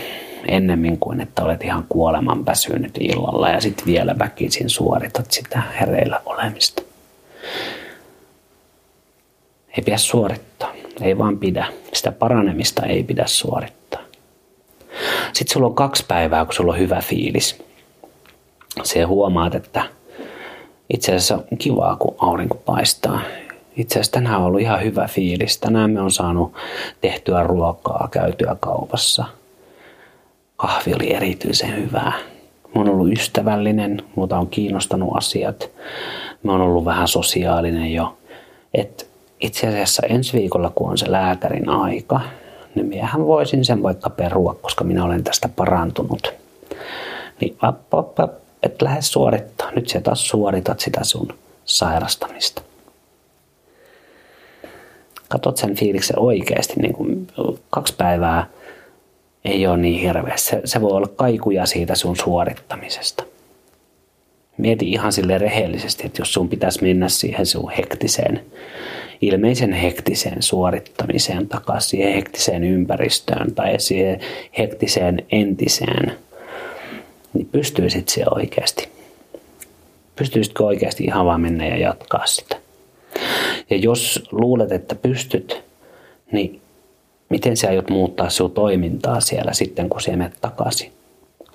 ennemmin 0.49 0.99
kuin 0.99 1.20
että 1.20 1.44
olet 1.44 1.64
ihan 1.64 1.84
kuoleman 1.88 2.47
väsynyt 2.47 2.99
illalla 3.01 3.49
ja 3.49 3.61
sitten 3.61 3.86
vielä 3.86 4.18
väkisin 4.18 4.70
suoritat 4.70 5.30
sitä 5.30 5.62
hereillä 5.80 6.20
olemista. 6.26 6.82
Ei 9.76 9.82
pidä 9.84 9.97
suorittaa, 9.97 10.72
ei 11.01 11.18
vaan 11.18 11.38
pidä. 11.38 11.66
Sitä 11.92 12.12
paranemista 12.12 12.86
ei 12.86 13.03
pidä 13.03 13.26
suorittaa. 13.26 14.01
Sitten 15.33 15.53
sulla 15.53 15.66
on 15.66 15.74
kaksi 15.74 16.05
päivää, 16.09 16.45
kun 16.45 16.55
sulla 16.55 16.72
on 16.72 16.79
hyvä 16.79 17.01
fiilis 17.01 17.66
se 18.83 19.03
huomaat, 19.03 19.55
että 19.55 19.85
itse 20.95 21.12
asiassa 21.12 21.35
on 21.35 21.59
kivaa, 21.59 21.97
kun 21.97 22.14
aurinko 22.18 22.55
paistaa. 22.55 23.20
Itse 23.77 23.95
asiassa 23.95 24.12
tänään 24.12 24.37
on 24.37 24.45
ollut 24.45 24.61
ihan 24.61 24.83
hyvä 24.83 25.07
fiilis. 25.07 25.59
Tänään 25.59 25.91
me 25.91 26.01
on 26.01 26.11
saanut 26.11 26.53
tehtyä 27.01 27.43
ruokaa, 27.43 28.09
käytyä 28.11 28.57
kaupassa. 28.61 29.24
Kahvi 30.57 30.95
oli 30.95 31.14
erityisen 31.14 31.77
hyvää. 31.77 32.12
Mä 32.74 32.81
oon 32.81 32.89
ollut 32.89 33.12
ystävällinen, 33.12 34.03
mutta 34.14 34.39
on 34.39 34.49
kiinnostanut 34.49 35.16
asiat. 35.16 35.70
Mä 36.43 36.53
oon 36.53 36.61
ollut 36.61 36.85
vähän 36.85 37.09
sosiaalinen 37.09 37.93
jo. 37.93 38.18
Et 38.74 39.11
itse 39.41 39.66
asiassa 39.66 40.03
ensi 40.09 40.39
viikolla, 40.39 40.72
kun 40.74 40.91
on 40.91 40.99
se 40.99 41.12
lääkärin 41.12 41.68
aika, 41.68 42.20
niin 42.77 42.87
miehän 42.87 43.27
voisin 43.27 43.64
sen 43.64 43.83
vaikka 43.83 44.11
perua, 44.11 44.57
koska 44.62 44.85
minä 44.85 45.05
olen 45.05 45.24
tästä 45.24 45.49
parantunut. 45.49 46.35
Niin 47.41 47.57
app, 47.62 47.95
app, 47.95 48.20
app, 48.20 48.35
et 48.62 48.83
lähde 48.83 49.03
suorittaa. 49.03 49.70
Nyt 49.70 49.89
sä 49.89 50.01
taas 50.01 50.29
suoritat 50.29 50.81
sitä 50.81 51.05
sun 51.05 51.35
sairastamista. 51.64 52.62
Katot 55.29 55.57
sen 55.57 55.74
fiiliksen 55.74 56.18
oikeasti, 56.18 56.74
niin 56.77 56.93
kuin 56.93 57.27
kaksi 57.70 57.95
päivää 57.99 58.47
ei 59.45 59.66
ole 59.66 59.77
niin 59.77 60.01
hirveä. 60.01 60.37
Se, 60.37 60.61
se 60.64 60.81
voi 60.81 60.91
olla 60.91 61.09
kaikuja 61.16 61.66
siitä 61.66 61.95
sun 61.95 62.16
suorittamisesta. 62.16 63.24
Mieti 64.59 64.91
ihan 64.91 65.12
sille 65.12 65.39
rehellisesti, 65.39 66.07
että 66.07 66.20
jos 66.20 66.33
sun 66.33 66.49
pitäisi 66.49 66.83
mennä 66.83 67.09
siihen 67.09 67.47
sun 67.47 67.70
hektiseen, 67.70 68.45
ilmeisen 69.21 69.73
hektiseen 69.73 70.43
suorittamiseen 70.43 71.49
takaisin 71.49 71.91
siihen 71.91 72.14
hektiseen 72.14 72.64
ympäristöön 72.64 73.55
tai 73.55 73.81
siihen 73.81 74.21
hektiseen 74.59 75.27
entiseen– 75.31 76.12
niin 77.37 77.49
pystyisit 77.53 78.09
se 78.09 78.25
oikeasti. 78.31 78.89
Pystyisitkö 80.17 80.64
oikeasti 80.64 81.05
ihan 81.05 81.27
vaan 81.27 81.41
mennä 81.41 81.67
ja 81.67 81.77
jatkaa 81.77 82.27
sitä? 82.27 82.57
Ja 83.71 83.77
jos 83.77 84.29
luulet, 84.33 84.73
että 84.73 84.95
pystyt, 84.95 85.62
niin 86.33 86.61
miten 87.29 87.57
sä 87.57 87.69
aiot 87.69 87.91
muuttaa 87.91 88.31
sinun 88.31 88.51
toimintaa 88.51 89.21
siellä 89.21 89.53
sitten, 89.53 89.89
kun 89.89 90.01
sä 90.01 90.11
menet 90.11 90.41
takaisin? 90.41 90.93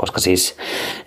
Koska 0.02 0.20
siis 0.20 0.56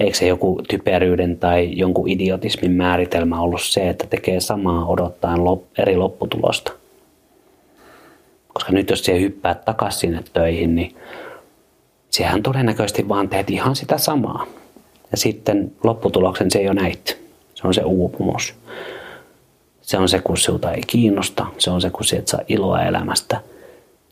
eikö 0.00 0.16
se 0.16 0.26
joku 0.26 0.62
typeryyden 0.68 1.38
tai 1.38 1.70
jonkun 1.72 2.08
idiotismin 2.08 2.72
määritelmä 2.72 3.40
ollut 3.40 3.62
se, 3.62 3.88
että 3.88 4.06
tekee 4.06 4.40
samaa 4.40 4.86
odottaen 4.86 5.40
eri 5.78 5.96
lopputulosta? 5.96 6.72
Koska 8.48 8.72
nyt 8.72 8.90
jos 8.90 9.04
siellä 9.04 9.20
hyppää 9.20 9.54
takaisin 9.54 10.00
sinne 10.00 10.22
töihin, 10.32 10.74
niin 10.74 10.96
sehän 12.10 12.42
todennäköisesti 12.42 13.08
vaan 13.08 13.28
teet 13.28 13.50
ihan 13.50 13.76
sitä 13.76 13.98
samaa. 13.98 14.46
Ja 15.10 15.16
sitten 15.16 15.72
lopputuloksen 15.84 16.50
se 16.50 16.58
ei 16.58 16.68
ole 16.68 16.74
näitä. 16.74 17.12
Se 17.54 17.66
on 17.66 17.74
se 17.74 17.82
uupumus. 17.82 18.54
Se 19.82 19.98
on 19.98 20.08
se, 20.08 20.20
kun 20.20 20.36
sinulta 20.36 20.72
ei 20.72 20.82
kiinnosta. 20.86 21.46
Se 21.58 21.70
on 21.70 21.80
se, 21.80 21.90
kun 21.90 22.04
sinä 22.04 22.18
et 22.18 22.28
saa 22.28 22.40
iloa 22.48 22.82
elämästä. 22.82 23.40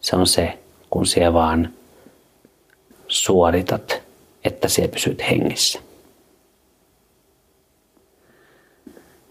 Se 0.01 0.17
on 0.17 0.27
se, 0.27 0.59
kun 0.91 1.07
sinä 1.07 1.33
vaan 1.33 1.69
suoritat, 3.09 4.02
että 4.45 4.69
sinä 4.69 4.89
pysyt 4.89 5.23
hengissä. 5.31 5.81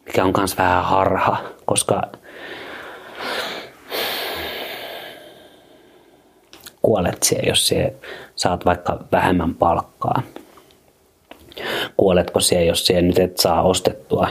Mikä 0.05 0.23
on 0.23 0.33
myös 0.37 0.57
vähän 0.57 0.83
harha, 0.83 1.37
koska 1.65 2.01
kuolet 6.81 7.23
siellä, 7.23 7.49
jos 7.49 7.67
sinä 7.67 7.89
saat 8.35 8.65
vaikka 8.65 8.99
vähemmän 9.11 9.55
palkkaa. 9.55 10.21
Kuoletko 11.97 12.39
siellä, 12.39 12.65
jos 12.65 12.85
sinä 12.85 13.01
nyt 13.01 13.19
et 13.19 13.37
saa 13.37 13.61
ostettua 13.61 14.27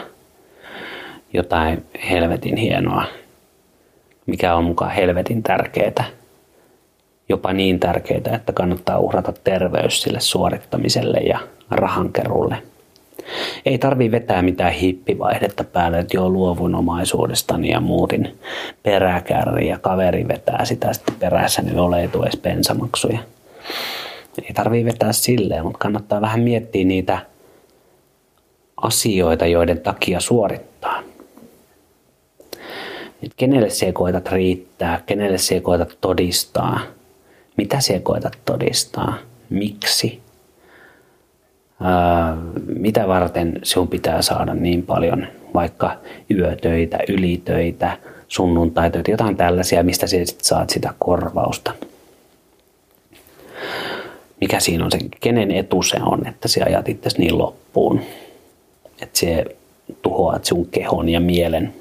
jotain 1.32 1.86
helvetin 2.10 2.56
hienoa, 2.56 3.04
mikä 4.26 4.54
on 4.54 4.64
mukaan 4.64 4.90
helvetin 4.90 5.42
tärkeää. 5.42 6.19
Jopa 7.30 7.52
niin 7.52 7.80
tärkeää, 7.80 8.34
että 8.34 8.52
kannattaa 8.52 8.98
uhrata 8.98 9.32
terveys 9.44 10.02
sille 10.02 10.20
suorittamiselle 10.20 11.18
ja 11.18 11.38
rahankerulle. 11.70 12.56
Ei 13.66 13.78
tarvi 13.78 14.10
vetää 14.10 14.42
mitään 14.42 14.72
hippivaihdetta 14.72 15.64
päälle, 15.64 15.98
että 15.98 16.16
joo 16.16 16.28
luovun 16.28 16.74
omaisuudestani 16.74 17.70
ja 17.70 17.80
muutin 17.80 18.38
peräkärri 18.82 19.68
ja 19.68 19.78
kaveri 19.78 20.28
vetää 20.28 20.64
sitä 20.64 20.92
sitten 20.92 21.14
perässä, 21.14 21.62
niin 21.62 21.78
ole 21.78 22.02
edes 22.02 22.40
bensamaksuja. 22.42 23.18
Ei 24.42 24.54
tarvii 24.54 24.84
vetää 24.84 25.12
silleen, 25.12 25.64
mutta 25.64 25.78
kannattaa 25.78 26.20
vähän 26.20 26.40
miettiä 26.40 26.84
niitä 26.84 27.18
asioita, 28.76 29.46
joiden 29.46 29.80
takia 29.80 30.20
suorittaa. 30.20 31.02
Et 33.22 33.32
kenelle 33.36 33.70
se 33.70 33.92
koetat 33.92 34.28
riittää, 34.28 35.02
kenelle 35.06 35.38
se 35.38 35.60
koetat 35.60 35.98
todistaa, 36.00 36.80
mitä 37.60 37.80
se 37.80 37.98
koetat 37.98 38.38
todistaa, 38.44 39.14
miksi, 39.50 40.20
ää, 41.80 42.36
mitä 42.66 43.08
varten 43.08 43.60
sinun 43.62 43.88
pitää 43.88 44.22
saada 44.22 44.54
niin 44.54 44.82
paljon 44.82 45.26
vaikka 45.54 45.96
yötöitä, 46.30 46.98
ylitöitä, 47.08 47.98
sunnuntaitöitä, 48.28 49.10
jotain 49.10 49.36
tällaisia, 49.36 49.82
mistä 49.82 50.06
sinä 50.06 50.24
sit 50.24 50.40
saat 50.40 50.70
sitä 50.70 50.94
korvausta. 50.98 51.72
Mikä 54.40 54.60
siinä 54.60 54.84
on 54.84 54.90
se, 54.90 54.98
kenen 55.20 55.50
etu 55.50 55.82
se 55.82 55.96
on, 56.02 56.26
että 56.26 56.48
sinä 56.48 56.66
ajat 56.66 56.88
itse 56.88 57.10
niin 57.18 57.38
loppuun, 57.38 58.00
että 59.02 59.18
se 59.18 59.44
tuhoat 60.02 60.44
sun 60.44 60.66
kehon 60.66 61.08
ja 61.08 61.20
mielen 61.20 61.74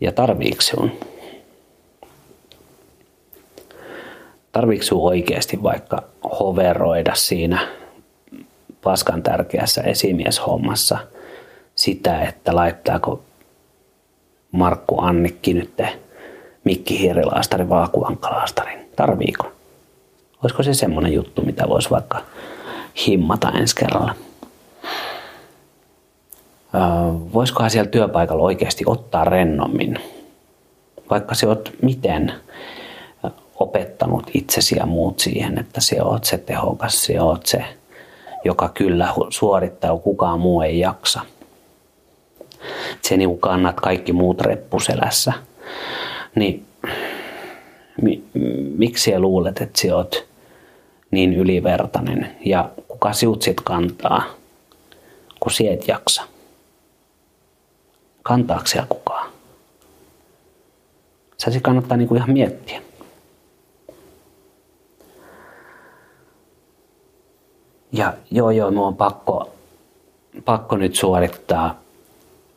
ja 0.00 0.12
tarviiko 0.12 0.62
on? 0.76 0.92
Tarviiko 4.56 4.84
oikeasti 5.06 5.62
vaikka 5.62 6.02
hoveroida 6.40 7.14
siinä 7.14 7.68
paskan 8.82 9.22
tärkeässä 9.22 9.82
esimieshommassa 9.82 10.98
sitä, 11.74 12.22
että 12.22 12.54
laittaako 12.56 13.22
Markku 14.52 15.00
Annikki 15.00 15.54
nyt 15.54 15.82
Mikki 16.64 17.00
Hiirilaastarin 17.00 17.68
vaakuvankalaastarin? 17.68 18.78
Tarviiko? 18.96 19.52
Olisiko 20.42 20.62
se 20.62 20.74
semmoinen 20.74 21.12
juttu, 21.12 21.42
mitä 21.42 21.68
voisi 21.68 21.90
vaikka 21.90 22.22
himmata 23.06 23.50
ensi 23.50 23.76
kerralla? 23.76 24.14
voisikohan 27.32 27.70
siellä 27.70 27.90
työpaikalla 27.90 28.42
oikeasti 28.42 28.84
ottaa 28.86 29.24
rennommin, 29.24 29.98
vaikka 31.10 31.34
se 31.34 31.46
oot 31.46 31.72
miten 31.82 32.32
opettanut 33.60 34.30
itsesi 34.34 34.76
ja 34.76 34.86
muut 34.86 35.18
siihen, 35.18 35.58
että 35.58 35.80
se 35.80 36.02
oot 36.02 36.24
se 36.24 36.38
tehokas, 36.38 37.04
se 37.04 37.20
oot 37.20 37.46
se, 37.46 37.64
joka 38.44 38.68
kyllä 38.68 39.14
suorittaa, 39.30 39.96
kukaan 39.96 40.40
muu 40.40 40.62
ei 40.62 40.78
jaksa. 40.78 41.20
Se 43.02 43.16
niin 43.16 43.38
kannat 43.38 43.80
kaikki 43.80 44.12
muut 44.12 44.40
reppuselässä. 44.40 45.32
Niin 46.34 46.66
mi, 48.02 48.24
miksi 48.76 49.10
sä 49.10 49.18
luulet, 49.18 49.60
että 49.60 49.80
sä 49.82 49.96
oot 49.96 50.26
niin 51.10 51.34
ylivertainen 51.34 52.36
ja 52.44 52.70
kuka 52.88 53.12
siut 53.12 53.42
sit 53.42 53.60
kantaa, 53.60 54.22
kun 55.40 55.52
sä 55.52 55.64
et 55.70 55.88
jaksa? 55.88 56.22
kantaako 58.26 58.66
siellä 58.66 58.86
kukaan? 58.88 59.32
Se 61.38 61.60
kannattaa 61.60 61.96
niin 61.96 62.08
kuin 62.08 62.18
ihan 62.18 62.30
miettiä. 62.30 62.82
Ja 67.96 68.12
joo 68.30 68.50
joo, 68.50 68.70
minun 68.70 68.86
on 68.86 68.96
pakko, 68.96 69.50
pakko 70.44 70.76
nyt 70.76 70.94
suorittaa 70.94 71.80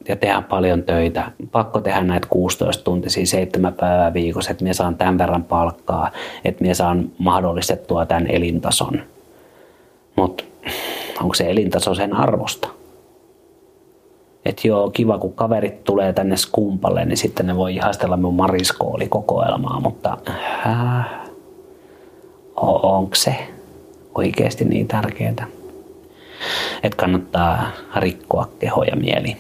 ja 0.08 0.16
tehdä 0.16 0.42
paljon 0.42 0.84
töitä. 0.84 1.32
Pakko 1.52 1.82
tehdä 1.82 2.02
näitä 2.02 2.28
16 2.30 2.84
tuntisia, 2.84 3.26
seitsemän 3.26 3.74
päivää 3.74 4.14
viikossa, 4.14 4.52
että 4.52 4.64
minä 4.64 4.74
saan 4.74 4.96
tämän 4.96 5.18
verran 5.18 5.44
palkkaa, 5.44 6.12
että 6.46 6.62
minä 6.62 6.74
saan 6.74 7.12
mahdollistettua 7.18 8.06
tämän 8.06 8.28
elintason. 8.28 9.02
Mutta 10.16 10.44
onko 11.22 11.34
se 11.34 11.50
elintaso 11.50 11.96
sen 11.96 12.16
arvosta? 12.16 12.70
että 14.46 14.68
joo, 14.68 14.90
kiva 14.90 15.18
kun 15.18 15.34
kaverit 15.34 15.84
tulee 15.84 16.14
tänne 16.14 16.38
skumpalle, 16.38 17.06
niin 17.06 17.18
sitten 17.18 17.48
ne 17.48 17.56
voi 17.56 17.76
ihastella 17.76 18.18
mun 18.18 18.36
mariskoolikokoelmaa, 18.36 19.80
mutta 19.80 20.18
äh, 20.68 21.06
onko 22.84 23.16
se 23.16 23.36
oikeasti 24.20 24.66
niin 24.66 24.88
tärkeää? 24.88 25.48
Että 26.84 26.98
kannattaa 26.98 27.72
rikkoa 27.96 28.50
keho 28.60 28.84
ja 28.84 28.96
mieli. 28.96 29.38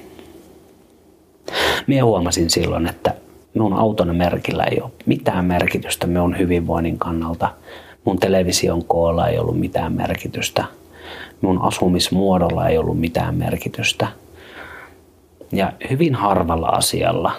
Minä 1.87 2.05
huomasin 2.05 2.49
silloin, 2.49 2.87
että 2.87 3.13
minun 3.53 3.73
auton 3.73 4.15
merkillä 4.15 4.63
ei 4.63 4.81
ole 4.81 4.91
mitään 5.05 5.45
merkitystä 5.45 6.07
minun 6.07 6.37
hyvinvoinnin 6.37 6.97
kannalta. 6.97 7.49
Mun 8.05 8.19
television 8.19 8.83
koolla 8.83 9.27
ei 9.27 9.39
ollut 9.39 9.59
mitään 9.59 9.93
merkitystä. 9.93 10.65
Mun 11.41 11.61
asumismuodolla 11.61 12.67
ei 12.67 12.77
ollut 12.77 12.99
mitään 12.99 13.35
merkitystä 13.35 14.07
ja 15.51 15.73
hyvin 15.89 16.15
harvalla 16.15 16.67
asialla 16.67 17.31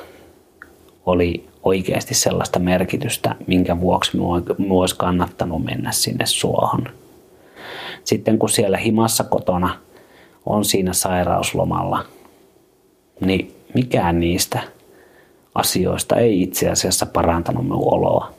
oli 1.06 1.46
oikeasti 1.62 2.14
sellaista 2.14 2.58
merkitystä, 2.58 3.34
minkä 3.46 3.80
vuoksi 3.80 4.16
minua 4.16 4.42
olisi 4.70 4.96
kannattanut 4.96 5.64
mennä 5.64 5.92
sinne 5.92 6.26
suohon. 6.26 6.88
Sitten 8.04 8.38
kun 8.38 8.48
siellä 8.48 8.76
himassa 8.76 9.24
kotona 9.24 9.78
on 10.46 10.64
siinä 10.64 10.92
sairauslomalla, 10.92 12.04
niin 13.20 13.56
mikään 13.74 14.20
niistä 14.20 14.60
asioista 15.54 16.16
ei 16.16 16.42
itse 16.42 16.70
asiassa 16.70 17.06
parantanut 17.06 17.64
minun 17.64 17.94
oloa. 17.94 18.32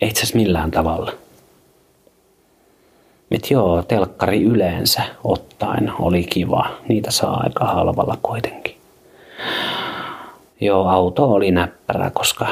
Ei 0.00 0.08
itse 0.08 0.20
asiassa 0.20 0.38
millään 0.38 0.70
tavalla. 0.70 1.12
Että 3.30 3.54
joo, 3.54 3.82
telkkari 3.82 4.42
yleensä 4.42 5.02
ottaen 5.24 5.92
oli 5.98 6.24
kiva. 6.24 6.70
Niitä 6.88 7.10
saa 7.10 7.40
aika 7.42 7.64
halvalla 7.64 8.18
kuitenkin. 8.22 8.76
Joo, 10.60 10.88
auto 10.88 11.32
oli 11.32 11.50
näppärä, 11.50 12.10
koska 12.10 12.46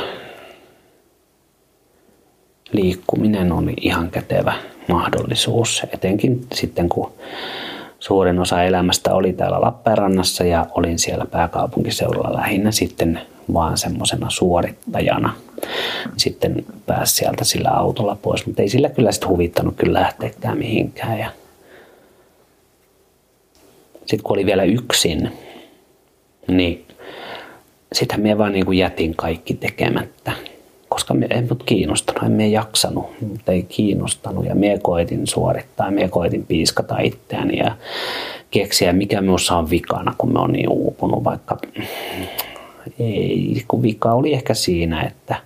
liikkuminen 2.72 3.52
oli 3.52 3.74
ihan 3.80 4.10
kätevä 4.10 4.54
mahdollisuus. 4.88 5.82
Etenkin 5.94 6.46
sitten 6.54 6.88
kun 6.88 7.12
suurin 7.98 8.38
osa 8.38 8.62
elämästä 8.62 9.14
oli 9.14 9.32
täällä 9.32 9.60
Lappeenrannassa 9.60 10.44
ja 10.44 10.66
olin 10.74 10.98
siellä 10.98 11.26
pääkaupunkiseudulla 11.26 12.36
lähinnä 12.36 12.70
sitten 12.70 13.20
vaan 13.52 13.78
semmoisena 13.78 14.30
suorittajana. 14.30 15.34
Sitten 16.16 16.64
pääsi 16.86 17.16
sieltä 17.16 17.44
sillä 17.44 17.70
autolla 17.70 18.16
pois, 18.22 18.46
mutta 18.46 18.62
ei 18.62 18.68
sillä 18.68 18.88
kyllä 18.88 19.12
sitten 19.12 19.28
huvittanut 19.28 19.76
kyllä 19.76 20.00
lähteekään 20.00 20.58
mihinkään. 20.58 21.18
Ja 21.18 21.30
sitten 23.98 24.22
kun 24.22 24.32
oli 24.32 24.46
vielä 24.46 24.62
yksin, 24.62 25.32
niin 26.48 26.86
sitten 27.92 28.20
minä 28.20 28.38
vaan 28.38 28.52
niin 28.52 28.66
kuin 28.66 28.78
jätin 28.78 29.16
kaikki 29.16 29.54
tekemättä 29.54 30.32
koska 30.90 31.14
me 31.14 31.26
ei 31.30 31.42
mut 31.42 31.62
kiinnostanut, 31.62 32.22
en 32.22 32.32
me 32.32 32.48
jaksanut, 32.48 33.06
mutta 33.28 33.52
ei 33.52 33.62
kiinnostanut 33.62 34.44
ja 34.44 34.54
me 34.54 34.78
koitin 34.82 35.26
suorittaa, 35.26 35.90
me 35.90 36.08
koitin 36.08 36.46
piiskata 36.46 36.98
itseäni 36.98 37.58
ja 37.58 37.76
keksiä 38.50 38.92
mikä 38.92 39.20
minussa 39.20 39.56
on 39.56 39.70
vikana, 39.70 40.14
kun 40.18 40.32
me 40.32 40.38
on 40.38 40.52
niin 40.52 40.68
uupunut, 40.68 41.24
vaikka 41.24 41.58
ei, 42.98 43.64
kun 43.68 43.82
vika 43.82 44.12
oli 44.12 44.32
ehkä 44.34 44.54
siinä, 44.54 45.02
että 45.02 45.36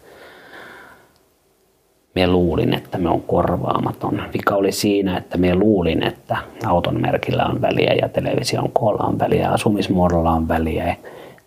me 2.14 2.26
luulin, 2.26 2.74
että 2.74 2.98
me 2.98 3.08
on 3.08 3.22
korvaamaton. 3.22 4.22
Vika 4.32 4.54
oli 4.54 4.72
siinä, 4.72 5.16
että 5.16 5.38
me 5.38 5.54
luulin, 5.54 6.02
että 6.02 6.36
auton 6.66 7.00
merkillä 7.00 7.44
on 7.44 7.60
väliä 7.60 7.92
ja 7.92 8.08
television 8.08 8.70
koolla 8.72 9.04
on 9.04 9.18
väliä, 9.18 9.50
asumismuodolla 9.50 10.30
on 10.30 10.48
väliä 10.48 10.88
ja 10.88 10.94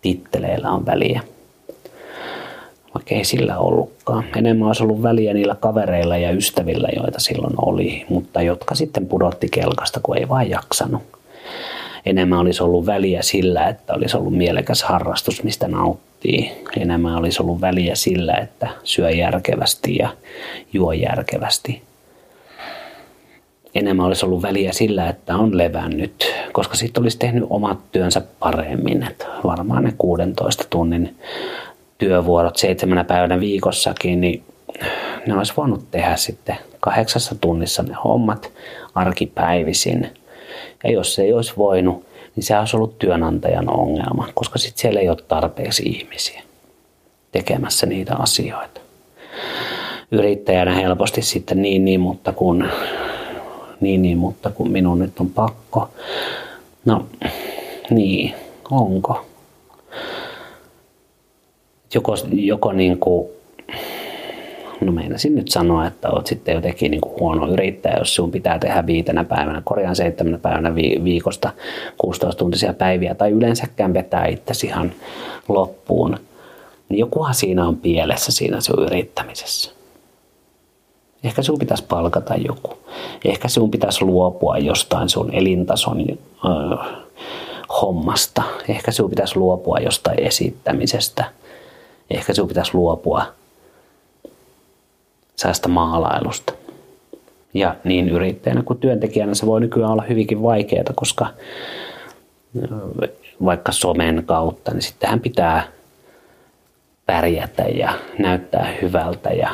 titteleillä 0.02 0.70
on 0.70 0.86
väliä 0.86 1.20
vaikka 2.94 3.14
ei 3.14 3.24
sillä 3.24 3.58
ollutkaan. 3.58 4.24
Enemmän 4.36 4.66
olisi 4.66 4.82
ollut 4.82 5.02
väliä 5.02 5.34
niillä 5.34 5.56
kavereilla 5.60 6.16
ja 6.16 6.30
ystävillä, 6.30 6.88
joita 6.96 7.20
silloin 7.20 7.54
oli, 7.56 8.06
mutta 8.08 8.42
jotka 8.42 8.74
sitten 8.74 9.06
pudotti 9.06 9.48
kelkasta, 9.48 10.00
kun 10.02 10.18
ei 10.18 10.28
vain 10.28 10.50
jaksanut. 10.50 11.02
Enemmän 12.06 12.38
olisi 12.38 12.62
ollut 12.62 12.86
väliä 12.86 13.22
sillä, 13.22 13.68
että 13.68 13.94
olisi 13.94 14.16
ollut 14.16 14.36
mielekäs 14.36 14.82
harrastus, 14.82 15.42
mistä 15.42 15.68
nauttii. 15.68 16.52
Enemmän 16.80 17.16
olisi 17.16 17.42
ollut 17.42 17.60
väliä 17.60 17.94
sillä, 17.94 18.34
että 18.34 18.68
syö 18.84 19.10
järkevästi 19.10 19.96
ja 19.96 20.08
juo 20.72 20.92
järkevästi. 20.92 21.82
Enemmän 23.74 24.06
olisi 24.06 24.26
ollut 24.26 24.42
väliä 24.42 24.72
sillä, 24.72 25.08
että 25.08 25.36
on 25.36 25.58
levännyt, 25.58 26.34
koska 26.52 26.76
sitten 26.76 27.02
olisi 27.02 27.18
tehnyt 27.18 27.44
omat 27.50 27.78
työnsä 27.92 28.22
paremmin. 28.38 29.02
Että 29.02 29.26
varmaan 29.44 29.84
ne 29.84 29.94
16 29.98 30.64
tunnin 30.70 31.16
työvuorot 31.98 32.56
seitsemänä 32.56 33.04
päivänä 33.04 33.40
viikossakin, 33.40 34.20
niin 34.20 34.44
ne 35.26 35.34
olisi 35.34 35.52
voinut 35.56 35.90
tehdä 35.90 36.16
sitten 36.16 36.58
kahdeksassa 36.80 37.34
tunnissa 37.40 37.82
ne 37.82 37.94
hommat 38.04 38.52
arkipäivisin. 38.94 40.10
Ja 40.84 40.90
jos 40.90 41.14
se 41.14 41.22
ei 41.22 41.32
olisi 41.32 41.52
voinut, 41.56 42.06
niin 42.36 42.44
se 42.44 42.58
olisi 42.58 42.76
ollut 42.76 42.98
työnantajan 42.98 43.68
ongelma, 43.70 44.28
koska 44.34 44.58
sitten 44.58 44.80
siellä 44.80 45.00
ei 45.00 45.08
ole 45.08 45.18
tarpeeksi 45.28 45.82
ihmisiä 45.82 46.42
tekemässä 47.32 47.86
niitä 47.86 48.16
asioita. 48.16 48.80
Yrittäjänä 50.10 50.74
helposti 50.74 51.22
sitten 51.22 51.62
niin, 51.62 51.84
niin, 51.84 52.00
mutta 52.00 52.32
kun, 52.32 52.68
niin, 53.80 54.02
niin, 54.02 54.18
mutta 54.18 54.50
kun 54.50 54.70
minun 54.70 54.98
nyt 54.98 55.20
on 55.20 55.30
pakko. 55.30 55.88
No, 56.84 57.06
niin, 57.90 58.34
onko? 58.70 59.26
Joko, 61.94 62.14
joko 62.32 62.72
niin 62.72 62.98
kuin, 62.98 63.28
no 64.80 64.92
meinasin 64.92 65.34
nyt 65.34 65.48
sanoa, 65.48 65.86
että 65.86 66.10
olet 66.10 66.26
sitten 66.26 66.54
jotenkin 66.54 66.90
niin 66.90 67.00
kuin 67.00 67.20
huono 67.20 67.48
yrittäjä, 67.48 67.98
jos 67.98 68.14
sinun 68.14 68.30
pitää 68.30 68.58
tehdä 68.58 68.86
viitenä 68.86 69.24
päivänä, 69.24 69.62
korjaan 69.64 69.96
seitsemänä 69.96 70.38
päivänä 70.38 70.74
viikosta 70.74 71.50
16 71.98 72.38
tuntisia 72.38 72.72
päiviä 72.72 73.14
tai 73.14 73.30
yleensäkään 73.30 73.94
vetää 73.94 74.26
itsesi 74.26 74.66
ihan 74.66 74.92
loppuun, 75.48 76.16
niin 76.88 76.98
jokuhan 76.98 77.34
siinä 77.34 77.68
on 77.68 77.76
pielessä 77.76 78.32
siinä 78.32 78.60
sinun 78.60 78.84
yrittämisessä. 78.84 79.70
Ehkä 81.24 81.42
sinun 81.42 81.58
pitäisi 81.58 81.84
palkata 81.88 82.34
joku. 82.34 82.78
Ehkä 83.24 83.48
sinun 83.48 83.70
pitäisi 83.70 84.04
luopua 84.04 84.58
jostain 84.58 85.08
sun 85.08 85.34
elintason 85.34 85.98
äh, 86.00 86.88
hommasta. 87.82 88.42
Ehkä 88.68 88.90
sinun 88.90 89.10
pitäisi 89.10 89.36
luopua 89.36 89.78
jostain 89.78 90.20
esittämisestä– 90.20 91.24
ehkä 92.10 92.34
sinun 92.34 92.48
pitäisi 92.48 92.74
luopua 92.74 93.26
säästä 95.36 95.68
maalailusta. 95.68 96.52
Ja 97.54 97.76
niin 97.84 98.08
yrittäjänä 98.08 98.62
kuin 98.62 98.78
työntekijänä 98.78 99.34
se 99.34 99.46
voi 99.46 99.60
nykyään 99.60 99.92
olla 99.92 100.02
hyvinkin 100.02 100.42
vaikeaa, 100.42 100.84
koska 100.94 101.26
vaikka 103.44 103.72
somen 103.72 104.22
kautta, 104.26 104.72
niin 104.72 104.82
sittenhän 104.82 105.20
pitää 105.20 105.68
pärjätä 107.06 107.62
ja 107.62 107.92
näyttää 108.18 108.74
hyvältä 108.82 109.30
ja 109.30 109.50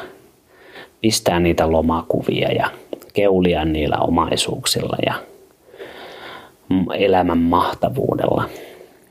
pistää 1.01 1.41
niitä 1.41 1.73
lomakuvia 1.73 2.53
ja 2.53 2.71
keulia 3.13 3.65
niillä 3.65 3.97
omaisuuksilla 3.97 4.97
ja 5.07 5.15
elämän 6.95 7.39
mahtavuudella. 7.39 8.49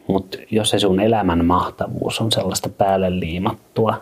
Mutta 0.08 0.38
jos 0.52 0.70
se 0.70 0.80
sun 0.80 1.00
elämän 1.00 1.46
mahtavuus 1.46 2.22
on 2.22 2.32
sellaista 2.32 2.70
päälle 2.70 3.20
liimattua 3.20 4.02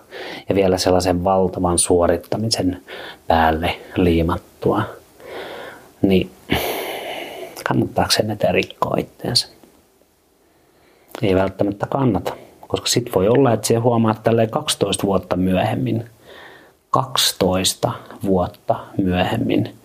ja 0.50 0.56
vielä 0.56 0.78
sellaisen 0.78 1.24
valtavan 1.24 1.80
suorittamisen 1.80 2.82
päälle 3.28 3.78
liimattua, 3.96 4.82
niin 6.02 6.32
kannattaako 7.68 8.12
sen 8.12 8.32
eteen 8.32 8.54
rikkoa 8.54 8.98
itteensä? 8.98 9.48
Ei 11.22 11.36
välttämättä 11.36 11.88
kannata, 11.90 12.34
koska 12.68 12.88
sit 12.88 13.10
voi 13.16 13.28
olla, 13.28 13.54
että 13.54 13.68
se 13.68 13.76
huomaat 13.76 14.24
tälleen 14.24 14.50
12 14.50 15.08
vuotta 15.08 15.36
myöhemmin, 15.36 16.06
12 16.90 17.92
vuotta 18.24 18.76
myöhemmin, 18.98 19.76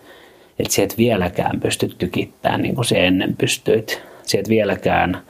että 0.59 0.73
sä 0.73 0.83
et 0.83 0.97
vieläkään 0.97 1.59
pysty 1.59 1.95
tykittämään 1.97 2.61
niin 2.61 2.75
kuin 2.75 2.85
se 2.85 3.07
ennen 3.07 3.35
pystyit. 3.37 4.01
Sä 4.23 4.39
et 4.39 4.49
vieläkään 4.49 5.21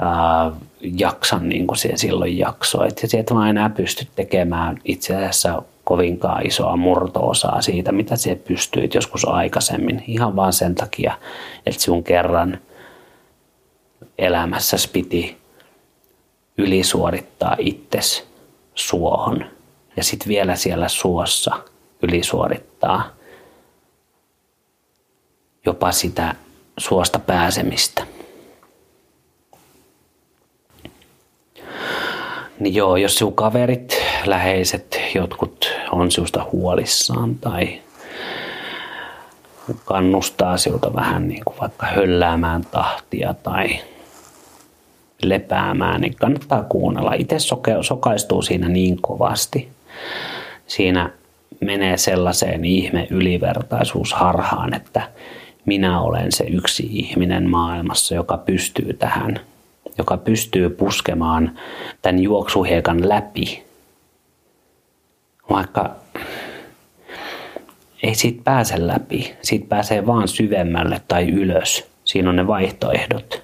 ää, 0.00 0.52
jaksan 0.80 1.48
niin 1.48 1.66
kuin 1.66 1.78
se 1.78 1.92
silloin 1.94 2.38
jaksoit. 2.38 3.02
Ja 3.02 3.08
sieltä 3.08 3.34
vaan 3.34 3.50
enää 3.50 3.70
pysty 3.70 4.06
tekemään 4.16 4.78
itse 4.84 5.16
asiassa 5.16 5.62
kovinkaan 5.84 6.46
isoa 6.46 6.76
murto-osaa 6.76 7.62
siitä, 7.62 7.92
mitä 7.92 8.16
se 8.16 8.34
pystyit 8.34 8.94
joskus 8.94 9.24
aikaisemmin. 9.28 10.04
Ihan 10.06 10.36
vaan 10.36 10.52
sen 10.52 10.74
takia, 10.74 11.18
että 11.66 11.82
sinun 11.82 12.04
kerran 12.04 12.58
elämässäsi 14.18 14.90
piti 14.90 15.36
ylisuorittaa 16.58 17.56
itses 17.58 18.26
suohon. 18.74 19.44
Ja 19.96 20.04
sitten 20.04 20.28
vielä 20.28 20.56
siellä 20.56 20.88
suossa 20.88 21.56
ylisuorittaa 22.02 23.10
jopa 25.66 25.92
sitä 25.92 26.34
suosta 26.78 27.18
pääsemistä. 27.18 28.06
Niin 32.60 32.74
joo, 32.74 32.96
jos 32.96 33.18
sinun 33.18 33.34
kaverit, 33.34 33.96
läheiset, 34.26 35.00
jotkut 35.14 35.70
on 35.92 36.10
sinusta 36.10 36.46
huolissaan 36.52 37.34
tai 37.34 37.80
kannustaa 39.84 40.56
sinulta 40.56 40.94
vähän 40.94 41.28
niin 41.28 41.44
kuin 41.44 41.56
vaikka 41.60 41.86
hölläämään 41.86 42.64
tahtia 42.70 43.34
tai 43.34 43.68
lepäämään, 45.22 46.00
niin 46.00 46.14
kannattaa 46.14 46.62
kuunnella. 46.62 47.12
Itse 47.14 47.38
soke, 47.38 47.76
sokaistuu 47.80 48.42
siinä 48.42 48.68
niin 48.68 48.98
kovasti. 49.00 49.68
Siinä 50.66 51.10
menee 51.60 51.96
sellaiseen 51.96 52.64
ihme 52.64 53.06
ylivertaisuusharhaan, 53.10 54.74
että 54.74 55.02
minä 55.64 56.00
olen 56.00 56.32
se 56.32 56.44
yksi 56.44 56.88
ihminen 56.90 57.50
maailmassa, 57.50 58.14
joka 58.14 58.36
pystyy 58.36 58.92
tähän 58.92 59.40
joka 59.98 60.16
pystyy 60.16 60.70
puskemaan 60.70 61.58
tämän 62.02 62.22
juoksuhiekan 62.22 63.08
läpi. 63.08 63.62
Vaikka 65.50 65.90
ei 68.02 68.14
siitä 68.14 68.40
pääse 68.44 68.86
läpi, 68.86 69.34
siitä 69.42 69.66
pääsee 69.68 70.06
vaan 70.06 70.28
syvemmälle 70.28 71.00
tai 71.08 71.28
ylös. 71.28 71.90
Siinä 72.04 72.30
on 72.30 72.36
ne 72.36 72.46
vaihtoehdot. 72.46 73.42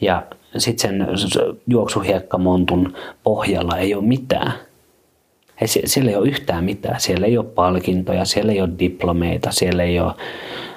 Ja 0.00 0.22
sitten 0.58 0.90
sen 0.90 1.06
juoksuhiekkamontun 1.66 2.94
pohjalla 3.22 3.78
ei 3.78 3.94
ole 3.94 4.04
mitään. 4.04 4.52
Ei, 5.60 5.68
siellä 5.68 6.10
ei 6.10 6.16
ole 6.16 6.28
yhtään 6.28 6.64
mitään. 6.64 7.00
Siellä 7.00 7.26
ei 7.26 7.38
ole 7.38 7.46
palkintoja, 7.46 8.24
siellä 8.24 8.52
ei 8.52 8.60
ole 8.60 8.70
diplomeita, 8.78 9.50
siellä 9.50 9.82
ei 9.82 10.00
ole 10.00 10.12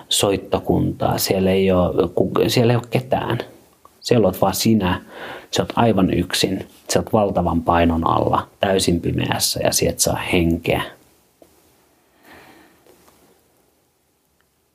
soittokuntaa, 0.10 1.18
siellä 1.18 1.52
ei 1.52 1.72
ole, 1.72 1.94
siellä 2.48 2.74
ei 2.74 2.78
ole 2.78 2.86
ketään. 2.90 3.38
Siellä 4.10 4.28
olet 4.28 4.42
vaan 4.42 4.56
sinä, 4.56 5.02
sä 5.52 5.62
oot 5.62 5.74
aivan 5.76 6.14
yksin, 6.14 6.68
sä 6.94 7.00
oot 7.00 7.14
valtavan 7.14 7.62
painon 7.62 8.08
alla, 8.08 8.48
täysin 8.60 9.02
pimeässä 9.02 9.60
ja 9.64 9.74
sieltä 9.74 10.02
saa 10.02 10.16
henkeä. 10.16 10.82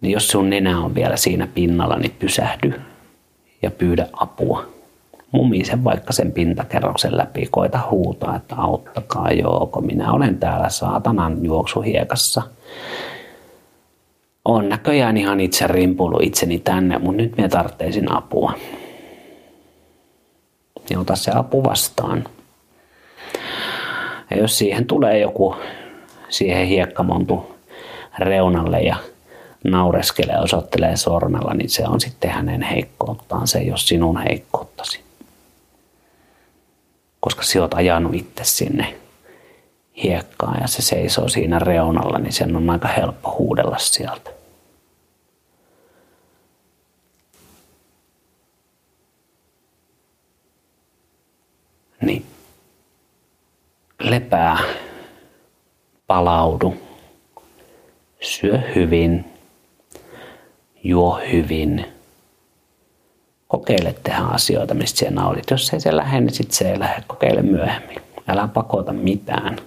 Niin 0.01 0.13
jos 0.13 0.29
sun 0.29 0.51
nenä 0.51 0.81
on 0.81 0.95
vielä 0.95 1.17
siinä 1.17 1.47
pinnalla, 1.47 1.97
niin 1.97 2.15
pysähdy 2.19 2.81
ja 3.63 3.71
pyydä 3.71 4.09
apua. 4.13 4.67
Mumi 5.33 5.65
sen 5.65 5.85
vaikka 5.85 6.13
sen 6.13 6.33
pintakerroksen 6.33 7.17
läpi, 7.17 7.47
koita 7.51 7.81
huutaa, 7.91 8.37
että 8.37 8.55
auttakaa 8.57 9.33
jooko, 9.33 9.81
minä 9.81 10.13
olen 10.13 10.39
täällä 10.39 10.69
saatanan 10.69 11.45
juoksuhiekassa. 11.45 12.43
on 14.45 14.69
näköjään 14.69 15.17
ihan 15.17 15.41
itse 15.41 15.67
rimpulu 15.67 16.19
itseni 16.23 16.59
tänne, 16.59 16.99
mutta 16.99 17.23
nyt 17.23 17.37
me 17.37 17.49
tarvitsin 17.49 18.13
apua. 18.13 18.53
Ja 20.91 21.01
ota 21.01 21.17
se 21.17 21.31
apu 21.35 21.65
vastaan. 21.65 22.25
Ja 24.31 24.37
jos 24.37 24.59
siihen 24.59 24.87
tulee 24.87 25.19
joku 25.19 25.57
siihen 26.29 26.67
hiekkamontu 26.67 27.57
reunalle 28.19 28.81
ja 28.81 28.97
naureskelee 29.65 30.39
osoittelee 30.39 30.97
sormella, 30.97 31.55
niin 31.55 31.71
se 31.71 31.85
on 31.89 32.01
sitten 32.01 32.31
hänen 32.31 32.63
heikkouttaan, 32.63 33.49
se 33.49 33.59
ei 33.59 33.71
ole 33.71 33.79
sinun 33.79 34.17
heikkouttasi. 34.17 35.01
Koska 37.21 37.43
sinä 37.43 37.63
olet 37.63 37.75
ajanut 37.75 38.15
itse 38.15 38.45
sinne 38.45 38.95
hiekkaan 40.03 40.61
ja 40.61 40.69
se 40.69 40.83
seisoo 40.83 41.29
siinä 41.29 41.59
reunalla, 41.59 42.19
niin 42.19 42.33
sen 42.33 42.57
on 42.57 42.71
aika 42.71 42.89
helppo 42.89 43.37
huudella 43.39 43.79
sieltä. 43.79 44.31
Niin 52.01 52.27
lepää, 54.01 54.59
palaudu, 56.07 56.75
syö 58.21 58.59
hyvin, 58.75 59.25
juo 60.85 61.21
hyvin. 61.33 61.87
Kokeile 63.49 63.95
tehdä 64.03 64.19
asioita, 64.21 64.75
mistä 64.75 64.99
siellä 64.99 65.21
nautit. 65.21 65.51
Jos 65.51 65.73
ei 65.73 65.81
se 65.81 65.97
lähde, 65.97 66.21
niin 66.21 66.35
sitten 66.35 66.57
se 66.57 66.71
ei 66.71 66.79
lähde. 66.79 67.05
Kokeile 67.07 67.43
myöhemmin. 67.43 67.99
Älä 68.29 68.49
pakota 68.49 68.93
mitään. 68.93 69.59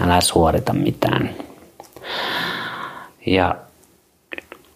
Älä 0.00 0.20
suorita 0.20 0.72
mitään. 0.72 1.34
Ja 3.26 3.56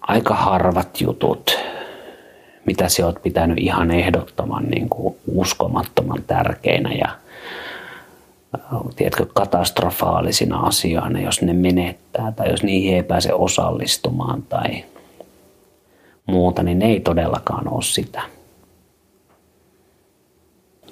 aika 0.01 0.35
harvat 0.35 1.01
jutut, 1.01 1.59
mitä 2.67 2.89
sä 2.89 3.07
oot 3.07 3.23
pitänyt 3.23 3.59
ihan 3.59 3.91
ehdottoman 3.91 4.65
niin 4.65 4.89
kuin 4.89 5.17
uskomattoman 5.27 6.23
tärkeinä 6.27 6.93
ja 6.93 7.09
tiedätkö, 8.97 9.27
katastrofaalisina 9.35 10.61
asioina, 10.61 11.21
jos 11.21 11.43
ne 11.43 11.53
menettää 11.53 12.33
tai 12.33 12.51
jos 12.51 12.63
niihin 12.63 12.95
ei 12.95 13.03
pääse 13.03 13.33
osallistumaan 13.33 14.43
tai 14.43 14.85
muuta, 16.27 16.63
niin 16.63 16.79
ne 16.79 16.87
ei 16.87 17.01
todellakaan 17.01 17.69
ole 17.69 17.83
sitä. 17.83 18.23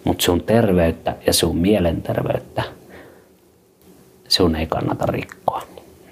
Mutta 0.05 0.25
sun 0.25 0.43
terveyttä 0.43 1.17
ja 1.27 1.33
sun 1.33 1.57
mielenterveyttä 1.57 2.63
sun 4.33 4.57
ei 4.57 4.67
kannata 4.67 5.07
rikkoa. 5.07 5.63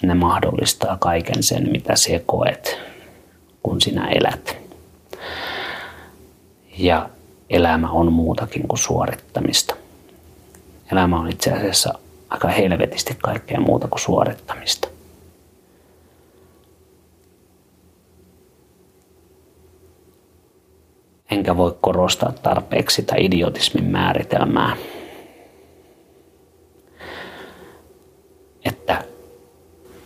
Ne 0.03 0.15
mahdollistaa 0.15 0.97
kaiken 0.97 1.43
sen, 1.43 1.71
mitä 1.73 1.97
sä 1.97 2.21
koet, 2.27 2.79
kun 3.63 3.81
sinä 3.81 4.09
elät. 4.09 4.57
Ja 6.81 7.11
elämä 7.51 7.91
on 7.91 8.13
muutakin 8.13 8.69
kuin 8.69 8.79
suorittamista. 8.79 9.75
Elämä 10.93 11.21
on 11.21 11.29
itse 11.31 11.53
asiassa 11.53 11.99
aika 12.31 12.49
helvetisti 12.49 13.17
kaikkea 13.23 13.61
muuta 13.61 13.89
kuin 13.89 14.01
suorittamista. 14.01 14.89
Enkä 21.31 21.57
voi 21.57 21.77
korostaa 21.81 22.33
tarpeeksi 22.33 22.97
sitä 22.97 23.15
idiotismin 23.19 23.85
määritelmää. 23.85 24.77
Että 28.65 29.05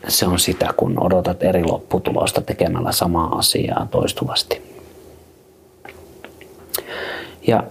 se 0.08 0.26
on 0.26 0.38
sitä, 0.38 0.74
kun 0.76 1.02
odotat 1.02 1.42
eri 1.42 1.64
lopputulosta 1.64 2.40
tekemällä 2.40 2.92
samaa 2.92 3.38
asiaa 3.38 3.86
toistuvasti. 3.90 4.73
Ja 7.46 7.62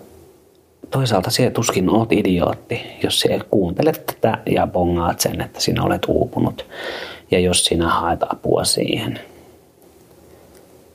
toisaalta 0.91 1.31
se 1.31 1.49
tuskin 1.49 1.89
oot 1.89 2.11
idiootti, 2.11 2.81
jos 3.03 3.19
se 3.19 3.39
kuuntelet 3.49 4.05
tätä 4.05 4.37
ja 4.45 4.67
bongaat 4.67 5.19
sen, 5.19 5.41
että 5.41 5.61
sinä 5.61 5.83
olet 5.83 6.05
uupunut. 6.07 6.65
Ja 7.31 7.39
jos 7.39 7.65
sinä 7.65 7.87
haet 7.87 8.23
apua 8.23 8.63
siihen. 8.63 9.19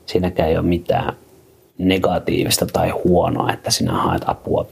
Siinäkään 0.05 0.49
ei 0.49 0.57
ole 0.57 0.65
mitään 0.65 1.13
negatiivista 1.77 2.65
tai 2.65 2.89
huonoa, 2.89 3.53
että 3.53 3.71
sinä 3.71 3.93
haet 3.93 4.21
apua 4.25 4.65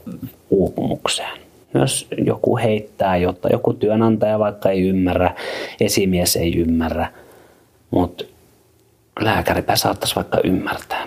uupumukseen. 0.50 1.38
Myös 1.74 2.06
joku 2.26 2.56
heittää, 2.56 3.16
jotta 3.16 3.48
joku 3.52 3.72
työnantaja 3.72 4.38
vaikka 4.38 4.70
ei 4.70 4.88
ymmärrä, 4.88 5.34
esimies 5.80 6.36
ei 6.36 6.58
ymmärrä, 6.58 7.12
mutta 7.90 8.24
lääkäripä 9.20 9.76
saattaisi 9.76 10.16
vaikka 10.16 10.40
ymmärtää. 10.44 11.06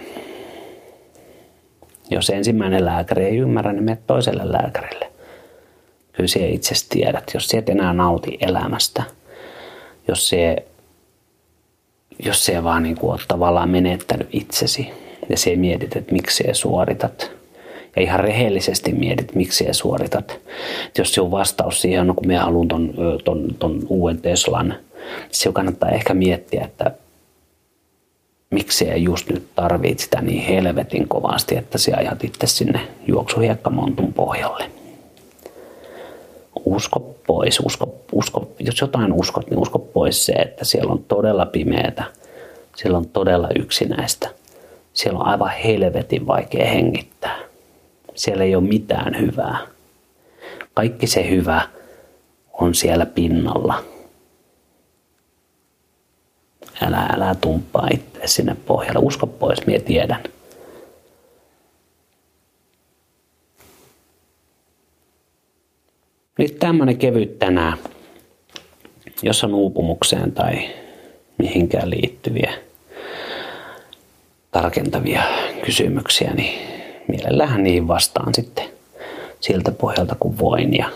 Jos 2.11 2.29
ensimmäinen 2.29 2.85
lääkäri 2.85 3.25
ei 3.25 3.37
ymmärrä, 3.37 3.73
niin 3.73 3.83
mene 3.83 3.97
toiselle 4.07 4.51
lääkärille. 4.51 5.11
Kyllä 6.11 6.27
se 6.27 6.49
itse 6.49 6.75
tiedät, 6.89 7.31
jos 7.33 7.53
et 7.53 7.69
enää 7.69 7.93
nauti 7.93 8.37
elämästä, 8.41 9.03
jos 10.07 10.29
se, 10.29 10.65
jos 12.25 12.45
se 12.45 12.63
vaan 12.63 12.83
niin 12.83 12.97
kuin 12.97 13.19
tavallaan 13.27 13.69
menettänyt 13.69 14.29
itsesi 14.31 14.89
ja 15.29 15.37
se 15.37 15.55
mietit, 15.55 15.95
että 15.95 16.13
miksi 16.13 16.43
se 16.43 16.53
suoritat. 16.53 17.31
Ja 17.95 18.01
ihan 18.01 18.19
rehellisesti 18.19 18.93
mietit, 18.93 19.35
miksi 19.35 19.65
se 19.65 19.73
suoritat. 19.73 20.31
Et 20.87 20.97
jos 20.97 21.13
sinun 21.13 21.31
vastaus 21.31 21.81
siihen 21.81 22.01
on, 22.01 22.07
no 22.07 22.13
kun 22.13 22.27
minä 22.27 22.43
haluan 22.43 22.67
ton, 22.67 22.93
ton, 23.23 23.55
ton 23.59 23.79
uuden 23.87 24.21
Teslan, 24.21 24.75
se 25.31 25.51
kannattaa 25.51 25.89
ehkä 25.89 26.13
miettiä, 26.13 26.65
että 26.65 26.91
miksi 28.51 28.85
sä 28.85 28.95
just 28.95 29.29
nyt 29.29 29.47
tarvit 29.55 29.99
sitä 29.99 30.21
niin 30.21 30.45
helvetin 30.45 31.07
kovasti, 31.07 31.57
että 31.57 31.77
sä 31.77 31.91
ajat 31.97 32.23
itse 32.23 32.47
sinne 32.47 32.87
juoksuhiekkamontun 33.07 34.13
pohjalle. 34.13 34.71
Usko 36.65 36.99
pois, 37.27 37.59
usko, 37.59 37.95
usko, 38.11 38.47
jos 38.59 38.81
jotain 38.81 39.13
uskot, 39.13 39.49
niin 39.49 39.59
usko 39.59 39.79
pois 39.79 40.25
se, 40.25 40.31
että 40.31 40.65
siellä 40.65 40.91
on 40.91 41.03
todella 41.03 41.45
pimeätä, 41.45 42.03
siellä 42.75 42.97
on 42.97 43.07
todella 43.07 43.49
yksinäistä, 43.59 44.29
siellä 44.93 45.19
on 45.19 45.25
aivan 45.25 45.49
helvetin 45.49 46.27
vaikea 46.27 46.65
hengittää. 46.65 47.37
Siellä 48.15 48.43
ei 48.43 48.55
ole 48.55 48.63
mitään 48.63 49.19
hyvää. 49.19 49.57
Kaikki 50.73 51.07
se 51.07 51.29
hyvä 51.29 51.61
on 52.53 52.75
siellä 52.75 53.05
pinnalla 53.05 53.83
Älä, 56.81 57.09
älä 57.13 57.35
tumppaa 57.35 57.87
itse 57.93 58.21
sinne 58.25 58.55
pohjalle. 58.65 58.99
Usko 58.99 59.27
pois, 59.27 59.65
minä 59.65 59.79
tiedän. 59.79 60.23
Nyt 66.37 66.59
tämmöinen 66.59 66.97
kevyt 66.97 67.39
tänään, 67.39 67.77
jos 69.23 69.43
on 69.43 69.53
uupumukseen 69.53 70.31
tai 70.31 70.69
mihinkään 71.37 71.89
liittyviä 71.89 72.53
tarkentavia 74.51 75.23
kysymyksiä, 75.65 76.33
niin 76.33 76.67
mielellähän 77.07 77.63
niihin 77.63 77.87
vastaan 77.87 78.35
sitten 78.35 78.65
siltä 79.39 79.71
pohjalta 79.71 80.15
kun 80.19 80.39
voin 80.39 80.77
ja 80.77 80.89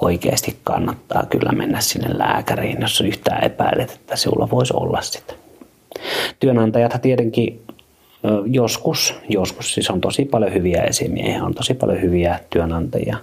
oikeasti 0.00 0.56
kannattaa 0.64 1.26
kyllä 1.30 1.52
mennä 1.52 1.80
sinne 1.80 2.18
lääkäriin, 2.18 2.80
jos 2.80 3.00
yhtään 3.00 3.44
epäilet, 3.44 3.90
että 3.92 4.16
sinulla 4.16 4.50
voisi 4.50 4.74
olla 4.76 5.00
sitä. 5.00 5.34
Työnantajat 6.40 7.02
tietenkin 7.02 7.62
joskus, 8.46 9.14
joskus 9.28 9.74
siis 9.74 9.90
on 9.90 10.00
tosi 10.00 10.24
paljon 10.24 10.54
hyviä 10.54 10.82
esimiehiä, 10.82 11.44
on 11.44 11.54
tosi 11.54 11.74
paljon 11.74 12.02
hyviä 12.02 12.40
työnantajia. 12.50 13.16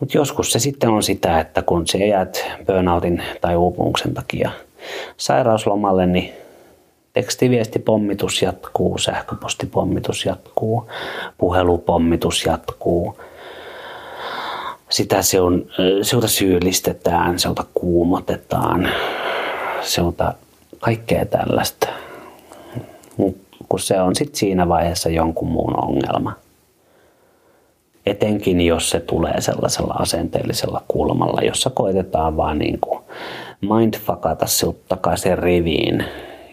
Mutta 0.00 0.18
joskus 0.18 0.52
se 0.52 0.58
sitten 0.58 0.90
on 0.90 1.02
sitä, 1.02 1.40
että 1.40 1.62
kun 1.62 1.86
se 1.86 1.98
jäät 1.98 2.44
burnoutin 2.66 3.22
tai 3.40 3.56
uupumuksen 3.56 4.14
takia 4.14 4.50
sairauslomalle, 5.16 6.06
niin 6.06 6.32
tekstiviestipommitus 7.12 8.42
jatkuu, 8.42 8.98
sähköpostipommitus 8.98 10.24
jatkuu, 10.24 10.90
puhelupommitus 11.38 12.44
jatkuu– 12.44 13.16
sitä 14.88 15.22
se 15.22 15.40
on, 15.40 15.66
seulta 16.02 16.28
syyllistetään, 16.28 17.38
seulta 17.38 17.64
kuumotetaan, 17.74 18.88
seulta 19.82 20.34
kaikkea 20.80 21.26
tällaista. 21.26 21.88
Mut 23.16 23.36
kun 23.68 23.80
se 23.80 24.00
on 24.00 24.16
sitten 24.16 24.36
siinä 24.36 24.68
vaiheessa 24.68 25.08
jonkun 25.08 25.48
muun 25.48 25.84
ongelma. 25.84 26.32
Etenkin 28.06 28.60
jos 28.60 28.90
se 28.90 29.00
tulee 29.00 29.40
sellaisella 29.40 29.94
asenteellisella 29.94 30.82
kulmalla, 30.88 31.40
jossa 31.42 31.70
koitetaan 31.70 32.36
vaan 32.36 32.58
niin 32.58 32.80
kuin 32.80 33.04
mindfuckata 33.60 34.46
sinut 34.46 34.88
takaisin 34.88 35.38
riviin. 35.38 36.04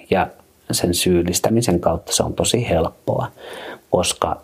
Ja 0.09 0.27
sen 0.71 0.93
syyllistämisen 0.93 1.79
kautta 1.79 2.13
se 2.13 2.23
on 2.23 2.34
tosi 2.34 2.69
helppoa, 2.69 3.27
koska 3.89 4.41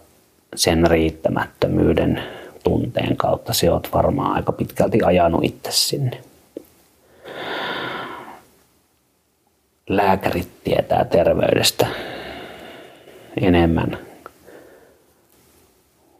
sen 0.55 0.87
riittämättömyyden 0.87 2.23
tunteen 2.63 3.17
kautta 3.17 3.53
se 3.53 3.71
oot 3.71 3.89
varmaan 3.93 4.35
aika 4.35 4.51
pitkälti 4.51 5.03
ajanut 5.03 5.43
itse 5.43 5.71
sinne. 5.71 6.21
lääkärit 9.89 10.49
tietää 10.63 11.05
terveydestä 11.05 11.87
enemmän 13.41 13.97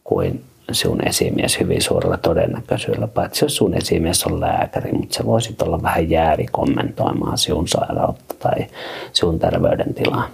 kuin 0.03 0.43
sun 0.71 1.07
esimies 1.07 1.59
hyvin 1.59 1.81
suurella 1.81 2.17
todennäköisyydellä, 2.17 3.07
paitsi 3.07 3.45
jos 3.45 3.55
sun 3.55 3.73
esimies 3.73 4.23
on 4.23 4.41
lääkäri, 4.41 4.91
mutta 4.91 5.15
se 5.15 5.25
voisit 5.25 5.61
olla 5.61 5.81
vähän 5.81 6.09
jäävi 6.09 6.45
kommentoimaan 6.51 7.37
sinun 7.37 7.67
sairautta 7.67 8.35
tai 8.39 8.67
sinun 9.13 9.39
terveydentilaa. 9.39 10.29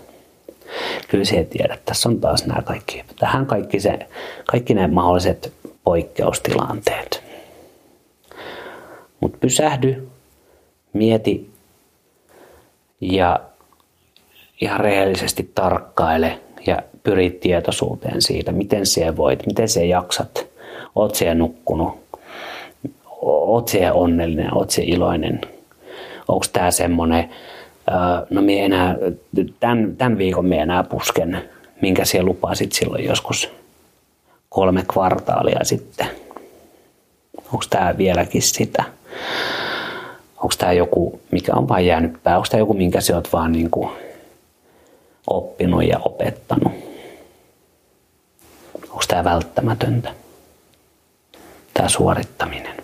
Kyllä 1.07 1.25
se 1.25 1.43
tiedät, 1.43 1.85
tässä 1.85 2.09
on 2.09 2.19
taas 2.19 2.45
nämä 2.45 2.61
kaikki, 2.61 3.03
tähän 3.19 3.45
kaikki, 3.45 3.79
se, 3.79 3.99
kaikki 4.45 4.73
nämä 4.73 4.87
mahdolliset 4.87 5.53
poikkeustilanteet. 5.85 7.23
Mutta 9.19 9.37
pysähdy, 9.41 10.07
mieti 10.93 11.49
ja 13.01 13.39
ihan 14.61 14.79
rehellisesti 14.79 15.51
tarkkaile 15.55 16.39
ja 16.67 16.79
pyrit 17.03 17.39
tietoisuuteen 17.39 18.21
siitä, 18.21 18.51
miten 18.51 18.85
siellä 18.85 19.17
voit, 19.17 19.45
miten 19.45 19.69
se 19.69 19.85
jaksat. 19.85 20.47
Oot 20.95 21.15
siellä 21.15 21.35
nukkunut, 21.35 21.99
oot 23.21 23.67
siellä 23.67 23.93
onnellinen, 23.93 24.57
oot 24.57 24.69
siellä 24.69 24.95
iloinen. 24.95 25.41
Onko 26.27 26.45
tämä 26.53 26.71
semmoinen, 26.71 27.29
no 28.29 28.41
minä 28.41 28.65
enää, 28.65 28.95
tämän, 29.59 29.95
tämän 29.97 30.17
viikon 30.17 30.45
minä 30.45 30.63
enää 30.63 30.83
pusken, 30.83 31.49
minkä 31.81 32.05
siellä 32.05 32.27
lupasit 32.27 32.71
silloin 32.71 33.05
joskus 33.05 33.51
kolme 34.55 34.83
kvartaalia 34.93 35.63
sitten. 35.63 36.07
Onko 37.37 37.65
tämä 37.69 37.97
vieläkin 37.97 38.41
sitä? 38.41 38.83
Onko 40.37 40.53
tämä 40.57 40.73
joku, 40.73 41.19
mikä 41.31 41.53
on 41.55 41.67
vain 41.69 41.85
jäänyt 41.85 42.23
pää? 42.23 42.35
Onko 42.35 42.47
tämä 42.51 42.59
joku, 42.59 42.73
minkä 42.73 43.01
sä 43.01 43.15
oot 43.15 43.33
vaan 43.33 43.51
niin 43.51 43.69
kuin 43.69 43.89
oppinut 45.27 45.83
ja 45.83 45.99
opettanut? 45.99 46.73
Onko 48.89 49.03
tämä 49.07 49.23
välttämätöntä? 49.23 50.13
Tämä 51.73 51.89
suorittaminen. 51.89 52.77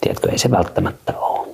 Tiedätkö, 0.00 0.30
ei 0.30 0.38
se 0.38 0.50
välttämättä 0.50 1.18
ole. 1.18 1.48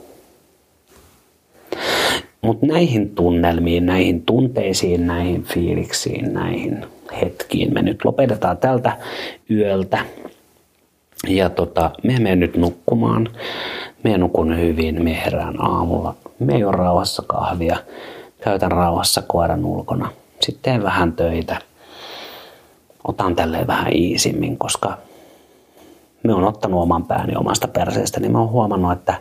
Mutta 2.43 2.67
näihin 2.67 3.15
tunnelmiin, 3.15 3.87
näihin 3.87 4.23
tunteisiin, 4.23 5.07
näihin 5.07 5.43
fiiliksiin, 5.43 6.33
näihin 6.33 6.87
hetkiin 7.21 7.75
me 7.75 7.83
nyt 7.83 8.05
lopetetaan 8.05 8.59
tältä 8.59 8.93
yöltä. 9.51 9.99
Ja 11.29 11.51
tota, 11.51 11.91
me 12.03 12.13
menen 12.13 12.41
nyt 12.41 12.57
nukkumaan. 12.57 13.29
Me 14.03 14.19
nukun 14.19 14.59
hyvin, 14.59 15.05
me 15.05 15.23
herään 15.25 15.55
aamulla. 15.63 16.15
Me 16.39 16.59
juon 16.59 16.75
rauhassa 16.75 17.23
kahvia, 17.27 17.77
käytän 18.45 18.73
rauhassa 18.73 19.23
koiran 19.23 19.65
ulkona. 19.65 20.11
Sitten 20.41 20.63
teen 20.63 20.83
vähän 20.83 21.13
töitä. 21.13 21.59
Otan 23.09 23.37
tälleen 23.37 23.67
vähän 23.67 23.93
iisimmin, 23.93 24.59
koska 24.59 24.99
me 26.23 26.35
on 26.35 26.45
ottanut 26.45 26.83
oman 26.83 27.05
pääni 27.05 27.37
omasta 27.37 27.69
perseestä, 27.69 28.21
niin 28.21 28.33
mä 28.33 28.39
oon 28.39 28.51
huomannut, 28.51 28.93
että 28.93 29.15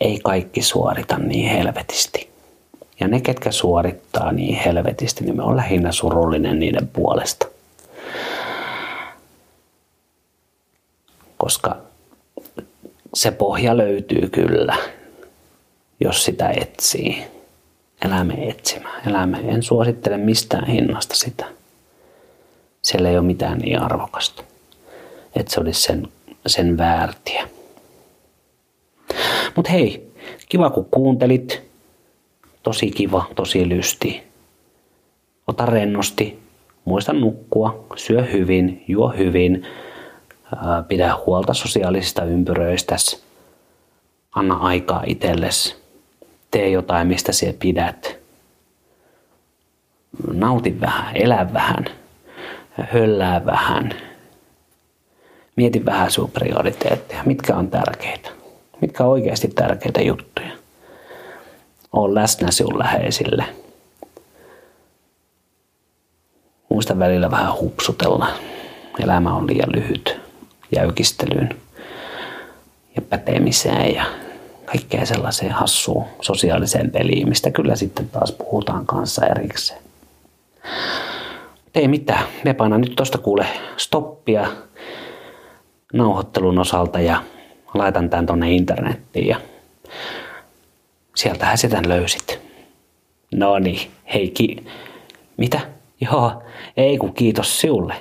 ei 0.00 0.18
kaikki 0.24 0.62
suorita 0.62 1.18
niin 1.18 1.50
helvetisti. 1.50 2.33
Ja 3.00 3.08
ne, 3.08 3.20
ketkä 3.20 3.50
suorittaa 3.52 4.32
niin 4.32 4.56
helvetisti, 4.56 5.24
niin 5.24 5.36
me 5.36 5.42
on 5.42 5.56
lähinnä 5.56 5.92
surullinen 5.92 6.58
niiden 6.58 6.88
puolesta. 6.88 7.46
Koska 11.36 11.76
se 13.14 13.30
pohja 13.30 13.76
löytyy 13.76 14.28
kyllä, 14.28 14.76
jos 16.00 16.24
sitä 16.24 16.50
etsii. 16.50 17.24
Elämme 18.04 18.34
etsimään. 18.48 19.08
Elämme. 19.08 19.38
En 19.38 19.62
suosittele 19.62 20.16
mistään 20.16 20.66
hinnasta 20.66 21.14
sitä. 21.14 21.44
Siellä 22.82 23.08
ei 23.08 23.18
ole 23.18 23.26
mitään 23.26 23.58
niin 23.58 23.78
arvokasta, 23.78 24.42
että 25.36 25.52
se 25.52 25.60
olisi 25.60 25.82
sen, 25.82 26.08
sen 26.46 26.78
väärtiä. 26.78 27.48
Mutta 29.56 29.70
hei, 29.70 30.12
kiva 30.48 30.70
kun 30.70 30.88
kuuntelit. 30.90 31.63
Tosi 32.64 32.90
kiva, 32.90 33.24
tosi 33.34 33.68
lysti. 33.68 34.22
Ota 35.46 35.66
rennosti, 35.66 36.38
muista 36.84 37.12
nukkua, 37.12 37.86
syö 37.96 38.22
hyvin, 38.22 38.84
juo 38.88 39.08
hyvin, 39.08 39.66
pidä 40.88 41.16
huolta 41.26 41.54
sosiaalisista 41.54 42.24
ympyröistäsi, 42.24 43.22
anna 44.34 44.54
aikaa 44.54 45.02
itsellesi, 45.06 45.76
tee 46.50 46.68
jotain, 46.68 47.06
mistä 47.06 47.32
sinä 47.32 47.52
pidät. 47.58 48.16
Nauti 50.32 50.80
vähän, 50.80 51.16
elä 51.16 51.52
vähän, 51.52 51.84
höllää 52.92 53.46
vähän. 53.46 53.92
Mieti 55.56 55.84
vähän 55.84 56.10
sun 56.10 56.30
prioriteetteja, 56.30 57.22
mitkä 57.24 57.56
on 57.56 57.70
tärkeitä, 57.70 58.30
mitkä 58.80 59.04
on 59.04 59.10
oikeasti 59.10 59.48
tärkeitä 59.48 60.02
juttuja. 60.02 60.43
Ole 61.94 62.20
läsnä 62.20 62.50
sinun 62.50 62.78
läheisille. 62.78 63.44
Muista 66.68 66.98
välillä 66.98 67.30
vähän 67.30 67.54
hupsutella. 67.60 68.28
Elämä 68.98 69.34
on 69.34 69.46
liian 69.46 69.72
lyhyt 69.72 70.20
jäykistelyyn 70.76 71.48
ja 72.96 73.02
pätemiseen 73.02 73.94
ja 73.94 74.04
kaikkea 74.64 75.06
sellaiseen 75.06 75.52
hassuun 75.52 76.04
sosiaaliseen 76.20 76.90
peliin, 76.90 77.28
mistä 77.28 77.50
kyllä 77.50 77.76
sitten 77.76 78.08
taas 78.08 78.32
puhutaan 78.32 78.86
kanssa 78.86 79.26
erikseen. 79.26 79.80
Ei 81.74 81.88
mitään, 81.88 82.24
me 82.44 82.54
painan 82.54 82.80
nyt 82.80 82.96
tosta 82.96 83.18
kuule 83.18 83.46
stoppia 83.76 84.46
nauhoittelun 85.92 86.58
osalta 86.58 87.00
ja 87.00 87.22
laitan 87.74 88.10
tämän 88.10 88.26
tonne 88.26 88.50
internettiin 88.52 89.26
ja 89.26 89.40
sieltähän 91.14 91.58
sitä 91.58 91.82
löysit. 91.86 92.40
No 93.34 93.58
niin, 93.58 93.90
hei 94.14 94.30
ki... 94.30 94.56
Mitä? 95.36 95.60
Joo, 96.00 96.42
ei 96.76 96.98
kun 96.98 97.14
kiitos 97.14 97.60
sinulle. 97.60 97.94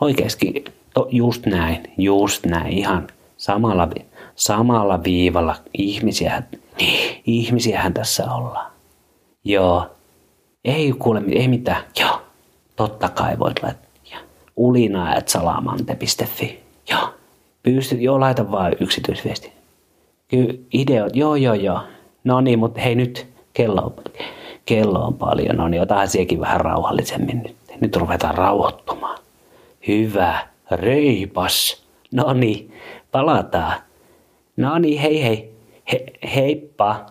Oikeasti 0.00 0.64
To, 0.94 1.08
just 1.10 1.46
näin, 1.46 1.92
just 1.98 2.46
näin, 2.46 2.78
ihan 2.78 3.06
samalla, 3.36 3.88
samalla 4.34 5.04
viivalla. 5.04 5.56
Ihmisiä, 5.78 6.42
ihmisiähän 7.26 7.94
tässä 7.94 8.32
ollaan. 8.32 8.70
Joo. 9.44 9.86
Ei 10.64 10.92
kuule, 10.92 11.22
ei 11.32 11.48
mitään. 11.48 11.84
Joo. 12.00 12.22
Totta 12.76 13.08
kai 13.08 13.38
voit 13.38 13.62
laittaa. 13.62 13.90
Ulina 14.56 15.12
at 15.12 15.28
salamante.fi. 15.28 16.60
Joo. 16.90 17.14
Pystyt, 17.62 18.00
joo, 18.00 18.20
laita 18.20 18.50
vaan 18.50 18.72
yksityisviesti. 18.80 19.52
Kyllä, 20.28 20.54
ideot, 20.72 21.16
joo, 21.16 21.36
joo, 21.36 21.54
joo. 21.54 21.80
No 22.24 22.40
niin, 22.40 22.58
mutta 22.58 22.80
hei 22.80 22.94
nyt, 22.94 23.26
kello 23.52 23.80
on, 23.80 23.94
kello 24.66 24.98
on 24.98 25.14
paljon. 25.14 25.56
No 25.56 25.68
niin, 25.68 25.82
otahan 25.82 26.08
siekin 26.08 26.40
vähän 26.40 26.60
rauhallisemmin 26.60 27.42
nyt. 27.42 27.56
Nyt 27.80 27.96
ruvetaan 27.96 28.34
rauhoittumaan. 28.34 29.18
Hyvä. 29.88 30.50
Reipas. 30.70 31.82
No 32.12 32.32
niin, 32.32 32.72
palataan. 33.12 33.80
No 34.56 34.78
niin, 34.78 35.00
hei 35.00 35.22
hei. 35.22 35.54
He, 35.92 36.04
heippa. 36.34 37.06